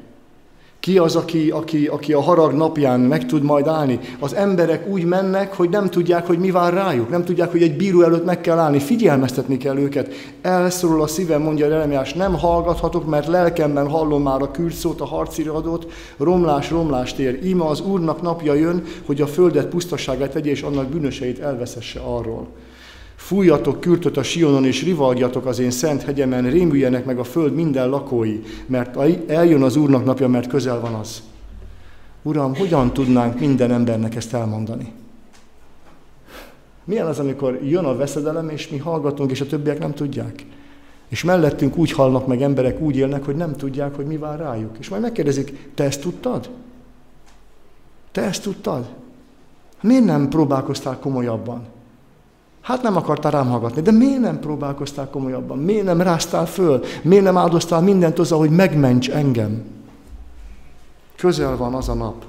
Ki 0.82 0.98
az, 0.98 1.16
aki, 1.16 1.50
aki, 1.50 1.88
aki 1.88 2.14
a 2.14 2.22
harag 2.22 2.54
napján 2.54 3.00
meg 3.00 3.26
tud 3.26 3.44
majd 3.44 3.68
állni? 3.68 4.00
Az 4.20 4.34
emberek 4.34 4.88
úgy 4.88 5.04
mennek, 5.04 5.54
hogy 5.54 5.70
nem 5.70 5.90
tudják, 5.90 6.28
hogy 6.28 6.40
mi 6.40 6.52
vár 6.52 6.74
rájuk. 6.74 7.10
Nem 7.10 7.24
tudják, 7.24 7.52
hogy 7.52 7.62
egy 7.62 7.78
bíró 7.78 8.02
előtt 8.02 8.26
meg 8.26 8.42
kell 8.42 8.58
állni. 8.58 8.80
Figyelmeztetni 8.80 9.58
kell 9.58 9.78
őket. 9.78 10.14
Elszorul 10.42 11.02
a 11.02 11.08
szívem, 11.08 11.42
mondja 11.42 11.68
Jeremiás, 11.68 12.14
nem 12.14 12.38
hallgathatok, 12.38 13.08
mert 13.08 13.28
lelkemben 13.28 13.88
hallom 13.88 14.22
már 14.22 14.42
a 14.42 14.52
küldszót, 14.52 15.02
a 15.02 15.06
harciradót. 15.06 15.92
Romlás, 16.18 16.70
romlást 16.70 17.20
ér. 17.20 17.40
Íme 17.44 17.66
az 17.66 17.82
Úrnak 17.82 18.22
napja 18.22 18.54
jön, 18.54 18.84
hogy 19.06 19.22
a 19.22 19.28
földet 19.28 19.68
pusztaságát 19.68 20.32
tegye, 20.32 20.50
és 20.50 20.62
annak 20.62 20.88
bűnöseit 20.88 21.40
elveszesse 21.40 22.00
arról. 22.00 22.48
Fújjatok 23.22 23.80
kürtöt 23.80 24.18
a 24.18 24.24
Sionon, 24.24 24.66
és 24.66 24.84
rivalgjatok 24.84 25.46
az 25.46 25.60
én 25.60 25.72
szent 25.72 26.02
hegyemen, 26.02 26.50
rémüljenek 26.50 27.06
meg 27.06 27.20
a 27.20 27.24
föld 27.24 27.54
minden 27.54 27.90
lakói, 27.90 28.40
mert 28.66 28.98
eljön 29.30 29.64
az 29.64 29.76
Úrnak 29.76 30.06
napja, 30.06 30.28
mert 30.28 30.48
közel 30.48 30.80
van 30.80 30.94
az. 30.94 31.22
Uram, 32.22 32.56
hogyan 32.56 32.94
tudnánk 32.94 33.40
minden 33.40 33.72
embernek 33.72 34.16
ezt 34.16 34.34
elmondani? 34.34 34.92
Milyen 36.84 37.06
az, 37.06 37.20
amikor 37.20 37.60
jön 37.64 37.86
a 37.86 37.96
veszedelem, 37.96 38.50
és 38.50 38.70
mi 38.70 38.78
hallgatunk, 38.78 39.32
és 39.32 39.42
a 39.42 39.48
többiek 39.48 39.80
nem 39.80 39.94
tudják? 39.94 40.46
És 41.08 41.24
mellettünk 41.24 41.78
úgy 41.78 41.92
halnak 41.92 42.28
meg 42.28 42.42
emberek, 42.42 42.80
úgy 42.80 42.96
élnek, 42.96 43.26
hogy 43.26 43.36
nem 43.36 43.56
tudják, 43.56 43.96
hogy 43.96 44.06
mi 44.06 44.18
vár 44.18 44.40
rájuk. 44.40 44.76
És 44.80 44.90
majd 44.90 45.02
megkérdezik, 45.02 45.70
te 45.76 45.84
ezt 45.84 46.02
tudtad? 46.02 46.50
Te 48.12 48.22
ezt 48.22 48.44
tudtad? 48.44 48.90
Miért 49.82 50.06
nem 50.06 50.30
próbálkoztál 50.30 51.00
komolyabban? 51.00 51.80
Hát 52.62 52.82
nem 52.82 52.96
akartál 52.96 53.32
rám 53.32 53.48
hallgatni, 53.48 53.82
de 53.82 53.92
miért 53.92 54.20
nem 54.20 54.40
próbálkoztál 54.40 55.10
komolyabban? 55.10 55.58
Miért 55.58 55.86
nem 55.86 56.02
ráztál 56.02 56.46
föl? 56.46 56.84
Miért 57.02 57.24
nem 57.24 57.38
áldoztál 57.38 57.82
mindent 57.82 58.18
hozzá, 58.18 58.36
hogy 58.36 58.50
megments 58.50 59.10
engem? 59.10 59.64
Közel 61.16 61.58
van 61.58 61.74
az 61.74 61.90
a 61.90 61.94
nap. 61.94 62.26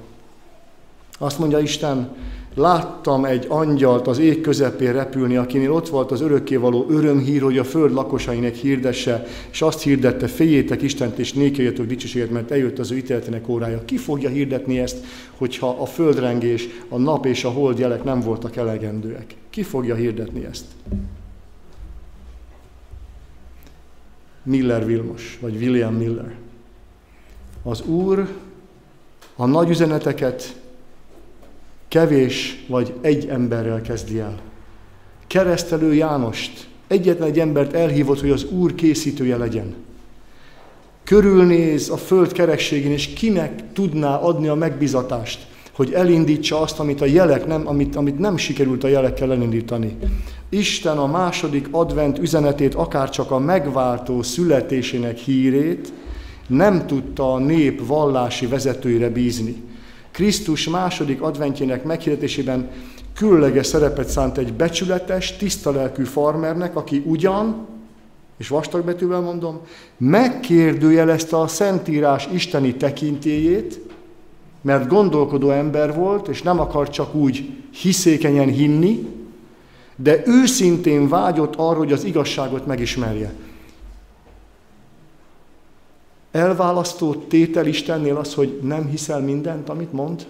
Azt 1.17 1.39
mondja 1.39 1.59
Isten, 1.59 2.15
láttam 2.55 3.25
egy 3.25 3.45
angyalt 3.49 4.07
az 4.07 4.19
ég 4.19 4.41
közepén 4.41 4.93
repülni, 4.93 5.35
akinél 5.35 5.71
ott 5.71 5.89
volt 5.89 6.11
az 6.11 6.21
örökkévaló 6.21 6.85
örömhír, 6.89 7.41
hogy 7.41 7.57
a 7.57 7.63
föld 7.63 7.93
lakosainak 7.93 8.53
hirdesse, 8.53 9.25
és 9.51 9.61
azt 9.61 9.81
hirdette, 9.81 10.27
féljétek 10.27 10.81
Istent, 10.81 11.19
és 11.19 11.33
nékeljetek 11.33 11.85
dicsőséget, 11.85 12.29
mert 12.29 12.51
eljött 12.51 12.79
az 12.79 12.91
ő 12.91 12.97
ítéletének 12.97 13.47
órája. 13.47 13.85
Ki 13.85 13.97
fogja 13.97 14.29
hirdetni 14.29 14.79
ezt, 14.79 15.05
hogyha 15.37 15.69
a 15.69 15.85
földrengés, 15.85 16.67
a 16.89 16.97
nap 16.97 17.25
és 17.25 17.43
a 17.43 17.49
hold 17.49 17.79
jelek 17.79 18.03
nem 18.03 18.19
voltak 18.19 18.55
elegendőek? 18.55 19.35
Ki 19.49 19.63
fogja 19.63 19.95
hirdetni 19.95 20.45
ezt? 20.45 20.65
Miller 24.43 24.85
Vilmos, 24.85 25.37
vagy 25.41 25.55
William 25.55 25.95
Miller. 25.95 26.35
Az 27.63 27.81
Úr 27.81 28.27
a 29.35 29.45
nagy 29.45 29.69
üzeneteket 29.69 30.61
kevés 31.93 32.63
vagy 32.67 32.93
egy 33.01 33.27
emberrel 33.27 33.81
kezdi 33.81 34.19
el. 34.19 34.39
Keresztelő 35.27 35.93
Jánost, 35.93 36.67
egyetlen 36.87 37.27
egy 37.27 37.39
embert 37.39 37.73
elhívott, 37.73 38.19
hogy 38.19 38.29
az 38.29 38.43
Úr 38.43 38.75
készítője 38.75 39.37
legyen. 39.37 39.75
Körülnéz 41.03 41.89
a 41.89 41.97
föld 41.97 42.31
kerekségén, 42.31 42.91
és 42.91 43.07
kinek 43.07 43.73
tudná 43.73 44.15
adni 44.15 44.47
a 44.47 44.53
megbizatást, 44.55 45.47
hogy 45.71 45.93
elindítsa 45.93 46.61
azt, 46.61 46.79
amit 46.79 47.01
a 47.01 47.05
jelek 47.05 47.45
nem, 47.45 47.67
amit, 47.67 47.95
amit 47.95 48.19
nem 48.19 48.37
sikerült 48.37 48.83
a 48.83 48.87
jelekkel 48.87 49.31
elindítani. 49.31 49.97
Isten 50.49 50.97
a 50.97 51.07
második 51.07 51.67
advent 51.71 52.19
üzenetét, 52.19 52.73
akár 52.73 53.09
csak 53.09 53.31
a 53.31 53.39
megváltó 53.39 54.21
születésének 54.21 55.17
hírét 55.17 55.93
nem 56.47 56.87
tudta 56.87 57.33
a 57.33 57.39
nép 57.39 57.87
vallási 57.87 58.47
vezetőire 58.47 59.09
bízni. 59.09 59.72
Krisztus 60.13 60.69
második 60.69 61.21
adventjének 61.21 61.83
meghirdetésében 61.83 62.69
különleges 63.15 63.67
szerepet 63.67 64.09
szánt 64.09 64.37
egy 64.37 64.53
becsületes, 64.53 65.37
tiszta 65.37 65.71
lelkű 65.71 66.03
farmernek, 66.03 66.75
aki 66.75 67.03
ugyan, 67.05 67.67
és 68.37 68.47
vastagbetűvel 68.47 69.19
mondom, 69.19 69.59
megkérdőjelezte 69.97 71.39
a 71.39 71.47
Szentírás 71.47 72.27
isteni 72.31 72.75
tekintélyét, 72.75 73.79
mert 74.61 74.87
gondolkodó 74.87 75.49
ember 75.49 75.95
volt, 75.95 76.27
és 76.27 76.41
nem 76.41 76.59
akar 76.59 76.89
csak 76.89 77.15
úgy 77.15 77.49
hiszékenyen 77.71 78.47
hinni, 78.47 79.07
de 79.95 80.21
őszintén 80.25 81.09
vágyott 81.09 81.55
arra, 81.55 81.77
hogy 81.77 81.91
az 81.91 82.03
igazságot 82.03 82.65
megismerje. 82.65 83.33
Elválasztó 86.33 87.13
tétel 87.13 87.65
Istennél 87.65 88.17
az, 88.17 88.33
hogy 88.33 88.59
nem 88.61 88.87
hiszel 88.89 89.19
mindent, 89.19 89.69
amit 89.69 89.93
mond? 89.93 90.25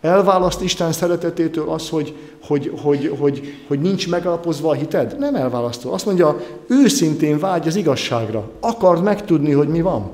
Elválaszt 0.00 0.62
Isten 0.62 0.92
szeretetétől 0.92 1.70
az, 1.70 1.88
hogy, 1.88 2.16
hogy, 2.46 2.72
hogy, 2.82 3.16
hogy, 3.18 3.64
hogy 3.68 3.80
nincs 3.80 4.08
megalapozva 4.08 4.70
a 4.70 4.72
hited? 4.72 5.18
Nem 5.18 5.34
elválasztó. 5.34 5.92
Azt 5.92 6.06
mondja, 6.06 6.40
őszintén 6.66 7.38
vágy 7.38 7.66
az 7.66 7.76
igazságra. 7.76 8.50
Akard 8.60 9.02
megtudni, 9.02 9.52
hogy 9.52 9.68
mi 9.68 9.80
van. 9.80 10.10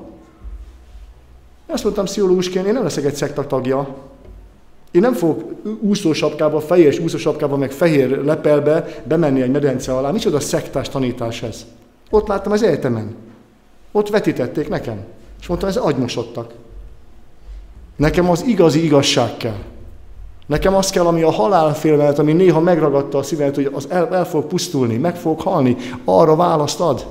Azt 1.67 1.83
mondtam 1.83 2.05
pszichológusként, 2.05 2.65
én 2.65 2.73
nem 2.73 2.83
leszek 2.83 3.05
egy 3.05 3.15
szekta 3.15 3.47
tagja. 3.47 3.95
Én 4.91 5.01
nem 5.01 5.13
fogok 5.13 5.51
úszósapkába, 5.79 6.59
fehér 6.59 6.99
úszósapkába, 7.03 7.57
meg 7.57 7.71
fehér 7.71 8.23
lepelbe 8.23 9.01
bemenni 9.03 9.41
egy 9.41 9.51
medence 9.51 9.93
alá. 9.93 10.11
Micsoda 10.11 10.39
szektás 10.39 10.89
tanítás 10.89 11.43
ez? 11.43 11.65
Ott 12.09 12.27
láttam 12.27 12.51
az 12.51 12.63
egyetemen. 12.63 13.15
Ott 13.91 14.09
vetítették 14.09 14.69
nekem. 14.69 15.03
És 15.41 15.47
mondtam, 15.47 15.69
ez 15.69 15.77
agymosodtak. 15.77 16.53
Nekem 17.95 18.29
az 18.29 18.43
igazi 18.43 18.83
igazság 18.83 19.37
kell. 19.37 19.57
Nekem 20.45 20.75
az 20.75 20.89
kell, 20.89 21.05
ami 21.05 21.21
a 21.21 21.31
halálfélmelet, 21.31 22.19
ami 22.19 22.33
néha 22.33 22.59
megragadta 22.59 23.17
a 23.17 23.23
szívemet, 23.23 23.55
hogy 23.55 23.69
az 23.73 23.89
el, 23.89 24.15
el 24.15 24.25
fog 24.25 24.45
pusztulni, 24.45 24.97
meg 24.97 25.15
fog 25.15 25.41
halni, 25.41 25.75
arra 26.05 26.35
választ 26.35 26.79
ad. 26.79 27.05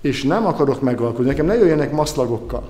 És 0.00 0.22
nem 0.22 0.46
akarok 0.46 0.80
megalkudni, 0.80 1.30
nekem 1.30 1.46
ne 1.46 1.54
jöjjenek 1.54 1.92
maszlagokkal. 1.92 2.68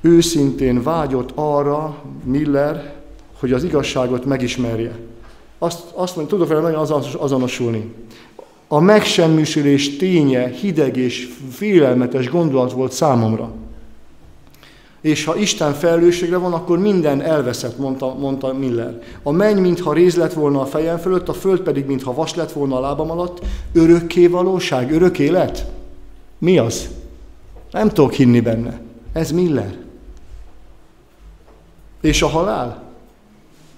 Őszintén 0.00 0.82
vágyott 0.82 1.30
arra 1.34 1.96
Miller, 2.24 2.94
hogy 3.38 3.52
az 3.52 3.64
igazságot 3.64 4.24
megismerje. 4.24 4.98
Azt, 5.58 5.80
azt 5.94 6.16
mondja, 6.16 6.36
tudok 6.36 6.48
vele 6.48 6.60
nagyon 6.60 7.02
azonosulni. 7.18 7.94
A 8.68 8.78
megsemmisülés 8.78 9.96
ténye 9.96 10.48
hideg 10.48 10.96
és 10.96 11.28
félelmetes 11.50 12.28
gondolat 12.28 12.72
volt 12.72 12.92
számomra. 12.92 13.52
És 15.00 15.24
ha 15.24 15.36
Isten 15.36 15.72
felelősségre 15.72 16.36
van, 16.36 16.52
akkor 16.52 16.78
minden 16.78 17.20
elveszett, 17.20 17.78
mondta, 17.78 18.14
mondta 18.14 18.52
Miller. 18.52 19.02
A 19.22 19.30
menny, 19.30 19.60
mintha 19.60 19.92
réz 19.92 20.16
lett 20.16 20.32
volna 20.32 20.60
a 20.60 20.66
fejem 20.66 20.98
fölött, 20.98 21.28
a 21.28 21.32
föld 21.32 21.60
pedig, 21.60 21.86
mintha 21.86 22.14
vas 22.14 22.34
lett 22.34 22.52
volna 22.52 22.76
a 22.76 22.80
lábam 22.80 23.10
alatt. 23.10 23.40
Örökké 23.72 24.26
valóság, 24.26 24.92
örök 24.92 25.18
élet? 25.18 25.66
Mi 26.38 26.58
az? 26.58 26.88
Nem 27.70 27.88
tudok 27.88 28.12
hinni 28.12 28.40
benne. 28.40 28.80
Ez 29.12 29.30
Miller. 29.30 29.76
És 32.00 32.22
a 32.22 32.26
halál? 32.26 32.82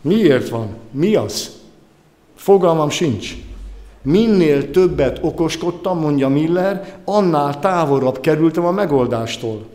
Miért 0.01 0.49
van? 0.49 0.69
Mi 0.91 1.15
az? 1.15 1.59
Fogalmam 2.35 2.91
sincs. 2.91 3.37
Minél 4.03 4.71
többet 4.71 5.19
okoskodtam, 5.23 5.99
mondja 5.99 6.29
Miller, 6.29 6.99
annál 7.05 7.59
távolabb 7.59 8.21
kerültem 8.21 8.65
a 8.65 8.71
megoldástól. 8.71 9.67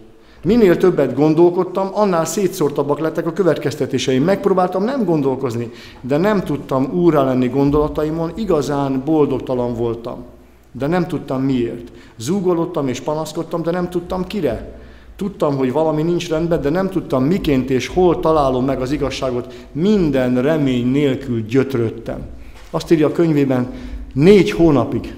Minél 0.43 0.77
többet 0.77 1.15
gondolkodtam, 1.15 1.89
annál 1.93 2.25
szétszórtabbak 2.25 2.99
lettek 2.99 3.27
a 3.27 3.33
következtetéseim. 3.33 4.23
Megpróbáltam 4.23 4.83
nem 4.83 5.05
gondolkozni, 5.05 5.71
de 6.01 6.17
nem 6.17 6.43
tudtam 6.43 6.91
úrá 6.93 7.23
lenni 7.23 7.47
gondolataimon, 7.47 8.31
igazán 8.35 9.01
boldogtalan 9.05 9.73
voltam. 9.73 10.23
De 10.71 10.87
nem 10.87 11.07
tudtam 11.07 11.41
miért. 11.41 11.91
Zúgolottam 12.17 12.87
és 12.87 12.99
panaszkodtam, 12.99 13.61
de 13.61 13.71
nem 13.71 13.89
tudtam 13.89 14.27
kire. 14.27 14.79
Tudtam, 15.15 15.57
hogy 15.57 15.71
valami 15.71 16.03
nincs 16.03 16.29
rendben, 16.29 16.61
de 16.61 16.69
nem 16.69 16.89
tudtam 16.89 17.23
miként 17.23 17.69
és 17.69 17.87
hol 17.87 18.19
találom 18.19 18.65
meg 18.65 18.81
az 18.81 18.91
igazságot. 18.91 19.53
Minden 19.71 20.41
remény 20.41 20.87
nélkül 20.87 21.41
gyötröttem. 21.41 22.19
Azt 22.69 22.91
írja 22.91 23.07
a 23.07 23.11
könyvében, 23.11 23.73
négy 24.15 24.51
hónapig 24.51 25.15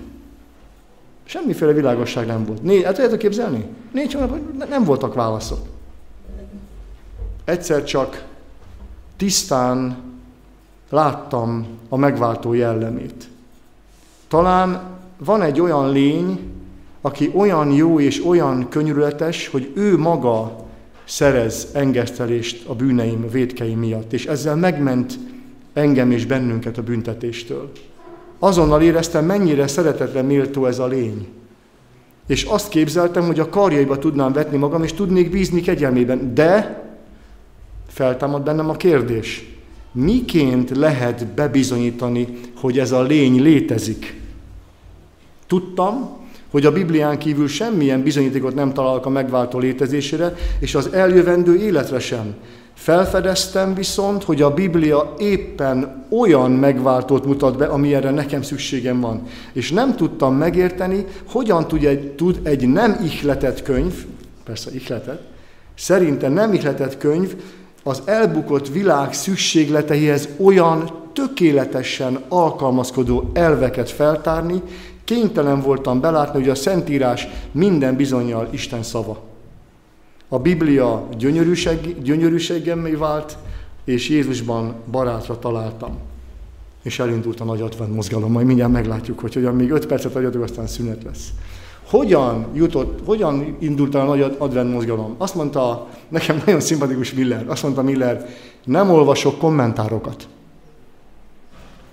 Semmiféle 1.28 1.74
világosság 1.74 2.26
nem 2.26 2.46
volt. 2.46 2.64
Négy, 2.64 2.84
hát 2.84 2.94
tudjátok 2.94 3.20
képzelni? 3.20 3.66
Négy 3.92 4.14
hónap, 4.14 4.38
nem 4.70 4.84
voltak 4.84 5.14
válaszok. 5.14 5.60
Egyszer 7.46 7.84
csak 7.84 8.26
tisztán 9.18 9.98
láttam 10.90 11.68
a 11.90 11.98
megváltó 11.98 12.54
jellemét. 12.54 13.28
Talán 14.28 14.82
van 15.18 15.42
egy 15.42 15.62
olyan 15.62 15.92
lény, 15.92 16.52
aki 17.02 17.32
olyan 17.36 17.72
jó 17.72 18.00
és 18.00 18.26
olyan 18.26 18.70
könyörületes, 18.70 19.48
hogy 19.48 19.72
ő 19.76 19.98
maga 19.98 20.66
szerez 21.06 21.68
engesztelést 21.74 22.68
a 22.68 22.76
bűneim, 22.76 23.24
a 23.24 23.32
védkeim 23.32 23.80
miatt, 23.80 24.14
és 24.14 24.26
ezzel 24.26 24.56
megment 24.56 25.20
engem 25.74 26.12
és 26.12 26.26
bennünket 26.26 26.78
a 26.78 26.84
büntetéstől 26.84 27.72
azonnal 28.40 28.82
éreztem, 28.82 29.26
mennyire 29.26 29.68
szeretetre 29.68 30.22
méltó 30.22 30.66
ez 30.66 30.80
a 30.80 30.88
lény. 30.88 31.28
És 32.28 32.44
azt 32.44 32.70
képzeltem, 32.70 33.26
hogy 33.26 33.40
a 33.40 33.50
karjaiba 33.50 34.00
tudnám 34.00 34.34
vetni 34.34 34.58
magam, 34.58 34.84
és 34.84 34.94
tudnék 34.94 35.30
bízni 35.30 35.62
kegyelmében. 35.62 36.34
De 36.34 36.84
feltámad 37.88 38.44
bennem 38.44 38.70
a 38.70 38.76
kérdés. 38.76 39.56
Miként 39.92 40.78
lehet 40.78 41.26
bebizonyítani, 41.26 42.28
hogy 42.56 42.80
ez 42.80 42.92
a 42.92 43.02
lény 43.02 43.42
létezik? 43.42 44.22
Tudtam, 45.48 46.18
hogy 46.52 46.66
a 46.66 46.72
Biblián 46.72 47.18
kívül 47.18 47.48
semmilyen 47.48 48.04
bizonyítékot 48.04 48.56
nem 48.56 48.74
találok 48.74 49.06
a 49.06 49.10
megváltó 49.10 49.60
létezésére, 49.60 50.34
és 50.60 50.76
az 50.76 50.94
eljövendő 50.94 51.56
életre 51.56 52.00
sem. 52.00 52.36
Felfedeztem 52.78 53.74
viszont, 53.74 54.24
hogy 54.24 54.42
a 54.42 54.54
Biblia 54.54 55.14
éppen 55.18 56.06
olyan 56.10 56.52
megváltót 56.52 57.26
mutat 57.26 57.58
be, 57.58 57.66
amilyenre 57.66 58.12
nekem 58.12 58.42
szükségem 58.42 59.00
van. 59.00 59.28
És 59.54 59.72
nem 59.72 59.96
tudtam 59.96 60.36
megérteni, 60.36 61.06
hogyan 61.28 61.68
tud 61.68 61.84
egy, 61.84 62.12
tud 62.12 62.40
egy 62.44 62.68
nem 62.68 63.00
ihletett 63.04 63.62
könyv, 63.62 64.06
persze 64.44 64.72
ihletett, 64.74 65.22
szerintem 65.76 66.34
nem 66.34 66.54
ihletett 66.54 66.98
könyv 66.98 67.36
az 67.84 68.02
elbukott 68.06 68.68
világ 68.68 69.14
szükségleteihez 69.14 70.28
olyan 70.38 70.92
tökéletesen 71.14 72.20
alkalmazkodó 72.28 73.30
elveket 73.34 73.90
feltárni, 73.90 74.62
kénytelen 75.04 75.62
voltam 75.62 76.00
belátni, 76.00 76.40
hogy 76.40 76.50
a 76.50 76.56
Szentírás 76.56 77.28
minden 77.52 77.96
bizonyal 77.96 78.48
Isten 78.52 78.84
szava. 78.84 79.37
A 80.30 80.40
Biblia 80.40 81.08
gyönyörűség, 81.18 82.02
gyönyörűségemmé 82.02 82.92
vált, 82.92 83.38
és 83.86 84.10
Jézusban 84.10 84.74
barátra 84.92 85.40
találtam. 85.40 85.98
És 86.84 87.00
elindult 87.00 87.40
a 87.40 87.44
nagy 87.44 87.62
advent 87.62 87.96
mozgalom. 87.96 88.32
Majd 88.32 88.46
mindjárt 88.46 88.72
meglátjuk, 88.72 89.20
hogy 89.20 89.34
hogyan 89.34 89.56
még 89.56 89.72
öt 89.72 89.86
percet 89.86 90.16
adjatok, 90.16 90.44
aztán 90.44 90.68
szünet 90.68 91.04
lesz. 91.04 91.30
Hogyan 91.90 92.48
jutott, 92.54 93.00
hogyan 93.06 93.56
indult 93.60 93.96
a 93.96 94.04
nagy 94.04 94.36
advent 94.38 94.74
mozgalom? 94.74 95.16
Azt 95.18 95.36
mondta, 95.36 95.88
nekem 96.10 96.42
nagyon 96.46 96.60
szimpatikus 96.60 97.14
Miller, 97.14 97.46
azt 97.48 97.64
mondta 97.64 97.82
Miller, 97.82 98.30
nem 98.64 98.90
olvasok 98.90 99.38
kommentárokat. 99.38 100.28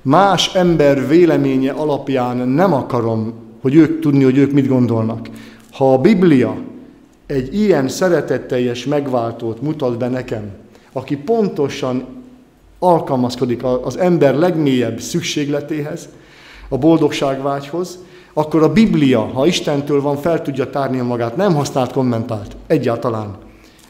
Más 0.02 0.54
ember 0.54 1.08
véleménye 1.08 1.72
alapján 1.72 2.36
nem 2.48 2.72
akarom, 2.72 3.34
hogy 3.62 3.74
ők 3.74 4.00
tudni, 4.00 4.24
hogy 4.24 4.36
ők 4.36 4.52
mit 4.52 4.68
gondolnak. 4.68 5.28
Ha 5.72 5.92
a 5.92 5.98
Biblia 5.98 6.56
egy 7.26 7.54
ilyen 7.54 7.88
szeretetteljes 7.88 8.84
megváltót 8.84 9.62
mutat 9.62 9.98
be 9.98 10.08
nekem, 10.08 10.50
aki 10.92 11.16
pontosan 11.16 12.06
alkalmazkodik 12.78 13.64
az 13.64 13.96
ember 13.96 14.34
legmélyebb 14.34 15.00
szükségletéhez, 15.00 16.08
a 16.68 16.78
boldogságvágyhoz, 16.78 17.98
akkor 18.32 18.62
a 18.62 18.72
Biblia, 18.72 19.20
ha 19.20 19.46
Istentől 19.46 20.00
van, 20.00 20.16
fel 20.16 20.42
tudja 20.42 20.70
tárni 20.70 21.00
magát. 21.00 21.36
Nem 21.36 21.54
használt 21.54 21.92
kommentált. 21.92 22.56
Egyáltalán. 22.66 23.36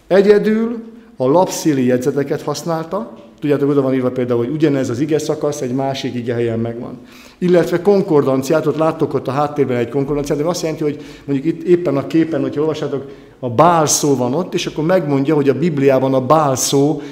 Egyedül 0.07 0.83
a 1.17 1.27
lapszíli 1.27 1.87
jegyzeteket 1.87 2.43
használta, 2.43 3.13
Tudjátok, 3.45 3.71
oda 3.71 3.83
van 3.83 3.95
írva 3.95 4.11
például, 4.11 4.39
hogy 4.39 4.55
ugyanez 4.55 4.91
az 4.91 5.01
ige 5.01 5.19
szakasz 5.19 5.61
egy 5.61 5.73
másik 5.73 6.15
ige 6.15 6.35
helyen 6.35 6.59
megvan. 6.59 6.99
Illetve 7.39 7.83
konkordanciát, 7.83 8.67
ott 8.67 8.77
láttok 8.77 9.15
ott 9.15 9.29
a 9.29 9.31
háttérben 9.31 9.77
egy 9.77 9.89
konkordanciát, 9.89 10.39
de 10.39 10.45
azt 10.45 10.63
jelenti, 10.63 10.83
hogy 10.83 11.03
mondjuk 11.25 11.55
itt 11.55 11.63
éppen 11.63 11.97
a 11.97 12.07
képen, 12.07 12.41
hogyha 12.41 12.61
olvassátok, 12.61 13.11
a 13.39 13.51
bál 13.51 13.87
szó 13.87 14.17
van 14.17 14.35
ott, 14.35 14.55
és 14.55 14.67
akkor 14.67 14.85
megmondja, 14.85 15.35
hogy 15.35 15.49
a 15.49 15.59
Bibliában 15.59 16.15
a 16.15 16.21
bál 16.21 16.57
szó 16.57 17.03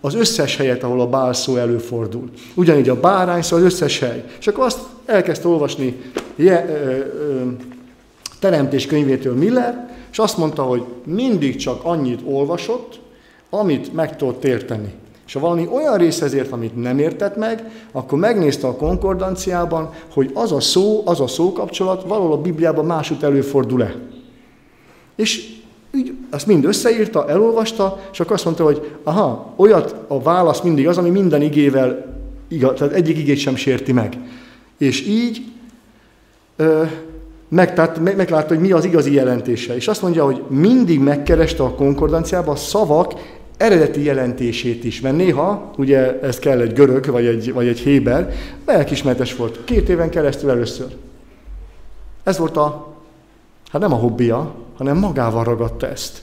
az 0.00 0.14
összes 0.14 0.56
helyet, 0.56 0.82
ahol 0.82 1.00
a 1.00 1.08
bál 1.08 1.32
szó 1.32 1.56
előfordul. 1.56 2.30
Ugyanígy 2.54 2.88
a 2.88 3.00
bárány 3.00 3.42
szó 3.42 3.56
az 3.56 3.62
összes 3.62 3.98
hely. 3.98 4.24
És 4.40 4.46
akkor 4.46 4.64
azt 4.64 4.78
elkezdte 5.06 5.48
olvasni 5.48 6.00
je, 6.36 6.66
ö, 6.68 6.90
ö, 6.90 7.42
Teremtés 8.38 8.86
könyvétől 8.86 9.34
Miller, 9.34 9.90
és 10.10 10.18
azt 10.18 10.36
mondta, 10.36 10.62
hogy 10.62 10.82
mindig 11.04 11.56
csak 11.56 11.84
annyit 11.84 12.20
olvasott, 12.24 13.00
amit 13.50 13.94
meg 13.94 14.16
tudott 14.16 14.44
érteni. 14.44 14.92
És 15.30 15.36
ha 15.36 15.42
valami 15.42 15.68
olyan 15.72 15.96
részhez 15.96 16.32
ért, 16.32 16.52
amit 16.52 16.82
nem 16.82 16.98
értett 16.98 17.36
meg, 17.36 17.70
akkor 17.92 18.18
megnézte 18.18 18.66
a 18.66 18.76
konkordanciában, 18.76 19.90
hogy 20.12 20.30
az 20.34 20.52
a 20.52 20.60
szó, 20.60 21.02
az 21.04 21.20
a 21.20 21.26
szókapcsolat 21.26 22.04
valahol 22.04 22.32
a 22.32 22.40
Bibliában 22.40 22.84
másút 22.84 23.22
előfordul-e. 23.22 23.94
És 25.16 25.48
így 25.94 26.12
azt 26.30 26.46
mind 26.46 26.64
összeírta, 26.64 27.28
elolvasta, 27.28 28.00
és 28.12 28.20
akkor 28.20 28.32
azt 28.32 28.44
mondta, 28.44 28.64
hogy 28.64 28.96
aha, 29.02 29.54
olyat 29.56 29.94
a 30.08 30.22
válasz 30.22 30.60
mindig 30.60 30.88
az, 30.88 30.98
ami 30.98 31.10
minden 31.10 31.42
igével 31.42 32.16
igaz, 32.48 32.78
tehát 32.78 32.94
egyik 32.94 33.18
igét 33.18 33.38
sem 33.38 33.56
sérti 33.56 33.92
meg. 33.92 34.18
És 34.78 35.06
így 35.06 35.42
ö, 36.56 36.82
meg, 37.48 37.74
tehát 37.74 37.98
meg, 37.98 38.16
meglátta, 38.16 38.54
hogy 38.54 38.62
mi 38.62 38.72
az 38.72 38.84
igazi 38.84 39.14
jelentése. 39.14 39.74
És 39.74 39.88
azt 39.88 40.02
mondja, 40.02 40.24
hogy 40.24 40.42
mindig 40.48 41.00
megkereste 41.00 41.62
a 41.62 41.74
konkordanciában 41.74 42.54
a 42.54 42.58
szavak 42.58 43.38
eredeti 43.60 44.02
jelentését 44.02 44.84
is, 44.84 45.00
mert 45.00 45.16
néha, 45.16 45.70
ugye 45.76 46.20
ez 46.20 46.38
kell 46.38 46.60
egy 46.60 46.72
görög, 46.72 47.06
vagy 47.06 47.26
egy, 47.26 47.52
vagy 47.52 47.66
egy 47.66 47.78
héber, 47.78 48.32
lelkismertes 48.66 49.36
volt. 49.36 49.64
Két 49.64 49.88
éven 49.88 50.10
keresztül 50.10 50.50
először. 50.50 50.96
Ez 52.22 52.38
volt 52.38 52.56
a, 52.56 52.94
hát 53.70 53.80
nem 53.80 53.92
a 53.92 53.96
hobbija, 53.96 54.54
hanem 54.76 54.96
magával 54.96 55.44
ragadta 55.44 55.88
ezt. 55.88 56.22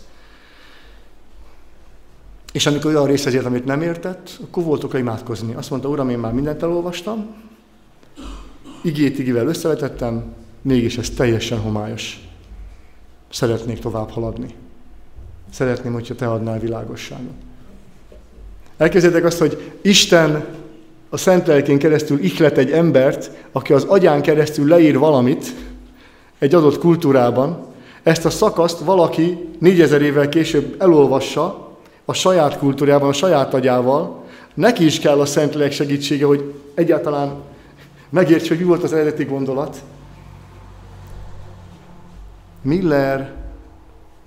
És 2.54 2.66
amikor 2.66 2.92
olyan 2.92 3.08
részhez 3.08 3.46
amit 3.46 3.66
nem 3.66 3.82
értett, 3.82 4.40
akkor 4.44 4.64
volt 4.64 4.84
oka 4.84 4.98
imádkozni. 4.98 5.54
Azt 5.54 5.70
mondta, 5.70 5.90
Uram, 5.90 6.10
én 6.10 6.20
már 6.20 6.34
mindent 6.34 6.64
elolvastam, 6.64 7.36
igét 8.82 9.20
igével 9.20 9.48
összevetettem, 9.48 10.34
mégis 10.62 10.98
ez 10.98 11.10
teljesen 11.10 11.60
homályos. 11.60 12.20
Szeretnék 13.30 13.80
tovább 13.80 14.10
haladni. 14.10 14.56
Szeretném, 15.52 15.94
hogyha 15.94 16.16
te 16.16 16.28
adnál 16.28 16.60
világosságot. 16.60 17.34
Elkezdjétek 18.78 19.24
azt, 19.24 19.40
hogy 19.40 19.72
Isten 19.82 20.46
a 21.10 21.18
Szent 21.18 21.48
Lelkén 21.48 21.78
keresztül 21.78 22.24
ihlet 22.24 22.58
egy 22.58 22.72
embert, 22.72 23.32
aki 23.52 23.74
az 23.74 23.84
agyán 23.84 24.22
keresztül 24.22 24.68
leír 24.68 24.98
valamit 24.98 25.54
egy 26.40 26.56
adott 26.56 26.78
kultúrában, 26.78 27.66
ezt 28.04 28.26
a 28.26 28.30
szakaszt 28.30 28.80
valaki 28.80 29.50
négyezer 29.60 30.02
évvel 30.02 30.30
később 30.30 30.76
elolvassa 30.82 31.78
a 32.06 32.14
saját 32.14 32.58
kultúrjában, 32.58 33.10
a 33.10 33.14
saját 33.14 33.54
agyával, 33.54 34.24
neki 34.54 34.86
is 34.86 35.00
kell 35.00 35.20
a 35.20 35.26
Szentlélek 35.26 35.72
segítsége, 35.72 36.26
hogy 36.26 36.54
egyáltalán 36.74 37.36
megértse, 38.10 38.48
hogy 38.48 38.58
mi 38.58 38.64
volt 38.64 38.84
az 38.84 38.94
eredeti 38.94 39.24
gondolat. 39.24 39.78
Miller 42.62 43.34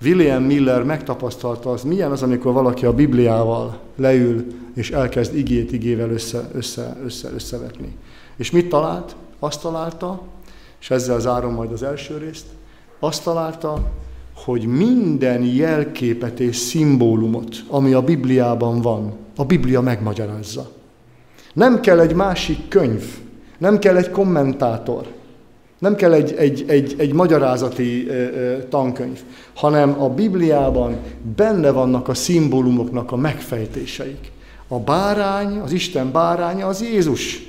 William 0.03 0.42
Miller 0.42 0.82
megtapasztalta 0.82 1.70
az, 1.70 1.82
milyen 1.82 2.11
az, 2.11 2.22
amikor 2.22 2.53
valaki 2.53 2.84
a 2.86 2.94
Bibliával 2.94 3.78
leül, 3.96 4.44
és 4.74 4.90
elkezd 4.90 5.36
igét 5.36 5.72
igével 5.72 6.11
össze, 6.11 6.51
össze, 6.53 6.96
össze, 7.05 7.30
összevetni. 7.34 7.96
És 8.36 8.51
mit 8.51 8.68
talált? 8.68 9.16
Azt 9.38 9.61
találta, 9.61 10.22
és 10.80 10.90
ezzel 10.90 11.20
zárom 11.20 11.55
majd 11.55 11.72
az 11.72 11.82
első 11.82 12.16
részt, 12.16 12.46
azt 12.98 13.24
találta, 13.24 13.90
hogy 14.34 14.66
minden 14.66 15.42
jelképet 15.42 16.40
és 16.40 16.57
szimbólumot, 16.57 17.57
ami 17.68 17.92
a 17.92 18.03
Bibliában 18.03 18.80
van, 18.80 19.12
a 19.36 19.44
Biblia 19.44 19.80
megmagyarázza. 19.80 20.70
Nem 21.53 21.80
kell 21.80 22.01
egy 22.01 22.14
másik 22.14 22.68
könyv, 22.68 23.05
Nem 23.61 23.78
kell 23.78 23.96
egy 23.96 24.11
kommentátor. 24.11 25.07
Nem 25.81 25.95
kell 25.95 26.12
egy, 26.12 26.35
egy, 26.37 26.64
egy, 26.66 26.95
egy 26.99 27.12
magyarázati 27.12 28.09
tankönyv, 28.68 29.20
hanem 29.55 30.03
a 30.03 30.09
Bibliában 30.09 30.97
benne 31.37 31.70
vannak 31.70 32.09
a 32.09 32.14
szimbólumoknak 32.14 33.12
a 33.12 33.16
megfejtéseik. 33.16 34.33
A 34.68 34.78
bárány, 34.78 35.59
az 35.59 35.72
Isten 35.72 36.12
báránya 36.12 36.66
az 36.66 36.83
Jézus. 36.83 37.43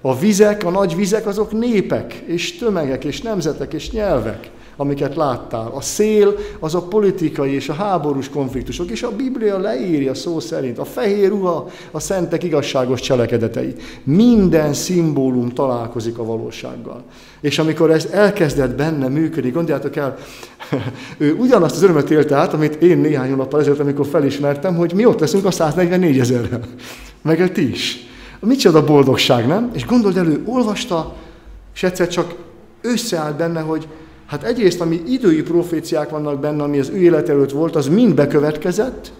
A 0.00 0.18
vizek, 0.18 0.64
a 0.64 0.70
nagy 0.70 0.96
vizek 0.96 1.26
azok 1.26 1.52
népek, 1.52 2.12
és 2.26 2.58
tömegek, 2.58 3.04
és 3.04 3.20
nemzetek, 3.20 3.72
és 3.72 3.90
nyelvek 3.90 4.50
amiket 4.76 5.16
láttál. 5.16 5.70
A 5.74 5.80
szél 5.80 6.34
az 6.60 6.74
a 6.74 6.82
politikai 6.82 7.54
és 7.54 7.68
a 7.68 7.72
háborús 7.72 8.28
konfliktusok, 8.28 8.90
és 8.90 9.02
a 9.02 9.16
Biblia 9.16 9.58
leírja 9.58 10.14
szó 10.14 10.40
szerint. 10.40 10.78
A 10.78 10.84
fehér 10.84 11.28
ruha 11.28 11.68
a 11.90 12.00
szentek 12.00 12.42
igazságos 12.42 13.00
cselekedetei. 13.00 13.74
Minden 14.04 14.72
szimbólum 14.72 15.48
találkozik 15.48 16.18
a 16.18 16.24
valósággal. 16.24 17.02
És 17.40 17.58
amikor 17.58 17.90
ez 17.90 18.08
elkezdett 18.12 18.76
benne 18.76 19.08
működni, 19.08 19.50
gondoljátok 19.50 19.96
el, 19.96 20.16
ő 21.18 21.34
ugyanazt 21.34 21.76
az 21.76 21.82
örömet 21.82 22.10
élte 22.10 22.34
át, 22.34 22.54
amit 22.54 22.74
én 22.74 22.98
néhány 22.98 23.30
hónappal 23.30 23.60
ezelőtt, 23.60 23.80
amikor 23.80 24.06
felismertem, 24.06 24.76
hogy 24.76 24.92
mi 24.94 25.04
ott 25.04 25.20
leszünk 25.20 25.44
a 25.44 25.50
144 25.50 26.18
ezerrel. 26.18 26.60
Meg 27.22 27.52
ti 27.52 27.70
is. 27.70 28.10
Micsoda 28.40 28.84
boldogság, 28.84 29.46
nem? 29.46 29.70
És 29.72 29.86
gondold 29.86 30.16
elő, 30.16 30.42
olvasta, 30.46 31.14
és 31.74 31.82
egyszer 31.82 32.08
csak 32.08 32.34
összeállt 32.80 33.36
benne, 33.36 33.60
hogy 33.60 33.88
Hát 34.32 34.42
egyrészt, 34.42 34.80
ami 34.80 35.02
idői 35.06 35.42
proféciák 35.42 36.10
vannak 36.10 36.40
benne, 36.40 36.62
ami 36.62 36.78
az 36.78 36.88
ő 36.88 36.96
élet 36.96 37.28
előtt 37.28 37.50
volt, 37.50 37.76
az 37.76 37.88
mind 37.88 38.14
bekövetkezett, 38.14 39.12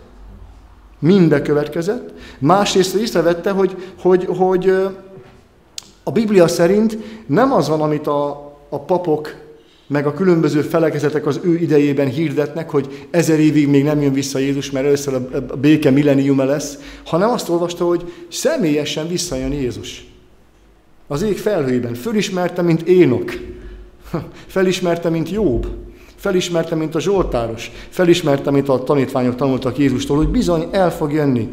mind 0.99 1.29
bekövetkezett. 1.29 2.13
Másrészt 2.39 2.95
észrevette, 2.95 3.51
hogy, 3.51 3.77
hogy, 4.01 4.25
hogy 4.25 4.73
a 6.03 6.11
Biblia 6.13 6.49
szerint 6.49 6.99
nem 7.27 7.53
az 7.53 7.69
van, 7.69 7.81
amit 7.81 8.07
a, 8.07 8.29
a 8.69 8.81
papok 8.81 9.35
meg 9.87 10.07
a 10.07 10.15
különböző 10.15 10.61
felekezetek 10.61 11.27
az 11.27 11.41
ő 11.43 11.57
idejében 11.57 12.09
hirdetnek, 12.09 12.71
hogy 12.71 13.07
ezer 13.11 13.41
évig 13.41 13.69
még 13.69 13.85
nem 13.85 14.03
jön 14.03 14.13
vissza 14.13 14.39
Jézus, 14.39 14.71
mert 14.71 14.87
először 14.87 15.15
a 15.49 15.57
béke 15.57 15.91
milleniuma 15.91 16.45
lesz, 16.45 16.79
hanem 17.05 17.31
azt 17.31 17.49
olvasta, 17.49 17.85
hogy 17.85 18.13
személyesen 18.29 19.09
visszajön 19.09 19.53
Jézus. 19.53 20.07
Az 21.07 21.23
ég 21.23 21.39
felhőjében. 21.39 21.95
Fölismerte, 21.95 22.63
mint 22.63 22.83
Énok. 22.83 23.52
Felismerte, 24.47 25.09
mint 25.09 25.31
Jobb. 25.31 25.67
Felismerte, 26.17 26.75
mint 26.75 26.95
a 26.95 27.01
Zsoltáros. 27.01 27.71
Felismerte, 27.89 28.51
mint 28.51 28.69
a 28.69 28.83
tanítványok 28.83 29.37
tanultak 29.37 29.79
Jézustól, 29.79 30.17
hogy 30.17 30.29
bizony 30.29 30.69
el 30.71 30.93
fog 30.93 31.13
jönni. 31.13 31.49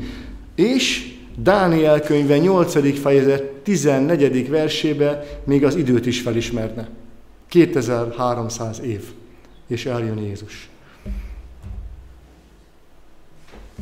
És 0.56 1.14
Dániel 1.36 2.02
könyve 2.02 2.38
8. 2.38 3.00
fejezet 3.00 3.44
14. 3.44 4.50
versébe 4.50 5.40
még 5.44 5.66
az 5.66 5.76
időt 5.76 6.06
is 6.06 6.22
felismerne. 6.22 6.90
2300 7.48 8.82
év, 8.82 9.02
és 9.68 9.86
eljön 9.86 10.18
Jézus. 10.18 10.70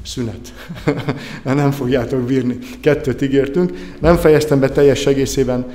Szünet. 0.03 0.53
nem 1.43 1.71
fogjátok 1.71 2.21
bírni. 2.21 2.57
Kettőt 2.79 3.21
ígértünk. 3.21 3.71
Nem 3.99 4.15
fejeztem 4.15 4.59
be 4.59 4.69
teljes 4.69 5.05
egészében 5.05 5.65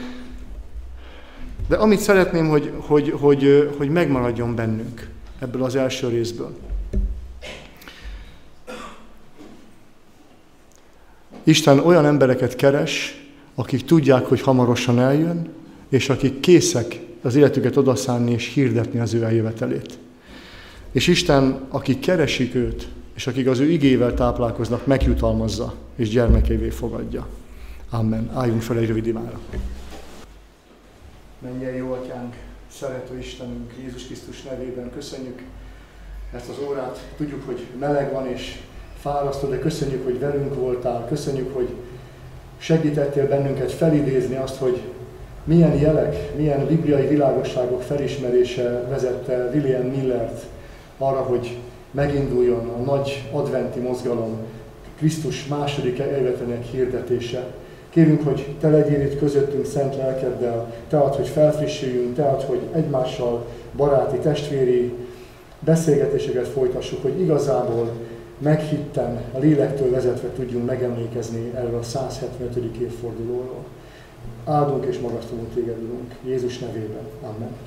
de 1.72 1.78
amit 1.78 2.00
szeretném, 2.00 2.48
hogy, 2.48 2.72
hogy, 2.76 3.14
hogy, 3.20 3.72
hogy 3.76 3.88
megmaradjon 3.88 4.54
bennünk 4.54 5.08
ebből 5.38 5.62
az 5.62 5.76
első 5.76 6.08
részből. 6.08 6.56
Isten 11.44 11.78
olyan 11.78 12.06
embereket 12.06 12.56
keres, 12.56 13.24
akik 13.54 13.84
tudják, 13.84 14.24
hogy 14.24 14.40
hamarosan 14.40 15.00
eljön, 15.00 15.48
és 15.88 16.08
akik 16.08 16.40
készek 16.40 17.00
az 17.22 17.34
életüket 17.34 17.76
odaszánni 17.76 18.32
és 18.32 18.52
hirdetni 18.54 19.00
az 19.00 19.14
ő 19.14 19.22
eljövetelét. 19.22 19.98
És 20.90 21.06
Isten, 21.06 21.66
akik 21.68 22.00
keresik 22.00 22.54
őt, 22.54 22.88
és 23.14 23.26
akik 23.26 23.48
az 23.48 23.58
ő 23.58 23.70
igével 23.70 24.14
táplálkoznak, 24.14 24.86
megjutalmazza, 24.86 25.74
és 25.96 26.08
gyermekévé 26.08 26.68
fogadja. 26.68 27.26
Amen. 27.90 28.30
Álljunk 28.34 28.62
fel 28.62 28.78
egy 28.78 28.86
rövid 28.86 29.06
imára. 29.06 29.40
Menjen 31.42 31.74
jó 31.74 31.92
atyánk, 31.92 32.34
szerető 32.72 33.18
Istenünk, 33.18 33.72
Jézus 33.82 34.06
Krisztus 34.06 34.42
nevében 34.42 34.90
köszönjük 34.94 35.42
ezt 36.34 36.48
az 36.48 36.56
órát. 36.68 37.06
Tudjuk, 37.16 37.46
hogy 37.46 37.66
meleg 37.78 38.12
van 38.12 38.26
és 38.26 38.60
fárasztó, 39.00 39.48
de 39.48 39.58
köszönjük, 39.58 40.04
hogy 40.04 40.18
velünk 40.18 40.54
voltál. 40.54 41.06
Köszönjük, 41.08 41.54
hogy 41.54 41.68
segítettél 42.58 43.28
bennünket 43.28 43.72
felidézni 43.72 44.36
azt, 44.36 44.56
hogy 44.56 44.82
milyen 45.44 45.74
jelek, 45.74 46.36
milyen 46.36 46.66
bibliai 46.66 47.06
világosságok 47.06 47.82
felismerése 47.82 48.86
vezette 48.88 49.50
William 49.54 49.86
Millert 49.86 50.44
arra, 50.98 51.20
hogy 51.20 51.58
meginduljon 51.90 52.68
a 52.68 52.82
nagy 52.82 53.28
adventi 53.32 53.78
mozgalom, 53.78 54.36
Krisztus 54.96 55.46
második 55.46 55.98
eljövetelének 55.98 56.64
hirdetése. 56.64 57.46
Kérünk, 57.92 58.22
hogy 58.24 58.54
Te 58.60 58.68
legyél 58.68 59.00
itt 59.00 59.18
közöttünk 59.18 59.66
szent 59.66 59.96
lelkeddel, 59.96 60.72
Te 60.88 60.98
ad, 60.98 61.14
hogy 61.14 61.28
felfrissüljünk, 61.28 62.14
Te 62.14 62.24
ad, 62.24 62.42
hogy 62.42 62.60
egymással 62.72 63.46
baráti, 63.76 64.16
testvéri 64.16 64.92
beszélgetéseket 65.60 66.48
folytassuk, 66.48 67.02
hogy 67.02 67.20
igazából 67.20 67.90
meghitten, 68.38 69.20
a 69.32 69.38
lélektől 69.38 69.90
vezetve 69.90 70.28
tudjunk 70.28 70.66
megemlékezni 70.66 71.52
erről 71.54 71.78
a 71.78 71.82
175. 71.82 72.76
évfordulóról. 72.80 73.64
Áldunk 74.44 74.84
és 74.84 74.98
magasztalunk 74.98 75.54
Téged, 75.54 75.82
Urunk, 75.82 76.14
Jézus 76.24 76.58
nevében. 76.58 77.06
Amen. 77.22 77.52